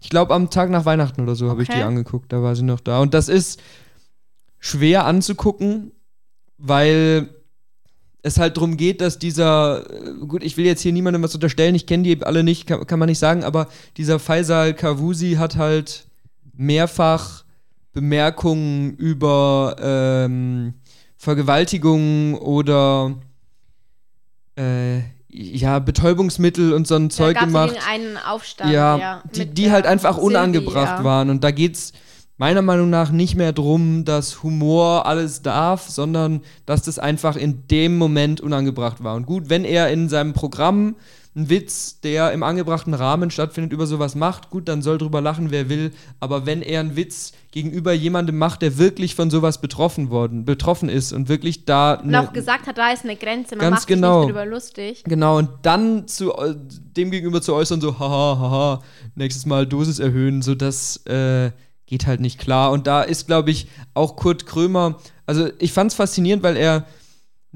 ich 0.00 0.10
glaube 0.10 0.34
am 0.34 0.50
Tag 0.50 0.68
nach 0.68 0.84
Weihnachten 0.84 1.20
oder 1.22 1.36
so 1.36 1.48
habe 1.48 1.62
ich 1.62 1.68
die 1.68 1.74
Okay. 1.74 1.82
angeguckt. 1.84 2.32
Da 2.32 2.42
war 2.42 2.56
sie 2.56 2.64
noch 2.64 2.80
da. 2.80 2.98
Und 2.98 3.14
das 3.14 3.28
ist 3.28 3.60
schwer 4.58 5.06
anzugucken, 5.06 5.92
weil 6.58 7.28
es 8.22 8.40
halt 8.40 8.56
darum 8.56 8.76
geht, 8.76 9.00
dass 9.00 9.20
dieser, 9.20 9.88
äh, 9.88 10.26
gut, 10.26 10.42
ich 10.42 10.56
will 10.56 10.66
jetzt 10.66 10.80
hier 10.80 10.92
niemandem 10.92 11.22
was 11.22 11.36
unterstellen, 11.36 11.76
ich 11.76 11.86
kenne 11.86 12.02
die 12.02 12.20
alle 12.24 12.42
nicht, 12.42 12.66
kann, 12.66 12.84
kann 12.84 12.98
man 12.98 13.08
nicht 13.08 13.20
sagen, 13.20 13.44
aber 13.44 13.68
dieser 13.96 14.18
Faisal 14.18 14.74
Kavusi 14.74 15.34
hat 15.34 15.54
halt 15.54 16.08
mehrfach 16.52 17.44
Bemerkungen 17.92 18.96
über 18.96 19.76
ähm, 19.80 20.74
Vergewaltigungen 21.26 22.36
oder 22.36 23.16
äh, 24.56 24.98
ja, 25.28 25.80
Betäubungsmittel 25.80 26.72
und 26.72 26.86
so 26.86 26.94
ein 26.94 27.08
da 27.08 27.14
Zeug 27.16 27.34
gab's 27.34 27.46
gemacht 27.46 27.76
einen 27.90 28.16
Aufstand. 28.16 28.70
ja, 28.72 28.96
Ja, 28.96 29.22
die, 29.34 29.44
die 29.44 29.72
halt 29.72 29.86
einfach 29.86 30.14
Silvi, 30.14 30.26
unangebracht 30.28 31.00
ja. 31.00 31.04
waren. 31.04 31.28
Und 31.30 31.42
da 31.42 31.50
geht's 31.50 31.92
meiner 32.36 32.62
Meinung 32.62 32.90
nach 32.90 33.10
nicht 33.10 33.34
mehr 33.34 33.52
drum, 33.52 34.04
dass 34.04 34.44
Humor 34.44 35.06
alles 35.06 35.42
darf, 35.42 35.88
sondern 35.88 36.42
dass 36.64 36.82
das 36.82 37.00
einfach 37.00 37.34
in 37.34 37.66
dem 37.66 37.98
Moment 37.98 38.40
unangebracht 38.40 39.02
war. 39.02 39.16
Und 39.16 39.26
gut, 39.26 39.50
wenn 39.50 39.64
er 39.64 39.90
in 39.90 40.08
seinem 40.08 40.32
Programm 40.32 40.94
einen 41.36 41.50
Witz, 41.50 42.00
der 42.00 42.32
im 42.32 42.42
angebrachten 42.42 42.94
Rahmen 42.94 43.30
stattfindet, 43.30 43.72
über 43.72 43.86
sowas 43.86 44.14
macht, 44.14 44.48
gut, 44.48 44.68
dann 44.68 44.80
soll 44.80 44.96
drüber 44.96 45.20
lachen, 45.20 45.50
wer 45.50 45.68
will. 45.68 45.92
Aber 46.18 46.46
wenn 46.46 46.62
er 46.62 46.80
einen 46.80 46.96
Witz 46.96 47.32
gegenüber 47.50 47.92
jemandem 47.92 48.38
macht, 48.38 48.62
der 48.62 48.78
wirklich 48.78 49.14
von 49.14 49.28
sowas 49.30 49.60
betroffen 49.60 50.08
worden, 50.08 50.46
betroffen 50.46 50.88
ist 50.88 51.12
und 51.12 51.28
wirklich 51.28 51.66
da 51.66 51.94
Und 51.94 52.08
eine- 52.14 52.22
auch 52.26 52.32
gesagt 52.32 52.66
hat, 52.66 52.78
da 52.78 52.90
ist 52.90 53.04
eine 53.04 53.16
Grenze, 53.16 53.54
man 53.54 53.60
Ganz 53.70 53.80
macht 53.80 53.86
genau. 53.88 54.20
sich 54.22 54.26
nicht 54.28 54.34
drüber 54.36 54.46
lustig. 54.46 55.04
Genau, 55.04 55.36
und 55.36 55.50
dann 55.62 56.08
zu 56.08 56.32
äh, 56.34 56.54
dem 56.96 57.10
gegenüber 57.10 57.42
zu 57.42 57.54
äußern, 57.54 57.82
so, 57.82 57.98
haha, 57.98 58.38
haha, 58.38 58.82
nächstes 59.14 59.44
Mal 59.44 59.66
Dosis 59.66 59.98
erhöhen, 59.98 60.40
so 60.40 60.54
das 60.54 61.04
äh, 61.06 61.50
geht 61.84 62.06
halt 62.06 62.20
nicht 62.20 62.38
klar. 62.38 62.72
Und 62.72 62.86
da 62.86 63.02
ist, 63.02 63.26
glaube 63.26 63.50
ich, 63.50 63.68
auch 63.92 64.16
Kurt 64.16 64.46
Krömer, 64.46 64.98
also 65.26 65.50
ich 65.58 65.72
fand 65.72 65.90
es 65.90 65.96
faszinierend, 65.96 66.42
weil 66.42 66.56
er 66.56 66.86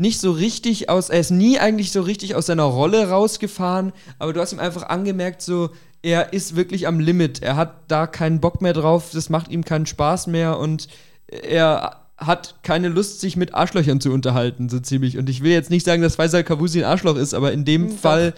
nicht 0.00 0.18
so 0.20 0.32
richtig 0.32 0.88
aus, 0.88 1.10
er 1.10 1.20
ist 1.20 1.30
nie 1.30 1.58
eigentlich 1.58 1.92
so 1.92 2.00
richtig 2.02 2.34
aus 2.34 2.46
seiner 2.46 2.64
Rolle 2.64 3.08
rausgefahren, 3.10 3.92
aber 4.18 4.32
du 4.32 4.40
hast 4.40 4.52
ihm 4.52 4.58
einfach 4.58 4.88
angemerkt, 4.88 5.42
so, 5.42 5.70
er 6.02 6.32
ist 6.32 6.56
wirklich 6.56 6.86
am 6.86 6.98
Limit. 6.98 7.42
Er 7.42 7.56
hat 7.56 7.84
da 7.88 8.06
keinen 8.06 8.40
Bock 8.40 8.62
mehr 8.62 8.72
drauf, 8.72 9.10
das 9.12 9.28
macht 9.28 9.50
ihm 9.50 9.64
keinen 9.64 9.86
Spaß 9.86 10.26
mehr 10.28 10.58
und 10.58 10.88
er 11.28 11.96
hat 12.16 12.56
keine 12.62 12.88
Lust, 12.88 13.20
sich 13.20 13.36
mit 13.36 13.54
Arschlöchern 13.54 14.00
zu 14.00 14.10
unterhalten, 14.12 14.68
so 14.68 14.80
ziemlich. 14.80 15.18
Und 15.18 15.28
ich 15.28 15.42
will 15.42 15.52
jetzt 15.52 15.70
nicht 15.70 15.84
sagen, 15.84 16.02
dass 16.02 16.16
Faisal 16.16 16.44
Kavusi 16.44 16.80
ein 16.80 16.90
Arschloch 16.90 17.16
ist, 17.16 17.34
aber 17.34 17.52
in 17.52 17.64
dem 17.64 17.90
Doch. 17.90 17.96
Fall 17.96 18.34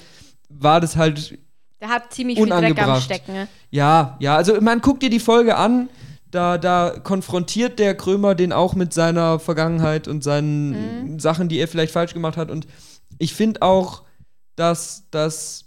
war 0.49 0.81
das 0.81 0.97
halt, 0.97 1.39
Der 1.81 1.89
hat 1.89 2.13
ziemlich 2.13 2.39
viel 2.39 2.49
Dreck 2.49 2.83
am. 2.83 3.01
Stecken. 3.01 3.33
ne? 3.33 3.49
ja, 3.71 4.17
ja, 4.21 4.37
also 4.37 4.61
man 4.61 4.81
guckt 4.81 5.03
dir 5.03 5.11
die 5.11 5.21
Folge 5.21 5.57
an, 5.57 5.89
da, 6.33 6.59
da 6.59 6.99
konfrontiert 7.03 7.79
der 7.79 7.95
Krömer 7.95 8.35
den 8.35 8.53
auch 8.53 8.75
mit 8.75 8.93
seiner 8.93 9.39
Vergangenheit 9.39 10.09
und 10.09 10.25
seinen 10.25 11.19
Sachen, 11.21 11.49
die 11.49 11.59
er 11.59 11.69
vielleicht 11.69 11.93
falsch 11.93 12.15
gemacht 12.15 12.37
hat. 12.37 12.51
Und 12.51 12.67
ich 13.19 13.35
finde 13.35 13.63
auch, 13.63 14.03
dass 14.57 15.07
das, 15.11 15.67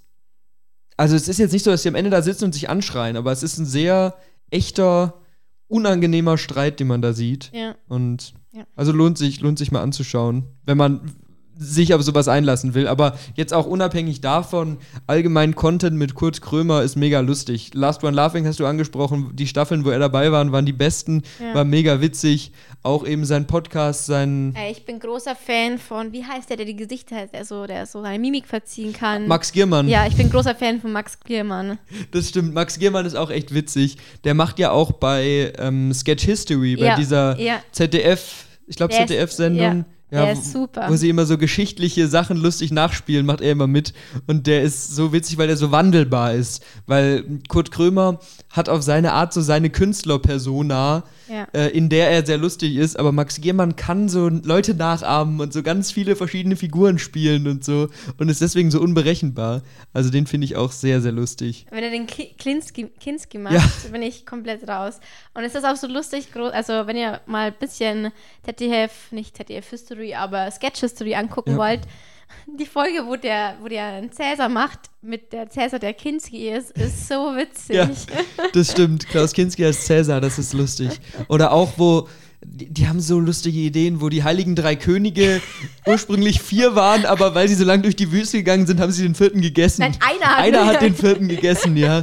also 0.98 1.16
es 1.16 1.28
ist 1.28 1.38
jetzt 1.38 1.54
nicht 1.54 1.64
so, 1.64 1.72
dass 1.72 1.84
sie 1.84 1.90
am 1.90 1.96
Ende 1.96 2.10
da 2.10 2.22
sitzen 2.22 2.46
und 2.46 2.54
sich 2.54 2.70
anschreien, 2.70 3.16
aber 3.16 3.32
es 3.32 3.44
ist 3.44 3.58
ein 3.58 3.66
sehr 3.66 4.16
echter, 4.50 5.22
unangenehmer 5.68 6.38
Streit, 6.38 6.80
den 6.80 6.88
man 6.88 7.02
da 7.02 7.14
sieht. 7.14 7.52
Ja. 7.54 7.76
Und 7.88 8.34
Ja. 8.52 8.66
also 8.76 8.92
lohnt 8.92 9.18
sich, 9.18 9.42
lohnt 9.42 9.58
sich 9.60 9.72
mal 9.72 9.82
anzuschauen, 9.82 10.46
wenn 10.64 10.78
man 10.78 11.16
sich 11.58 11.94
auf 11.94 12.04
sowas 12.04 12.28
einlassen 12.28 12.74
will. 12.74 12.88
Aber 12.88 13.18
jetzt 13.36 13.54
auch 13.54 13.66
unabhängig 13.66 14.22
davon, 14.22 14.78
allgemein 15.08 15.56
Content 15.56 15.98
mit 15.98 16.16
Kurt 16.16 16.42
Krömer 16.42 16.84
ist 16.84 16.96
mega 16.96 17.20
lustig. 17.22 17.72
Last 17.74 18.04
One 18.04 18.16
Laughing 18.16 18.46
hast 18.46 18.60
du 18.60 18.66
angesprochen. 18.66 19.32
Die 19.34 19.48
Staffeln, 19.48 19.86
wo 19.86 19.90
er 19.90 20.00
dabei 20.00 20.32
war, 20.32 20.52
waren 20.52 20.66
die 20.66 20.74
besten. 20.74 21.24
Ja. 21.40 21.56
War 21.56 21.64
mega 21.64 22.02
witzig. 22.02 22.52
Auch 22.84 23.06
eben 23.06 23.26
sein 23.26 23.48
Podcast, 23.48 24.06
sein 24.06 24.54
Ey, 24.56 24.72
ich 24.72 24.86
bin 24.86 25.00
großer 25.00 25.36
Fan 25.36 25.80
von, 25.80 26.12
wie 26.12 26.24
heißt 26.24 26.50
der, 26.50 26.58
der 26.58 26.66
die 26.66 26.76
Gesichter, 26.76 27.28
der 27.28 27.46
so, 27.46 27.66
der 27.66 27.86
so 27.86 28.02
seine 28.02 28.20
Mimik 28.20 28.46
verziehen 28.48 28.94
kann. 28.94 29.28
Max 29.28 29.52
Giermann. 29.52 29.88
Ja, 29.88 30.06
ich 30.06 30.16
bin 30.16 30.30
großer 30.30 30.54
Fan 30.56 30.82
von 30.82 30.92
Max 30.92 31.20
Giermann. 31.22 31.80
Das 32.12 32.30
stimmt. 32.30 32.54
Max 32.54 32.78
Giermann 32.78 33.06
ist 33.06 33.16
auch 33.16 33.32
echt 33.32 33.54
witzig. 33.54 33.98
Der 34.24 34.34
macht 34.34 34.60
ja 34.60 34.72
auch 34.72 34.92
bei 34.92 35.54
ähm, 35.58 35.94
Sketch 35.94 36.26
History, 36.26 36.76
bei 36.76 36.86
Ja, 36.86 36.96
dieser 36.96 37.40
ja. 37.40 37.60
ZDF, 37.72 38.46
ich 38.68 38.76
glaube 38.76 38.94
ZDF-Sendung. 38.94 39.86
Ja, 40.12 40.24
der 40.26 40.34
ist 40.34 40.52
super. 40.52 40.86
Wo 40.90 40.96
sie 40.96 41.10
immer 41.10 41.26
so 41.26 41.38
geschichtliche 41.38 42.08
Sachen 42.08 42.38
lustig 42.38 42.72
nachspielen, 42.72 43.26
macht 43.26 43.42
er 43.42 43.52
immer 43.52 43.68
mit. 43.68 43.94
Und 44.28 44.48
der 44.48 44.62
ist 44.64 44.96
so 44.96 45.12
witzig, 45.14 45.38
weil 45.38 45.50
er 45.50 45.58
so 45.58 45.72
wandelbar 45.72 46.34
ist. 46.34 46.64
Weil 46.86 47.24
Kurt 47.50 47.72
Krömer 47.72 48.20
hat 48.50 48.70
auf 48.70 48.82
seine 48.84 49.14
Art 49.14 49.34
so 49.34 49.42
seine 49.42 49.70
Künstlerpersona, 49.70 51.04
Ja. 51.28 51.48
äh, 51.54 51.70
in 51.76 51.90
der 51.90 52.10
er 52.12 52.26
sehr 52.26 52.38
lustig 52.38 52.76
ist. 52.76 52.98
Aber 52.98 53.12
Max 53.12 53.42
Giermann 53.42 53.76
kann 53.76 54.08
so 54.10 54.30
Leute 54.30 54.76
nachahmen 54.76 55.40
und 55.42 55.52
so 55.54 55.64
ganz 55.64 55.92
viele 55.92 56.16
verschiedene 56.16 56.56
Figuren 56.56 57.00
spielen 57.00 57.48
und 57.48 57.64
so. 57.66 57.90
Und 58.18 58.30
ist 58.30 58.42
deswegen 58.42 58.72
so 58.72 58.80
unberechenbar. 58.80 59.62
Also 59.94 60.10
den 60.12 60.28
finde 60.28 60.46
ich 60.46 60.56
auch 60.56 60.72
sehr, 60.72 61.02
sehr 61.02 61.12
lustig. 61.12 61.66
Wenn 61.72 61.84
er 61.84 61.90
den 61.90 62.06
Ki- 62.08 62.36
Kinski, 62.38 63.38
macht, 63.40 63.54
Ja. 63.56 63.64
bin 63.92 64.02
ich 64.02 64.26
komplett 64.26 64.68
raus. 64.68 65.00
Und 65.34 65.44
es 65.44 65.56
ist 65.56 65.66
auch 65.66 65.76
so 65.76 65.88
lustig, 65.88 66.28
also 66.36 66.86
wenn 66.88 66.96
ihr 66.96 67.22
mal 67.26 67.48
ein 67.48 67.54
bisschen 67.60 68.12
ZDF, 68.46 69.12
nicht 69.12 69.36
ZDF 69.36 69.68
History, 69.96 70.14
aber 70.14 70.52
Sketch 70.52 70.80
History 70.82 71.16
angucken 71.16 71.52
Ja. 71.52 71.58
wollt, 71.58 71.82
die 72.60 72.66
Folge, 72.66 73.06
wo 73.08 73.16
der, 73.16 73.56
wo 73.62 73.68
der 73.68 73.86
einen 73.86 74.12
Cäsar 74.12 74.50
macht, 74.50 74.80
mit 75.02 75.32
der 75.34 75.50
Cäsar 75.50 75.80
der 75.80 75.94
Kinski 75.94 76.50
ist, 76.50 76.72
ist 76.72 77.08
so 77.08 77.16
witzig. 77.36 77.76
Ja. 77.76 77.90
Das 78.54 78.72
stimmt. 78.72 79.08
Klaus 79.08 79.34
Kinski 79.34 79.66
als 79.66 79.86
Cäsar, 79.86 80.22
das 80.22 80.38
ist 80.40 80.54
lustig. 80.54 80.90
Oder 81.30 81.52
auch, 81.52 81.74
wo. 81.78 82.08
Die, 82.48 82.72
die 82.72 82.88
haben 82.88 83.00
so 83.00 83.20
lustige 83.20 83.58
Ideen, 83.58 84.02
wo 84.02 84.10
die 84.10 84.24
Heiligen 84.24 84.56
Drei 84.56 84.76
Könige 84.76 85.42
ursprünglich 85.88 86.42
vier 86.44 86.76
waren, 86.76 87.04
aber 87.06 87.34
weil 87.34 87.48
sie 87.48 87.56
so 87.56 87.64
lange 87.64 87.82
durch 87.82 87.96
die 87.96 88.12
Wüste 88.12 88.38
gegangen 88.38 88.68
sind, 88.68 88.80
haben 88.80 88.92
sie 88.92 89.02
den 89.02 89.16
vierten 89.16 89.42
gegessen. 89.42 89.82
Nein, 89.82 89.98
einer 90.00 90.26
hat- 90.36 90.44
einer 90.44 90.66
hat 90.68 90.82
den 90.84 90.94
vierten 90.96 91.28
gegessen, 91.28 91.76
ja. 91.76 92.02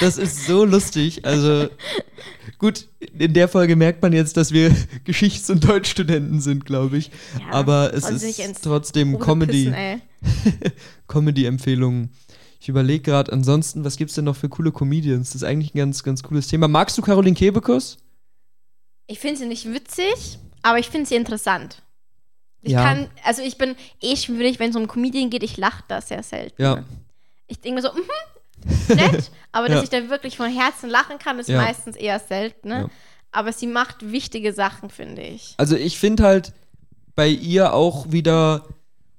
Das 0.00 0.16
ist 0.16 0.46
so 0.46 0.64
lustig. 0.64 1.24
Also, 1.24 1.68
gut, 2.60 2.88
in 3.18 3.34
der 3.34 3.48
Folge 3.48 3.74
merkt 3.74 4.00
man 4.02 4.12
jetzt, 4.12 4.36
dass 4.36 4.52
wir 4.52 4.70
Geschichts- 5.04 5.50
und 5.50 5.66
Deutschstudenten 5.68 6.40
sind, 6.40 6.64
glaube 6.64 6.98
ich. 6.98 7.10
Ja, 7.40 7.52
aber 7.54 7.92
es 7.92 8.08
ist 8.08 8.62
trotzdem 8.62 9.18
Comedy. 9.18 9.72
Comedy-Empfehlungen. 11.08 12.10
Ich 12.60 12.68
überlege 12.68 13.02
gerade, 13.02 13.32
ansonsten, 13.32 13.84
was 13.84 13.96
gibt's 13.96 14.14
denn 14.14 14.26
noch 14.26 14.36
für 14.36 14.48
coole 14.50 14.70
Comedians? 14.70 15.30
Das 15.30 15.36
ist 15.36 15.44
eigentlich 15.44 15.74
ein 15.74 15.78
ganz, 15.78 16.02
ganz 16.02 16.22
cooles 16.22 16.46
Thema. 16.46 16.68
Magst 16.68 16.96
du 16.98 17.02
Caroline 17.02 17.34
Kebekus? 17.34 17.96
Ich 19.06 19.18
finde 19.18 19.38
sie 19.38 19.46
nicht 19.46 19.72
witzig, 19.72 20.38
aber 20.62 20.78
ich 20.78 20.88
finde 20.88 21.08
sie 21.08 21.16
interessant. 21.16 21.82
Ich 22.62 22.72
Ja. 22.72 22.84
kann, 22.84 23.08
also 23.24 23.40
ich 23.40 23.56
bin 23.56 23.74
eh 24.02 24.14
schwierig, 24.14 24.58
wenn 24.58 24.70
es 24.70 24.76
um 24.76 24.86
Comedian 24.86 25.30
geht, 25.30 25.42
ich 25.42 25.56
lache 25.56 25.82
da 25.88 26.02
sehr 26.02 26.22
selten. 26.22 26.60
Ja. 26.62 26.84
Ich 27.48 27.58
denke 27.60 27.80
mir 27.80 27.88
so, 27.88 27.94
mhm, 27.94 28.02
nett, 28.94 29.30
aber 29.52 29.68
dass 29.68 29.76
Ja. 29.78 29.82
ich 29.84 29.90
da 29.90 30.10
wirklich 30.10 30.36
von 30.36 30.50
Herzen 30.50 30.88
lachen 30.90 31.18
kann, 31.18 31.38
ist 31.38 31.48
Ja. 31.48 31.60
meistens 31.60 31.96
eher 31.96 32.18
selten. 32.20 32.68
Ne? 32.68 32.74
Ja. 32.82 32.90
Aber 33.32 33.52
sie 33.52 33.66
macht 33.66 34.10
wichtige 34.12 34.52
Sachen, 34.52 34.90
finde 34.90 35.22
ich. 35.22 35.54
Also 35.56 35.76
ich 35.76 35.98
finde 35.98 36.24
halt 36.24 36.52
bei 37.14 37.28
ihr 37.28 37.72
auch 37.74 38.10
wieder 38.12 38.66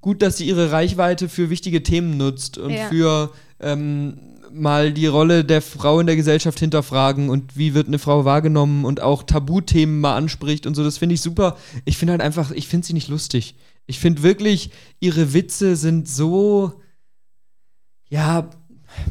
gut, 0.01 0.21
dass 0.21 0.37
sie 0.37 0.45
ihre 0.47 0.71
Reichweite 0.71 1.29
für 1.29 1.49
wichtige 1.49 1.83
Themen 1.83 2.17
nutzt 2.17 2.57
und 2.57 2.73
für 2.89 3.31
ähm, 3.59 4.17
mal 4.51 4.91
die 4.91 5.05
Rolle 5.07 5.45
der 5.45 5.61
Frau 5.61 5.99
in 6.01 6.07
der 6.07 6.15
Gesellschaft 6.17 6.59
hinterfragen 6.59 7.29
und 7.29 7.55
wie 7.55 7.73
wird 7.73 7.87
eine 7.87 7.99
Frau 7.99 8.25
wahrgenommen 8.25 8.83
und 8.83 8.99
auch 9.01 9.23
Tabuthemen 9.23 10.01
mal 10.01 10.15
anspricht 10.17 10.65
und 10.67 10.75
so. 10.75 10.83
Das 10.83 10.97
finde 10.97 11.15
ich 11.15 11.21
super. 11.21 11.55
Ich 11.85 11.97
finde 11.97 12.11
halt 12.11 12.21
einfach, 12.21 12.51
ich 12.51 12.67
finde 12.67 12.85
sie 12.87 12.93
nicht 12.93 13.07
lustig. 13.07 13.55
Ich 13.85 13.99
finde 13.99 14.23
wirklich, 14.23 14.71
ihre 14.99 15.33
Witze 15.33 15.75
sind 15.77 16.09
so 16.09 16.73
ja, 18.09 18.49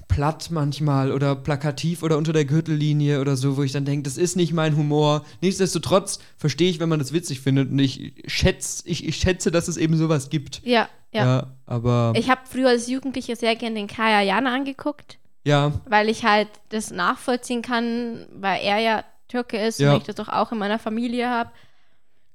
platt 0.09 0.51
manchmal 0.51 1.13
oder 1.13 1.35
plakativ 1.37 2.03
oder 2.03 2.17
unter 2.19 2.33
der 2.33 2.45
Gürtellinie 2.45 3.21
oder 3.21 3.37
so, 3.37 3.57
wo 3.57 3.63
ich 3.63 3.73
dann 3.73 3.85
denke, 3.85 4.05
das 4.05 4.17
ist 4.19 4.37
nicht 4.37 4.53
mein 4.53 4.77
Humor. 4.77 5.25
Nichtsdestotrotz 5.41 6.19
verstehe 6.37 6.71
ich, 6.71 6.81
wenn 6.81 6.89
man 6.89 6.99
das 6.99 7.13
witzig 7.13 7.41
findet 7.41 7.71
und 7.71 7.79
ich 7.79 8.13
schätze, 8.27 8.83
ich, 8.87 9.07
ich 9.07 9.17
schätze, 9.17 9.51
dass 9.51 9.69
es 9.69 9.77
eben 9.77 9.97
sowas 9.97 10.31
gibt. 10.31 10.61
Ja, 10.65 10.89
ja. 11.13 11.25
Ja, 11.25 11.47
aber 11.67 12.13
Ich 12.17 12.31
habe 12.31 12.41
früher 12.45 12.69
als 12.69 12.89
Jugendliche 12.89 13.37
sehr 13.37 13.57
gerne 13.57 13.75
den 13.77 13.87
Kaya 13.89 14.23
Jana 14.23 14.55
angeguckt, 14.55 15.19
ja, 15.45 15.73
weil 15.89 16.09
ich 16.09 16.25
halt 16.25 16.49
das 16.69 16.91
nachvollziehen 16.91 17.63
kann, 17.63 18.27
weil 18.33 18.61
er 18.63 18.79
ja 18.79 19.05
Türke 19.29 19.57
ist 19.59 19.81
Ja. 19.81 19.93
und 19.93 19.99
ich 19.99 20.05
das 20.05 20.17
doch 20.17 20.29
auch 20.29 20.53
in 20.53 20.59
meiner 20.59 20.79
Familie 20.79 21.29
habe. 21.29 21.51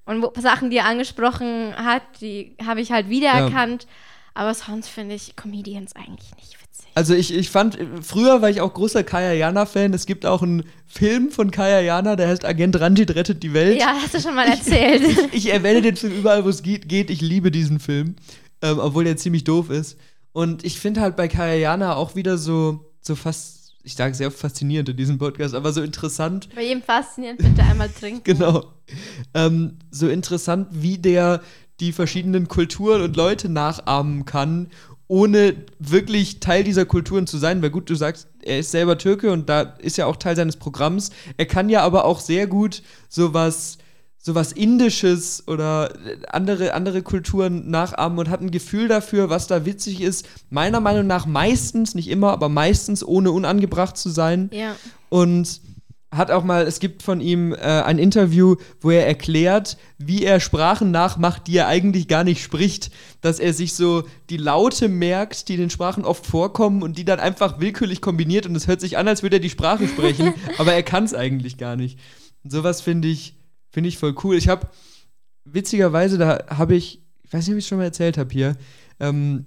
Und 0.06 0.22
wo, 0.22 0.32
Sachen, 0.40 0.70
die 0.70 0.78
er 0.78 0.86
angesprochen 0.86 1.76
hat, 1.76 2.04
die 2.22 2.56
habe 2.66 2.80
ich 2.80 2.92
halt 2.92 3.10
wiedererkannt. 3.10 3.88
Aber 4.36 4.54
sonst 4.54 4.90
finde 4.90 5.16
ich 5.16 5.36
Comedians 5.36 5.96
eigentlich 5.96 6.36
nicht 6.36 6.54
witzig. 6.54 6.65
Also 6.96 7.14
ich, 7.14 7.34
ich 7.34 7.50
fand, 7.50 7.78
früher 8.02 8.42
war 8.42 8.50
ich 8.50 8.62
auch 8.62 8.74
großer 8.74 9.04
Kaya 9.04 9.34
Jana-Fan. 9.34 9.94
Es 9.94 10.06
gibt 10.06 10.26
auch 10.26 10.42
einen 10.42 10.64
Film 10.88 11.30
von 11.30 11.52
Kaya 11.52 11.82
Jana, 11.82 12.16
der 12.16 12.30
heißt 12.30 12.46
Agent 12.46 12.80
Ranjit 12.80 13.14
rettet 13.16 13.44
die 13.44 13.54
Welt. 13.54 13.78
Ja, 13.78 13.98
hast 14.02 14.14
du 14.14 14.22
schon 14.22 14.34
mal 14.34 14.48
erzählt. 14.48 15.04
Ich 15.34 15.52
erwähne 15.52 15.82
den 15.82 15.98
Film 15.98 16.14
überall, 16.14 16.46
wo 16.46 16.50
es 16.50 16.64
geht, 16.64 16.88
geht. 16.88 17.10
Ich 17.10 17.20
liebe 17.20 17.52
diesen 17.52 17.82
Film, 17.82 18.16
ähm, 18.62 18.80
obwohl 18.80 19.04
der 19.04 19.18
ziemlich 19.18 19.44
doof 19.44 19.70
ist. 19.70 19.98
Und 20.32 20.64
ich 20.64 20.80
finde 20.80 21.02
halt 21.02 21.18
bei 21.18 21.28
Kaya 21.28 21.56
Jana 21.56 21.96
auch 21.96 22.16
wieder 22.16 22.38
so, 22.38 22.94
so 23.02 23.16
fast, 23.16 23.74
ich 23.84 23.96
sage 23.96 24.16
sehr 24.16 24.32
faszinierend 24.32 24.88
in 24.88 24.96
diesem 24.96 25.18
Podcast, 25.18 25.54
aber 25.54 25.74
so 25.74 25.82
interessant, 25.82 26.48
Bei 26.56 26.64
jedem 26.64 26.82
faszinierend 26.82 27.40
bitte 27.40 27.62
einmal 27.62 27.90
trinken. 27.90 28.24
genau, 28.24 28.72
ähm, 29.34 29.80
so 29.92 30.08
interessant, 30.08 30.70
wie 30.72 30.98
der 30.98 31.42
die 31.82 31.92
verschiedenen 31.92 32.48
Kulturen 32.48 33.02
und 33.02 33.18
Leute 33.18 33.50
nachahmen 33.50 34.24
kann, 34.24 34.70
ohne 35.08 35.56
wirklich 35.80 36.40
Teil 36.40 36.64
dieser 36.64 36.86
Kulturen 36.86 37.28
zu 37.28 37.38
sein. 37.38 37.62
Weil 37.62 37.70
gut, 37.70 37.90
du 37.90 37.96
sagst, 37.96 38.28
er 38.42 38.60
ist 38.60 38.72
selber 38.72 38.98
Türke 38.98 39.32
und 39.32 39.50
da 39.50 39.62
ist 39.80 39.98
ja 39.98 40.06
auch 40.06 40.16
Teil 40.16 40.36
seines 40.36 40.58
Programms. 40.58 41.12
Er 41.38 41.46
kann 41.46 41.70
ja 41.70 41.82
aber 41.82 42.06
auch 42.06 42.20
sehr 42.20 42.48
gut 42.48 42.82
sowas 43.10 43.78
sowas 44.18 44.52
Indisches 44.54 45.48
oder 45.48 45.94
andere, 46.30 46.74
andere 46.74 47.04
Kulturen 47.04 47.70
nachahmen 47.70 48.18
und 48.18 48.28
hat 48.28 48.42
ein 48.42 48.50
Gefühl 48.50 48.88
dafür, 48.88 49.30
was 49.30 49.46
da 49.46 49.66
witzig 49.66 50.02
ist. 50.02 50.28
Meiner 50.50 50.80
Meinung 50.80 51.06
nach 51.06 51.28
meistens, 51.28 51.94
nicht 51.94 52.08
immer, 52.10 52.32
aber 52.32 52.50
meistens 52.50 53.06
ohne 53.06 53.30
unangebracht 53.30 53.96
zu 53.98 54.10
sein 54.10 54.50
Ja. 54.52 54.76
und 55.10 55.62
hat 56.18 56.32
auch 56.32 56.44
mal, 56.44 56.66
es 56.66 56.80
gibt 56.80 57.04
von 57.04 57.22
ihm 57.22 57.54
äh, 57.54 57.58
ein 57.58 57.98
Interview, 57.98 58.56
wo 58.82 58.92
er 58.92 59.06
erklärt, 59.06 59.78
wie 59.98 60.24
er 60.24 60.40
Sprachen 60.40 60.92
nachmacht, 60.92 61.48
die 61.48 61.58
er 61.58 61.68
eigentlich 61.68 62.08
gar 62.08 62.24
nicht 62.24 62.44
spricht, 62.44 62.92
dass 63.22 63.40
er 63.40 63.54
sich 63.54 63.74
so 63.74 64.04
die 64.30 64.38
Laute 64.38 64.90
merkt, 64.90 65.48
die 65.48 65.56
in 65.56 65.62
den 65.62 65.70
Sprachen 65.70 66.06
oft 66.06 66.26
vorkommen 66.26 66.84
und 66.84 66.98
die 66.98 67.06
dann 67.06 67.20
einfach 67.20 67.60
willkürlich 67.60 68.02
kombiniert 68.02 68.46
und 68.46 68.56
es 68.56 68.68
hört 68.68 68.82
sich 68.82 68.98
an, 68.98 69.08
als 69.08 69.24
würde 69.24 69.38
er 69.38 69.42
die 69.42 69.50
Sprache 69.50 69.88
sprechen, 69.88 70.34
aber 70.58 70.74
er 70.74 70.84
kann 70.84 71.04
es 71.04 71.14
eigentlich 71.14 71.58
gar 71.58 71.76
nicht. 71.76 72.00
Und 72.44 72.52
sowas 72.52 72.82
finde 72.82 73.08
ich, 73.08 73.38
finde 73.72 73.90
ich 73.90 73.98
voll 73.98 74.16
cool. 74.24 74.36
Ich 74.36 74.48
habe, 74.48 74.68
witzigerweise, 75.44 76.18
da 76.18 76.46
habe 76.50 76.76
ich, 76.76 77.02
ich 77.24 77.34
weiß 77.34 77.48
nicht, 77.48 77.54
ob 77.54 77.58
ich 77.58 77.66
es 77.66 77.70
schon 77.70 77.78
mal 77.78 77.86
erzählt 77.86 78.18
habe 78.18 78.32
hier, 78.32 78.56
ähm, 79.00 79.46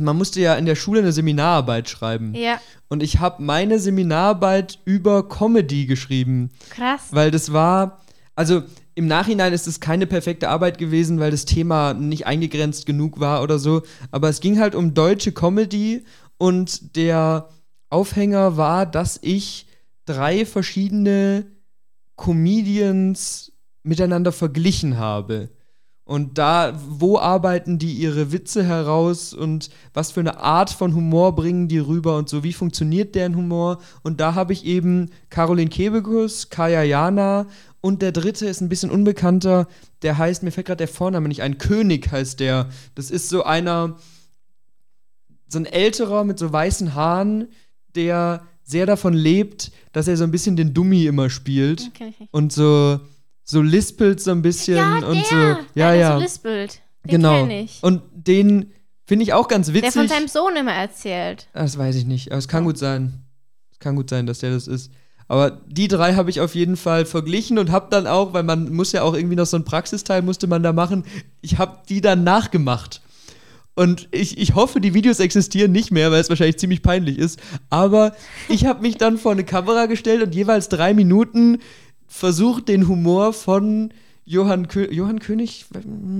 man 0.00 0.16
musste 0.16 0.40
ja 0.40 0.54
in 0.54 0.66
der 0.66 0.76
Schule 0.76 1.00
eine 1.00 1.12
Seminararbeit 1.12 1.88
schreiben. 1.88 2.34
Ja, 2.34 2.60
Und 2.88 3.02
ich 3.02 3.20
habe 3.20 3.42
meine 3.42 3.78
Seminararbeit 3.78 4.78
über 4.84 5.28
Comedy 5.28 5.86
geschrieben, 5.86 6.50
krass. 6.70 7.08
weil 7.10 7.30
das 7.30 7.52
war, 7.52 8.00
also 8.34 8.62
im 8.94 9.06
Nachhinein 9.06 9.52
ist 9.52 9.66
es 9.66 9.80
keine 9.80 10.06
perfekte 10.06 10.48
Arbeit 10.48 10.78
gewesen, 10.78 11.18
weil 11.18 11.30
das 11.30 11.44
Thema 11.44 11.94
nicht 11.94 12.26
eingegrenzt 12.26 12.86
genug 12.86 13.18
war 13.18 13.42
oder 13.42 13.58
so. 13.58 13.82
Aber 14.10 14.28
es 14.28 14.40
ging 14.40 14.60
halt 14.60 14.74
um 14.74 14.94
deutsche 14.94 15.32
Comedy 15.32 16.04
und 16.38 16.96
der 16.96 17.48
Aufhänger 17.90 18.56
war, 18.56 18.86
dass 18.86 19.18
ich 19.22 19.66
drei 20.04 20.46
verschiedene 20.46 21.46
Comedians 22.16 23.52
miteinander 23.82 24.32
verglichen 24.32 24.96
habe. 24.96 25.50
Und 26.06 26.36
da, 26.36 26.78
wo 26.86 27.18
arbeiten 27.18 27.78
die 27.78 27.94
ihre 27.94 28.30
Witze 28.30 28.62
heraus 28.62 29.32
und 29.32 29.70
was 29.94 30.10
für 30.10 30.20
eine 30.20 30.38
Art 30.38 30.68
von 30.68 30.94
Humor 30.94 31.34
bringen 31.34 31.66
die 31.66 31.78
rüber 31.78 32.18
und 32.18 32.28
so, 32.28 32.44
wie 32.44 32.52
funktioniert 32.52 33.14
deren 33.14 33.36
Humor? 33.36 33.78
Und 34.02 34.20
da 34.20 34.34
habe 34.34 34.52
ich 34.52 34.66
eben 34.66 35.10
Caroline 35.30 35.70
Kebekus, 35.70 36.50
Kaya 36.50 36.82
Jana 36.82 37.46
und 37.80 38.02
der 38.02 38.12
dritte 38.12 38.46
ist 38.46 38.60
ein 38.60 38.68
bisschen 38.68 38.90
unbekannter, 38.90 39.66
der 40.02 40.18
heißt, 40.18 40.42
mir 40.42 40.50
fällt 40.50 40.66
gerade 40.66 40.78
der 40.78 40.88
Vorname 40.88 41.28
nicht 41.28 41.42
ein, 41.42 41.56
König 41.56 42.12
heißt 42.12 42.38
der. 42.38 42.68
Das 42.94 43.10
ist 43.10 43.30
so 43.30 43.42
einer, 43.44 43.96
so 45.48 45.58
ein 45.58 45.66
älterer 45.66 46.24
mit 46.24 46.38
so 46.38 46.52
weißen 46.52 46.94
Haaren, 46.94 47.48
der 47.94 48.42
sehr 48.62 48.84
davon 48.84 49.14
lebt, 49.14 49.70
dass 49.92 50.08
er 50.08 50.16
so 50.16 50.24
ein 50.24 50.30
bisschen 50.30 50.56
den 50.56 50.74
Dummi 50.74 51.06
immer 51.06 51.30
spielt 51.30 51.92
nicht. 52.00 52.28
und 52.30 52.52
so, 52.52 53.00
so 53.44 53.62
lispelt 53.62 54.20
so 54.20 54.30
ein 54.30 54.42
bisschen 54.42 54.76
Ja, 54.76 54.96
und 54.98 55.14
der, 55.16 55.24
so. 55.24 55.36
Ja, 55.74 55.90
der 55.90 55.94
ja. 55.94 56.16
so 56.16 56.22
lispelt. 56.22 56.80
Den 57.04 57.10
genau. 57.10 57.46
Und 57.82 58.02
den 58.14 58.72
finde 59.06 59.24
ich 59.24 59.32
auch 59.34 59.48
ganz 59.48 59.66
Der 59.70 59.82
von 59.92 60.02
witzig. 60.02 60.08
seinem 60.10 60.28
Sohn 60.28 60.56
immer 60.56 60.72
erzählt. 60.72 61.48
Das 61.52 61.76
weiß 61.76 61.94
ich 61.96 62.06
nicht, 62.06 62.32
aber 62.32 62.38
es 62.38 62.48
kann 62.48 62.64
gut 62.64 62.78
sein. 62.78 63.24
Es 63.70 63.78
kann 63.78 63.96
gut 63.96 64.08
sein, 64.08 64.26
dass 64.26 64.38
der 64.38 64.50
das 64.52 64.66
ist. 64.66 64.90
Aber 65.28 65.62
die 65.66 65.88
drei 65.88 66.14
habe 66.14 66.30
ich 66.30 66.40
auf 66.40 66.54
jeden 66.54 66.76
Fall 66.76 67.04
verglichen 67.06 67.58
und 67.58 67.70
habe 67.70 67.88
dann 67.90 68.06
auch, 68.06 68.32
weil 68.32 68.42
man 68.42 68.72
muss 68.72 68.92
ja 68.92 69.02
auch 69.02 69.14
irgendwie 69.14 69.36
noch 69.36 69.46
so 69.46 69.56
ein 69.56 69.64
Praxisteil 69.64 70.22
musste 70.22 70.46
man 70.46 70.62
da 70.62 70.72
machen, 70.72 71.04
ich 71.40 71.58
habe 71.58 71.78
die 71.88 72.00
dann 72.00 72.24
nachgemacht. 72.24 73.00
Und 73.76 74.08
ich, 74.12 74.38
ich 74.38 74.54
hoffe, 74.54 74.80
die 74.80 74.94
Videos 74.94 75.18
existieren 75.18 75.72
nicht 75.72 75.90
mehr, 75.90 76.12
weil 76.12 76.20
es 76.20 76.28
wahrscheinlich 76.28 76.58
ziemlich 76.58 76.82
peinlich 76.82 77.18
ist. 77.18 77.40
Aber 77.70 78.14
ich 78.48 78.66
habe 78.66 78.82
mich 78.82 78.98
dann 78.98 79.18
vor 79.18 79.32
eine 79.32 79.42
Kamera 79.44 79.86
gestellt 79.86 80.22
und 80.22 80.34
jeweils 80.34 80.68
drei 80.68 80.94
Minuten 80.94 81.58
versucht, 82.06 82.68
den 82.68 82.88
Humor 82.88 83.32
von 83.32 83.92
Johann, 84.24 84.68
Kö 84.68 84.90
Johann 84.90 85.18
König, 85.20 85.66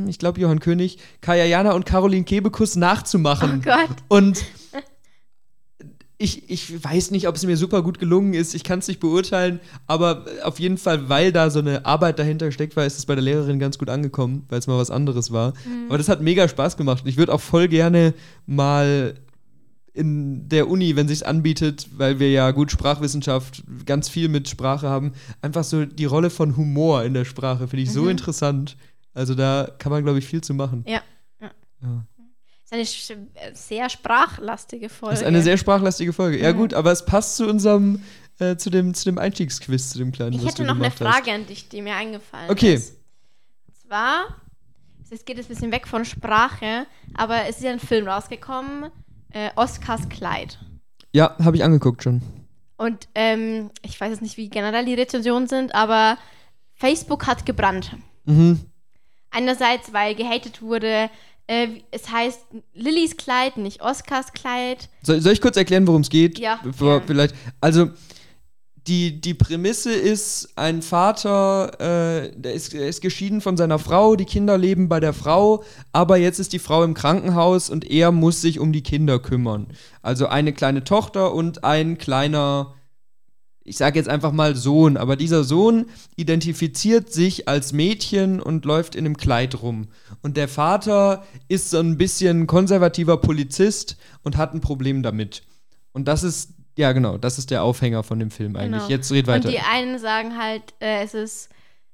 ich 0.06 0.18
glaube 0.18 0.40
Johann 0.40 0.60
König, 0.60 0.98
Kaya 1.20 1.44
Jana 1.44 1.72
und 1.72 1.86
Caroline 1.86 2.24
Kebekus 2.24 2.76
nachzumachen. 2.76 3.62
Oh 3.62 3.70
Gott. 3.70 3.96
Und 4.08 4.44
ich, 6.18 6.48
ich 6.48 6.84
weiß 6.84 7.10
nicht, 7.10 7.28
ob 7.28 7.34
es 7.34 7.44
mir 7.44 7.56
super 7.56 7.82
gut 7.82 7.98
gelungen 7.98 8.34
ist. 8.34 8.54
Ich 8.54 8.62
kann 8.62 8.78
es 8.78 8.88
nicht 8.88 9.00
beurteilen, 9.00 9.60
aber 9.86 10.24
auf 10.42 10.60
jeden 10.60 10.78
Fall, 10.78 11.08
weil 11.08 11.32
da 11.32 11.50
so 11.50 11.58
eine 11.58 11.84
Arbeit 11.86 12.18
dahinter 12.18 12.52
steckt 12.52 12.76
war, 12.76 12.86
ist 12.86 12.98
es 12.98 13.06
bei 13.06 13.14
der 13.14 13.24
Lehrerin 13.24 13.58
ganz 13.58 13.78
gut 13.78 13.90
angekommen, 13.90 14.44
weil 14.48 14.58
es 14.58 14.66
mal 14.66 14.78
was 14.78 14.90
anderes 14.90 15.32
war. 15.32 15.54
Aber 15.88 15.98
das 15.98 16.08
hat 16.08 16.20
mega 16.20 16.46
Spaß 16.48 16.76
gemacht. 16.76 17.02
Und 17.02 17.08
ich 17.08 17.16
würde 17.16 17.32
auch 17.32 17.40
voll 17.40 17.68
gerne 17.68 18.14
mal 18.46 19.14
in 19.94 20.48
der 20.48 20.68
Uni, 20.68 20.96
wenn 20.96 21.06
sich 21.08 21.26
anbietet, 21.26 21.86
weil 21.96 22.18
wir 22.18 22.30
ja 22.30 22.50
gut 22.50 22.70
Sprachwissenschaft 22.72 23.62
ganz 23.86 24.08
viel 24.08 24.28
mit 24.28 24.48
Sprache 24.48 24.88
haben, 24.88 25.12
einfach 25.40 25.64
so 25.64 25.84
die 25.86 26.04
Rolle 26.04 26.30
von 26.30 26.56
Humor 26.56 27.04
in 27.04 27.14
der 27.14 27.24
Sprache 27.24 27.68
finde 27.68 27.84
ich 27.84 27.92
so 27.92 28.08
interessant. 28.08 28.76
Also 29.14 29.34
da 29.36 29.68
kann 29.78 29.92
man, 29.92 30.02
glaube 30.02 30.18
ich, 30.18 30.26
viel 30.26 30.40
zu 30.42 30.52
machen. 30.52 30.84
Ja. 30.88 31.00
ja. 31.40 31.50
Ja. 31.80 32.04
Das 32.70 32.80
ist 32.80 33.10
eine 33.12 33.54
sehr 33.54 33.88
sprachlastige 33.88 34.88
Folge. 34.88 35.12
Das 35.12 35.20
ist 35.20 35.26
eine 35.26 35.42
sehr 35.42 35.56
sprachlastige 35.56 36.12
Folge. 36.12 36.40
Ja, 36.40 36.52
Mhm. 36.52 36.56
gut, 36.56 36.74
aber 36.74 36.90
es 36.90 37.04
passt 37.04 37.36
zu 37.36 37.46
unserem, 37.46 38.02
äh, 38.40 38.56
zu, 38.56 38.70
dem, 38.70 38.94
zu 38.94 39.04
dem 39.04 39.18
Einstiegsquiz, 39.18 39.90
zu 39.90 39.98
dem 39.98 40.10
kleinen, 40.10 40.32
ich 40.32 40.44
hätte 40.44 40.64
noch 40.64 40.70
eine 40.74 40.88
gemacht 40.88 41.00
hast. 41.00 41.14
Frage 41.24 41.30
an 41.32 41.46
dich, 41.46 41.68
die 41.68 41.80
mir 41.82 41.94
eingefallen 41.94 42.50
Okay. 42.50 42.74
ist. 42.74 42.96
Und 43.68 43.76
zwar, 43.86 44.24
es 45.08 45.24
geht 45.24 45.36
jetzt 45.36 45.46
ein 45.46 45.54
bisschen 45.54 45.70
weg 45.70 45.86
von 45.86 46.04
Sprache, 46.04 46.86
aber 47.14 47.42
es 47.48 47.58
ist 47.58 47.62
ja 47.62 47.70
ein 47.70 47.78
Film 47.78 48.08
rausgekommen, 48.08 48.90
äh, 49.34 49.50
Oscars 49.56 50.08
Kleid. 50.08 50.58
Ja, 51.12 51.36
habe 51.44 51.56
ich 51.56 51.64
angeguckt 51.64 52.02
schon. 52.02 52.22
Und 52.76 53.08
ähm, 53.14 53.70
ich 53.82 54.00
weiß 54.00 54.10
jetzt 54.10 54.22
nicht, 54.22 54.36
wie 54.36 54.48
generell 54.48 54.84
die 54.84 54.94
Rezensionen 54.94 55.46
sind, 55.48 55.74
aber 55.74 56.18
Facebook 56.74 57.26
hat 57.26 57.46
gebrannt. 57.46 57.96
Mhm. 58.24 58.60
Einerseits, 59.30 59.92
weil 59.92 60.14
gehatet 60.14 60.62
wurde, 60.62 61.10
äh, 61.46 61.68
es 61.90 62.10
heißt 62.10 62.40
Lillys 62.72 63.16
Kleid, 63.16 63.56
nicht 63.58 63.82
Oscars 63.82 64.32
Kleid. 64.32 64.88
Soll, 65.02 65.20
soll 65.20 65.32
ich 65.32 65.40
kurz 65.40 65.56
erklären, 65.56 65.86
worum 65.86 66.00
es 66.00 66.08
geht? 66.08 66.38
Ja, 66.38 66.58
Bevor 66.62 66.98
gern. 66.98 67.06
vielleicht. 67.06 67.34
Also, 67.60 67.90
die, 68.86 69.20
die 69.20 69.34
Prämisse 69.34 69.92
ist, 69.92 70.50
ein 70.56 70.82
Vater, 70.82 71.80
äh, 71.80 72.32
der 72.36 72.52
ist, 72.52 72.74
er 72.74 72.86
ist 72.86 73.00
geschieden 73.00 73.40
von 73.40 73.56
seiner 73.56 73.78
Frau, 73.78 74.14
die 74.14 74.26
Kinder 74.26 74.58
leben 74.58 74.88
bei 74.88 75.00
der 75.00 75.14
Frau, 75.14 75.64
aber 75.92 76.18
jetzt 76.18 76.38
ist 76.38 76.52
die 76.52 76.58
Frau 76.58 76.84
im 76.84 76.92
Krankenhaus 76.92 77.70
und 77.70 77.90
er 77.90 78.12
muss 78.12 78.42
sich 78.42 78.60
um 78.60 78.72
die 78.72 78.82
Kinder 78.82 79.18
kümmern. 79.18 79.68
Also 80.02 80.26
eine 80.26 80.52
kleine 80.52 80.84
Tochter 80.84 81.32
und 81.32 81.64
ein 81.64 81.96
kleiner, 81.96 82.74
ich 83.62 83.78
sage 83.78 83.98
jetzt 83.98 84.08
einfach 84.08 84.32
mal 84.32 84.54
Sohn, 84.54 84.98
aber 84.98 85.16
dieser 85.16 85.44
Sohn 85.44 85.86
identifiziert 86.16 87.10
sich 87.10 87.48
als 87.48 87.72
Mädchen 87.72 88.38
und 88.38 88.66
läuft 88.66 88.96
in 88.96 89.06
einem 89.06 89.16
Kleid 89.16 89.62
rum. 89.62 89.88
Und 90.20 90.36
der 90.36 90.48
Vater 90.48 91.24
ist 91.48 91.70
so 91.70 91.78
ein 91.78 91.96
bisschen 91.96 92.46
konservativer 92.46 93.16
Polizist 93.16 93.96
und 94.22 94.36
hat 94.36 94.52
ein 94.52 94.60
Problem 94.60 95.02
damit. 95.02 95.42
Und 95.94 96.06
das 96.06 96.24
ist, 96.24 96.53
ja 96.76 96.92
genau, 96.92 97.18
das 97.18 97.38
ist 97.38 97.50
der 97.50 97.62
Aufhänger 97.62 98.02
von 98.02 98.18
dem 98.18 98.30
Film 98.30 98.56
eigentlich. 98.56 98.82
Genau. 98.82 98.88
Jetzt 98.90 99.10
red 99.12 99.26
weiter. 99.26 99.48
Und 99.48 99.52
die 99.54 99.60
einen 99.60 99.98
sagen 99.98 100.38
halt, 100.38 100.62
äh, 100.80 101.02
es 101.02 101.14
ist 101.14 101.48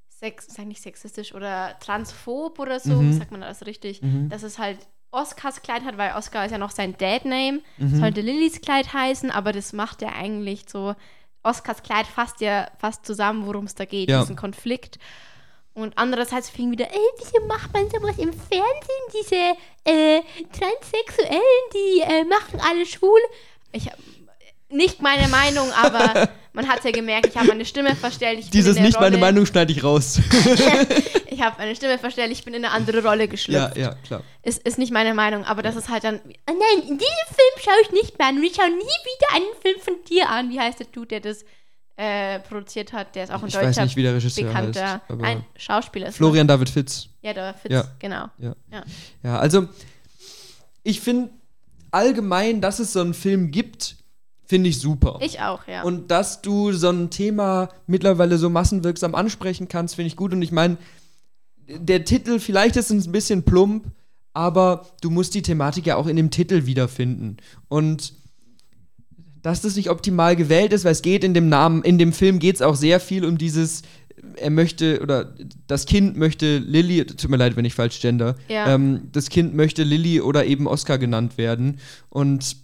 sex 0.08 0.46
sag 0.54 0.66
nicht 0.66 0.82
sexistisch 0.82 1.34
oder 1.34 1.76
transphob 1.80 2.58
oder 2.58 2.78
so, 2.80 2.94
Mhm. 2.94 3.18
sagt 3.18 3.30
man 3.30 3.40
das 3.40 3.64
richtig, 3.66 4.02
Mhm. 4.02 4.28
dass 4.28 4.42
es 4.42 4.58
halt 4.58 4.78
Oscars 5.12 5.62
Kleid 5.62 5.82
hat, 5.84 5.96
weil 5.98 6.12
Oscar 6.14 6.44
ist 6.44 6.52
ja 6.52 6.58
noch 6.58 6.70
sein 6.70 6.94
Dad-Name. 6.96 7.60
Mhm. 7.78 7.96
Sollte 7.98 8.20
Lillys 8.20 8.60
Kleid 8.60 8.92
heißen, 8.92 9.30
aber 9.30 9.52
das 9.52 9.72
macht 9.72 10.02
ja 10.02 10.10
eigentlich 10.10 10.66
so. 10.68 10.94
Oscars 11.42 11.82
Kleid 11.82 12.06
fasst 12.06 12.40
ja 12.42 12.68
fast 12.78 13.04
zusammen, 13.06 13.46
worum 13.46 13.64
es 13.64 13.74
da 13.74 13.86
geht, 13.86 14.08
Ja. 14.10 14.20
diesen 14.20 14.36
Konflikt. 14.36 14.98
Und 15.72 15.96
andererseits 15.96 16.50
fing 16.50 16.70
wieder, 16.70 16.86
ey, 16.90 16.98
wieso 17.18 17.46
macht 17.46 17.72
man 17.72 17.88
sowas 17.88 18.18
im 18.18 18.32
Fernsehen? 18.32 19.06
Diese 19.14 19.36
äh, 19.84 20.20
Transsexuellen, 20.52 21.40
die 21.74 22.00
äh, 22.02 22.24
machen 22.24 22.60
alle 22.68 22.84
schwul. 22.86 23.18
Ich 23.72 23.88
nicht 24.70 25.02
meine 25.02 25.28
Meinung, 25.28 25.70
aber 25.72 26.28
man 26.52 26.68
hat 26.68 26.84
ja 26.84 26.90
gemerkt, 26.90 27.26
ich 27.26 27.36
habe 27.36 27.48
meine 27.48 27.64
Stimme 27.64 27.94
verstellt. 27.96 28.38
Ich 28.38 28.46
bin 28.46 28.52
Dieses 28.52 28.78
nicht 28.78 28.94
meine 29.00 29.16
Rolle- 29.16 29.18
Meinung 29.26 29.46
schneide 29.46 29.72
ich 29.72 29.82
raus. 29.84 30.20
Ich 31.32 31.46
habe 31.46 31.56
meine 31.58 31.74
Stimme 31.74 31.96
verstellt, 31.96 32.30
ich 32.32 32.44
bin 32.44 32.52
in 32.52 32.66
eine 32.66 32.74
andere 32.74 33.02
Rolle 33.02 33.24
ja, 33.24 33.26
geschlüpft. 33.30 33.76
ja, 33.78 33.94
klar. 34.06 34.22
Ist, 34.42 34.58
ist 34.62 34.76
nicht 34.76 34.92
meine 34.92 35.14
Meinung, 35.14 35.44
aber 35.44 35.62
das 35.62 35.74
ist 35.74 35.88
halt 35.88 36.04
dann. 36.04 36.16
Oh 36.16 36.28
nein, 36.52 36.82
in 36.86 36.98
diesem 36.98 37.28
Film 37.28 37.64
schaue 37.64 37.74
ich 37.84 37.92
nicht 37.92 38.18
mehr 38.18 38.28
an 38.28 38.36
und 38.36 38.42
ich 38.44 38.54
schaue 38.56 38.68
nie 38.68 38.74
wieder 38.74 39.34
einen 39.34 39.46
Film 39.62 39.80
von 39.80 39.94
dir 40.10 40.28
an. 40.28 40.50
Wie 40.50 40.60
heißt 40.60 40.80
der 40.80 40.88
Dude, 40.88 41.06
der 41.06 41.20
das 41.20 41.44
äh, 41.96 42.40
produziert 42.40 42.92
hat? 42.92 43.14
Der 43.14 43.24
ist 43.24 43.30
auch 43.30 43.40
ein 43.40 43.48
Ich 43.48 43.54
deutscher 43.54 43.68
weiß 43.68 43.80
nicht, 43.80 43.96
wie 43.96 44.02
der 44.02 44.16
Regisseur 44.16 44.48
bekannter 44.48 45.00
heißt. 45.08 45.22
Ein 45.22 45.44
Schauspieler. 45.56 46.08
ist 46.08 46.16
Florian 46.18 46.46
David 46.46 46.68
Fitz. 46.68 47.06
Ja, 47.22 47.32
der 47.32 47.54
Fitz, 47.54 47.72
Ja. 47.72 47.84
genau. 48.00 48.26
Ja. 48.36 48.54
Ja. 48.70 48.84
Ja, 49.22 49.38
also 49.38 49.66
ich 50.82 51.00
finde 51.00 51.30
allgemein, 51.90 52.60
dass 52.60 52.80
es 52.80 52.92
so 52.92 53.00
einen 53.00 53.14
Film 53.14 53.50
gibt, 53.50 53.96
finde 54.50 54.68
ich 54.68 54.80
super. 54.80 55.18
Ich 55.22 55.40
auch, 55.40 55.66
ja. 55.68 55.82
Und 55.84 56.10
dass 56.10 56.42
du 56.42 56.72
so 56.72 56.90
ein 56.90 57.08
Thema 57.08 57.68
mittlerweile 57.86 58.36
so 58.36 58.50
massenwirksam 58.50 59.14
ansprechen 59.14 59.68
kannst, 59.68 59.94
finde 59.94 60.08
ich 60.08 60.16
gut. 60.16 60.32
Und 60.32 60.42
ich 60.42 60.50
meine, 60.50 60.76
der 61.68 62.04
Titel, 62.04 62.40
vielleicht 62.40 62.74
ist 62.76 62.90
es 62.90 63.06
ein 63.06 63.12
bisschen 63.12 63.44
plump, 63.44 63.84
aber 64.34 64.86
du 65.02 65.08
musst 65.10 65.34
die 65.34 65.42
Thematik 65.42 65.86
ja 65.86 65.94
auch 65.94 66.08
in 66.08 66.16
dem 66.16 66.30
Titel 66.32 66.66
wiederfinden. 66.66 67.36
Und 67.68 68.12
dass 69.40 69.62
das 69.62 69.76
nicht 69.76 69.88
optimal 69.88 70.34
gewählt 70.34 70.72
ist, 70.72 70.84
weil 70.84 70.92
es 70.92 71.02
geht 71.02 71.22
in 71.22 71.32
dem 71.32 71.48
Namen, 71.48 71.82
in 71.82 71.96
dem 71.96 72.12
Film 72.12 72.40
geht 72.40 72.56
es 72.56 72.62
auch 72.62 72.74
sehr 72.74 72.98
viel 72.98 73.24
um 73.24 73.38
dieses, 73.38 73.82
er 74.36 74.50
möchte, 74.50 75.00
oder 75.00 75.32
das 75.68 75.86
Kind 75.86 76.16
möchte 76.16 76.58
Lilly, 76.58 77.06
tut 77.06 77.30
mir 77.30 77.36
leid, 77.36 77.56
wenn 77.56 77.64
ich 77.64 77.74
falsch 77.74 78.00
gender, 78.00 78.34
Ja. 78.48 78.74
ähm, 78.74 79.02
das 79.12 79.30
Kind 79.30 79.54
möchte 79.54 79.84
Lilly 79.84 80.20
oder 80.20 80.44
eben 80.44 80.66
Oscar 80.66 80.98
genannt 80.98 81.38
werden. 81.38 81.78
Und 82.08 82.56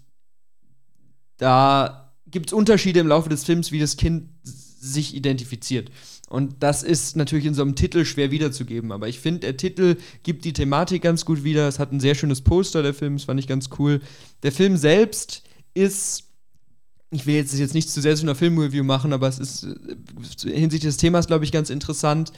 da 1.38 2.12
gibt 2.26 2.48
es 2.48 2.52
Unterschiede 2.52 3.00
im 3.00 3.08
Laufe 3.08 3.28
des 3.28 3.44
Films, 3.44 3.72
wie 3.72 3.78
das 3.78 3.96
Kind 3.96 4.28
sich 4.42 5.14
identifiziert. 5.14 5.90
Und 6.28 6.56
das 6.60 6.82
ist 6.82 7.16
natürlich 7.16 7.46
in 7.46 7.54
so 7.54 7.62
einem 7.62 7.76
Titel 7.76 8.04
schwer 8.04 8.30
wiederzugeben. 8.30 8.90
Aber 8.90 9.08
ich 9.08 9.20
finde, 9.20 9.40
der 9.40 9.56
Titel 9.56 9.96
gibt 10.24 10.44
die 10.44 10.52
Thematik 10.52 11.02
ganz 11.02 11.24
gut 11.24 11.44
wieder. 11.44 11.68
Es 11.68 11.78
hat 11.78 11.92
ein 11.92 12.00
sehr 12.00 12.14
schönes 12.16 12.40
Poster, 12.40 12.82
der 12.82 12.94
Film, 12.94 13.16
das 13.16 13.24
fand 13.24 13.38
ich 13.38 13.46
ganz 13.46 13.70
cool. 13.78 14.00
Der 14.42 14.52
Film 14.52 14.76
selbst 14.76 15.42
ist. 15.74 16.24
Ich 17.10 17.24
will 17.26 17.36
jetzt, 17.36 17.54
jetzt 17.54 17.74
nicht 17.74 17.88
zu 17.88 18.00
sehr 18.00 18.16
zu 18.16 18.24
einer 18.24 18.34
Filmreview 18.34 18.82
machen, 18.82 19.12
aber 19.12 19.28
es 19.28 19.38
ist 19.38 19.62
äh, 19.64 20.50
hinsichtlich 20.50 20.90
des 20.92 20.96
Themas, 20.96 21.28
glaube 21.28 21.44
ich, 21.44 21.52
ganz 21.52 21.70
interessant. 21.70 22.32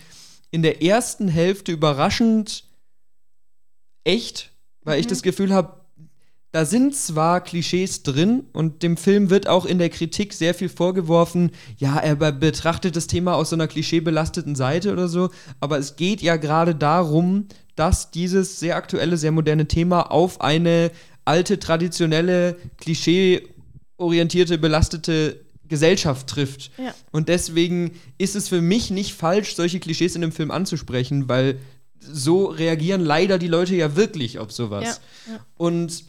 In 0.51 0.63
der 0.63 0.83
ersten 0.83 1.29
Hälfte 1.29 1.73
überraschend 1.73 2.65
echt, 4.05 4.53
weil 4.83 5.01
ich 5.01 5.07
Mhm. 5.07 5.11
das 5.11 5.23
Gefühl 5.23 5.53
habe, 5.55 5.81
da 6.51 6.65
sind 6.65 6.95
zwar 6.95 7.43
Klischees 7.43 8.03
drin 8.03 8.45
und 8.53 8.83
dem 8.83 8.97
Film 8.97 9.29
wird 9.29 9.47
auch 9.47 9.67
in 9.67 9.79
der 9.79 9.91
Kritik 9.91 10.33
sehr 10.33 10.55
viel 10.55 10.69
vorgeworfen, 10.71 11.51
ja, 11.77 11.99
er 11.99 12.17
be- 12.17 12.33
betrachtet 12.33 12.97
das 12.97 13.07
Thema 13.07 13.35
aus 13.35 13.51
so 13.51 13.57
einer 13.57 13.69
klischeebelasteten 13.69 14.55
Seite 14.55 14.93
oder 14.93 15.09
so, 15.09 15.31
aber 15.61 15.79
es 15.79 15.97
geht 15.97 16.23
ja 16.23 16.37
gerade 16.37 16.75
darum, 16.75 17.47
dass 17.77 18.11
dieses 18.11 18.59
sehr 18.59 18.77
aktuelle, 18.77 19.17
sehr 19.17 19.31
moderne 19.31 19.69
Thema 19.69 20.11
auf 20.11 20.41
eine 20.41 20.91
alte, 21.25 21.59
traditionelle, 21.59 22.57
klischeeorientierte, 22.79 24.57
belastete 24.59 25.45
Gesellschaft 25.69 26.27
trifft. 26.29 26.71
Ja. 26.79 26.95
Und 27.13 27.29
deswegen 27.29 27.93
ist 28.17 28.35
es 28.35 28.49
für 28.49 28.63
mich 28.63 28.91
nicht 28.91 29.13
falsch, 29.13 29.55
solche 29.55 29.81
Klischees 29.81 30.15
in 30.15 30.23
dem 30.23 30.33
Film 30.33 30.51
anzusprechen, 30.51 31.29
weil 31.29 31.59
so 32.01 32.47
reagieren 32.47 33.03
leider 33.03 33.39
die 33.39 33.49
Leute 33.49 33.77
ja 33.77 33.95
wirklich 33.95 34.39
auf 34.39 34.51
sowas. 34.51 35.01
Ja, 35.27 35.35
ja. 35.35 35.41
Und 35.59 36.05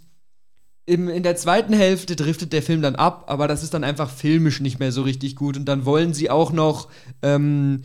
im, 0.90 1.08
in 1.08 1.24
der 1.24 1.36
zweiten 1.36 1.74
Hälfte 1.74 2.16
driftet 2.16 2.52
der 2.52 2.64
Film 2.64 2.82
dann 2.82 2.96
ab, 2.96 3.26
aber 3.28 3.48
das 3.48 3.62
ist 3.62 3.74
dann 3.74 3.84
einfach 3.84 4.10
filmisch 4.10 4.60
nicht 4.60 4.80
mehr 4.80 4.92
so 4.92 5.04
richtig 5.04 5.36
gut. 5.36 5.56
Und 5.56 5.66
dann 5.66 5.86
wollen 5.86 6.14
sie 6.14 6.32
auch 6.32 6.52
noch 6.52 6.90
ähm, 7.22 7.84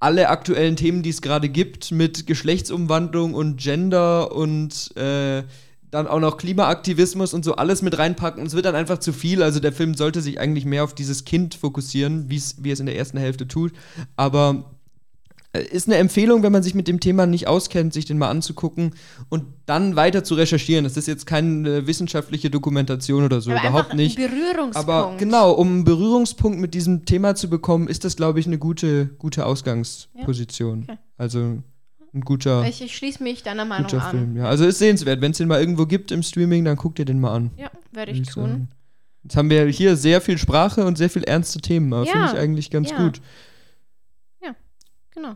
alle 0.00 0.30
aktuellen 0.30 0.76
Themen, 0.76 1.02
die 1.02 1.10
es 1.10 1.20
gerade 1.20 1.50
gibt, 1.50 1.92
mit 1.92 2.26
Geschlechtsumwandlung 2.26 3.34
und 3.34 3.58
Gender 3.58 4.32
und 4.34 4.96
äh, 4.96 5.44
dann 5.90 6.06
auch 6.06 6.18
noch 6.18 6.38
Klimaaktivismus 6.38 7.34
und 7.34 7.44
so 7.44 7.56
alles 7.56 7.82
mit 7.82 7.98
reinpacken. 7.98 8.40
Und 8.40 8.46
es 8.46 8.54
wird 8.54 8.64
dann 8.64 8.74
einfach 8.74 8.98
zu 8.98 9.12
viel. 9.12 9.42
Also 9.42 9.60
der 9.60 9.72
Film 9.72 9.94
sollte 9.94 10.22
sich 10.22 10.40
eigentlich 10.40 10.64
mehr 10.64 10.82
auf 10.82 10.94
dieses 10.94 11.26
Kind 11.26 11.54
fokussieren, 11.54 12.30
wie 12.30 12.36
es 12.70 12.80
in 12.80 12.86
der 12.86 12.96
ersten 12.96 13.18
Hälfte 13.18 13.46
tut. 13.46 13.72
Aber 14.16 14.75
ist 15.58 15.88
eine 15.88 15.96
Empfehlung, 15.96 16.42
wenn 16.42 16.52
man 16.52 16.62
sich 16.62 16.74
mit 16.74 16.88
dem 16.88 17.00
Thema 17.00 17.26
nicht 17.26 17.48
auskennt, 17.48 17.92
sich 17.92 18.04
den 18.04 18.18
mal 18.18 18.28
anzugucken 18.30 18.94
und 19.28 19.44
dann 19.66 19.96
weiter 19.96 20.24
zu 20.24 20.34
recherchieren. 20.34 20.84
Das 20.84 20.96
ist 20.96 21.06
jetzt 21.08 21.26
keine 21.26 21.86
wissenschaftliche 21.86 22.50
Dokumentation 22.50 23.24
oder 23.24 23.40
so, 23.40 23.50
Aber 23.50 23.60
überhaupt 23.60 23.94
nicht. 23.94 24.18
Ein 24.18 24.30
Berührungspunkt. 24.30 24.76
Aber 24.76 25.16
genau, 25.16 25.52
um 25.52 25.68
einen 25.68 25.84
Berührungspunkt 25.84 26.58
mit 26.60 26.74
diesem 26.74 27.04
Thema 27.04 27.34
zu 27.34 27.50
bekommen, 27.50 27.88
ist 27.88 28.04
das, 28.04 28.16
glaube 28.16 28.40
ich, 28.40 28.46
eine 28.46 28.58
gute, 28.58 29.06
gute 29.18 29.46
Ausgangsposition. 29.46 30.84
Okay. 30.88 30.98
Also 31.18 31.38
ein 32.14 32.20
guter, 32.22 32.66
Ich, 32.66 32.80
ich 32.82 32.96
schließe 32.96 33.22
mich 33.22 33.42
deiner 33.42 33.64
Meinung 33.64 33.90
guter 33.90 34.04
an. 34.04 34.10
Film. 34.10 34.36
Ja. 34.36 34.44
Also 34.46 34.64
ist 34.64 34.78
sehenswert. 34.78 35.20
Wenn 35.20 35.32
es 35.32 35.38
den 35.38 35.48
mal 35.48 35.60
irgendwo 35.60 35.86
gibt 35.86 36.10
im 36.12 36.22
Streaming, 36.22 36.64
dann 36.64 36.76
guck 36.76 36.94
dir 36.94 37.04
den 37.04 37.20
mal 37.20 37.34
an. 37.34 37.50
Ja, 37.56 37.70
werde 37.92 38.12
würd 38.12 38.20
ich 38.26 38.32
tun. 38.32 38.44
sagen. 38.44 38.68
Jetzt 39.22 39.36
haben 39.36 39.50
wir 39.50 39.66
hier 39.66 39.96
sehr 39.96 40.20
viel 40.20 40.38
Sprache 40.38 40.84
und 40.86 40.96
sehr 40.96 41.10
viel 41.10 41.24
ernste 41.24 41.60
Themen. 41.60 41.92
Aber 41.92 42.06
Ja, 42.06 42.12
finde 42.12 42.26
ich 42.32 42.38
eigentlich 42.38 42.70
ganz 42.70 42.90
ja. 42.90 42.96
gut. 42.96 43.20
Genau. 45.16 45.34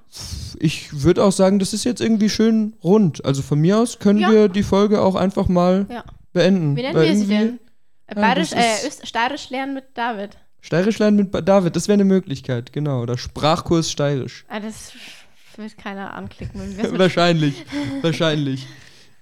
Ich 0.58 1.02
würde 1.02 1.24
auch 1.24 1.32
sagen, 1.32 1.58
das 1.58 1.72
ist 1.72 1.84
jetzt 1.84 2.00
irgendwie 2.02 2.28
schön 2.28 2.74
rund. 2.84 3.24
Also 3.24 3.40
von 3.42 3.58
mir 3.58 3.78
aus 3.78 3.98
können 3.98 4.20
Ja. 4.20 4.30
wir 4.30 4.48
die 4.48 4.62
Folge 4.62 5.00
auch 5.00 5.14
einfach 5.14 5.48
mal 5.48 5.86
Ja. 5.90 6.04
beenden. 6.34 6.76
Wie 6.76 6.82
nennen 6.82 7.00
wir 7.00 7.16
sie 7.16 7.26
denn? 7.26 7.58
Äh, 8.06 8.14
ja, 8.16 8.20
Bayerisch, 8.20 8.52
äh, 8.52 8.86
Öst- 8.86 9.06
Steirisch 9.06 9.48
lernen 9.50 9.72
mit 9.74 9.84
David. 9.94 10.36
Steirisch 10.60 10.98
lernen 10.98 11.16
mit 11.16 11.30
Ba- 11.30 11.40
David, 11.40 11.74
das 11.76 11.88
wäre 11.88 11.94
eine 11.94 12.04
Möglichkeit, 12.04 12.72
genau. 12.74 13.00
Oder 13.00 13.16
Sprachkurs 13.16 13.90
Steirisch. 13.90 14.44
Ah, 14.48 14.60
das 14.60 14.92
wird 15.56 15.78
keiner 15.78 16.12
anklicken. 16.14 16.60
Wahrscheinlich, 16.98 17.64
wahrscheinlich. 18.02 18.66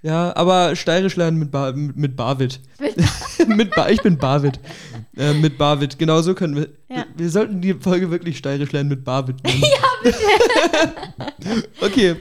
Ja, 0.02 0.34
aber 0.36 0.74
Steirisch 0.76 1.16
lernen 1.16 1.38
mit, 1.38 1.50
ba 1.50 1.72
mit, 1.72 1.96
mit 1.96 2.16
Barwit. 2.16 2.61
mit 3.46 3.70
ba 3.74 3.88
ich 3.88 4.00
bin 4.02 4.16
Barwit. 4.18 4.59
Äh, 5.16 5.34
mit 5.34 5.59
Barwit, 5.59 5.98
genau 5.98 6.20
so 6.22 6.34
können 6.34 6.54
wir. 6.56 6.68
Ja. 6.88 7.04
Wir 7.16 7.30
sollten 7.30 7.61
die 7.61 7.74
Folge 7.74 8.11
wirklich 8.11 8.38
Steirisch 8.38 8.70
lernen 8.72 8.88
mit 8.90 9.04
Barwit 9.04 9.42
nennen. 9.44 9.61
ja, 9.62 9.88
bitte. 10.03 11.68
okay. 11.80 12.16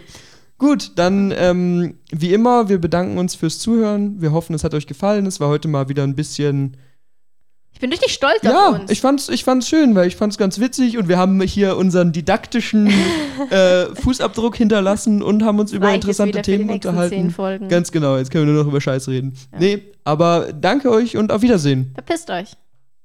Gut, 0.57 0.93
dann 0.95 1.31
ähm, 1.37 1.99
wie 2.11 2.33
immer, 2.33 2.67
wir 2.67 2.79
bedanken 2.79 3.17
uns 3.19 3.35
fürs 3.35 3.59
Zuhören. 3.59 4.21
Wir 4.21 4.31
hoffen, 4.31 4.55
es 4.55 4.63
hat 4.63 4.73
euch 4.73 4.87
gefallen. 4.87 5.27
Es 5.27 5.39
war 5.39 5.49
heute 5.49 5.67
mal 5.67 5.87
wieder 5.87 6.03
ein 6.03 6.15
bisschen 6.15 6.77
Ich 7.73 7.79
bin 7.79 7.91
richtig 7.91 8.11
stolz 8.11 8.39
ja, 8.41 8.69
auf 8.69 8.79
uns. 8.79 8.89
ich 8.89 8.99
fand's, 8.99 9.29
ich 9.29 9.43
fand's 9.43 9.69
schön, 9.69 9.93
weil 9.93 10.07
ich 10.07 10.15
fand's 10.15 10.39
ganz 10.39 10.59
witzig 10.59 10.97
und 10.97 11.07
wir 11.07 11.19
haben 11.19 11.39
hier 11.41 11.77
unseren 11.77 12.11
didaktischen 12.11 12.87
äh, 13.51 13.85
Fußabdruck 13.93 14.55
hinterlassen 14.55 15.21
und 15.21 15.43
haben 15.43 15.59
uns 15.59 15.71
über 15.73 15.93
interessante 15.93 16.41
Themen 16.41 16.71
unterhalten. 16.71 17.35
Ganz 17.69 17.91
genau, 17.91 18.17
jetzt 18.17 18.31
können 18.31 18.47
wir 18.47 18.53
nur 18.53 18.63
noch 18.63 18.69
über 18.69 18.81
Scheiß 18.81 19.09
reden. 19.09 19.35
Ja. 19.51 19.59
Nee, 19.59 19.83
aber 20.05 20.53
danke 20.53 20.89
euch 20.89 21.17
und 21.17 21.31
auf 21.31 21.43
Wiedersehen. 21.43 21.91
Verpisst 21.93 22.31
euch. 22.31 22.57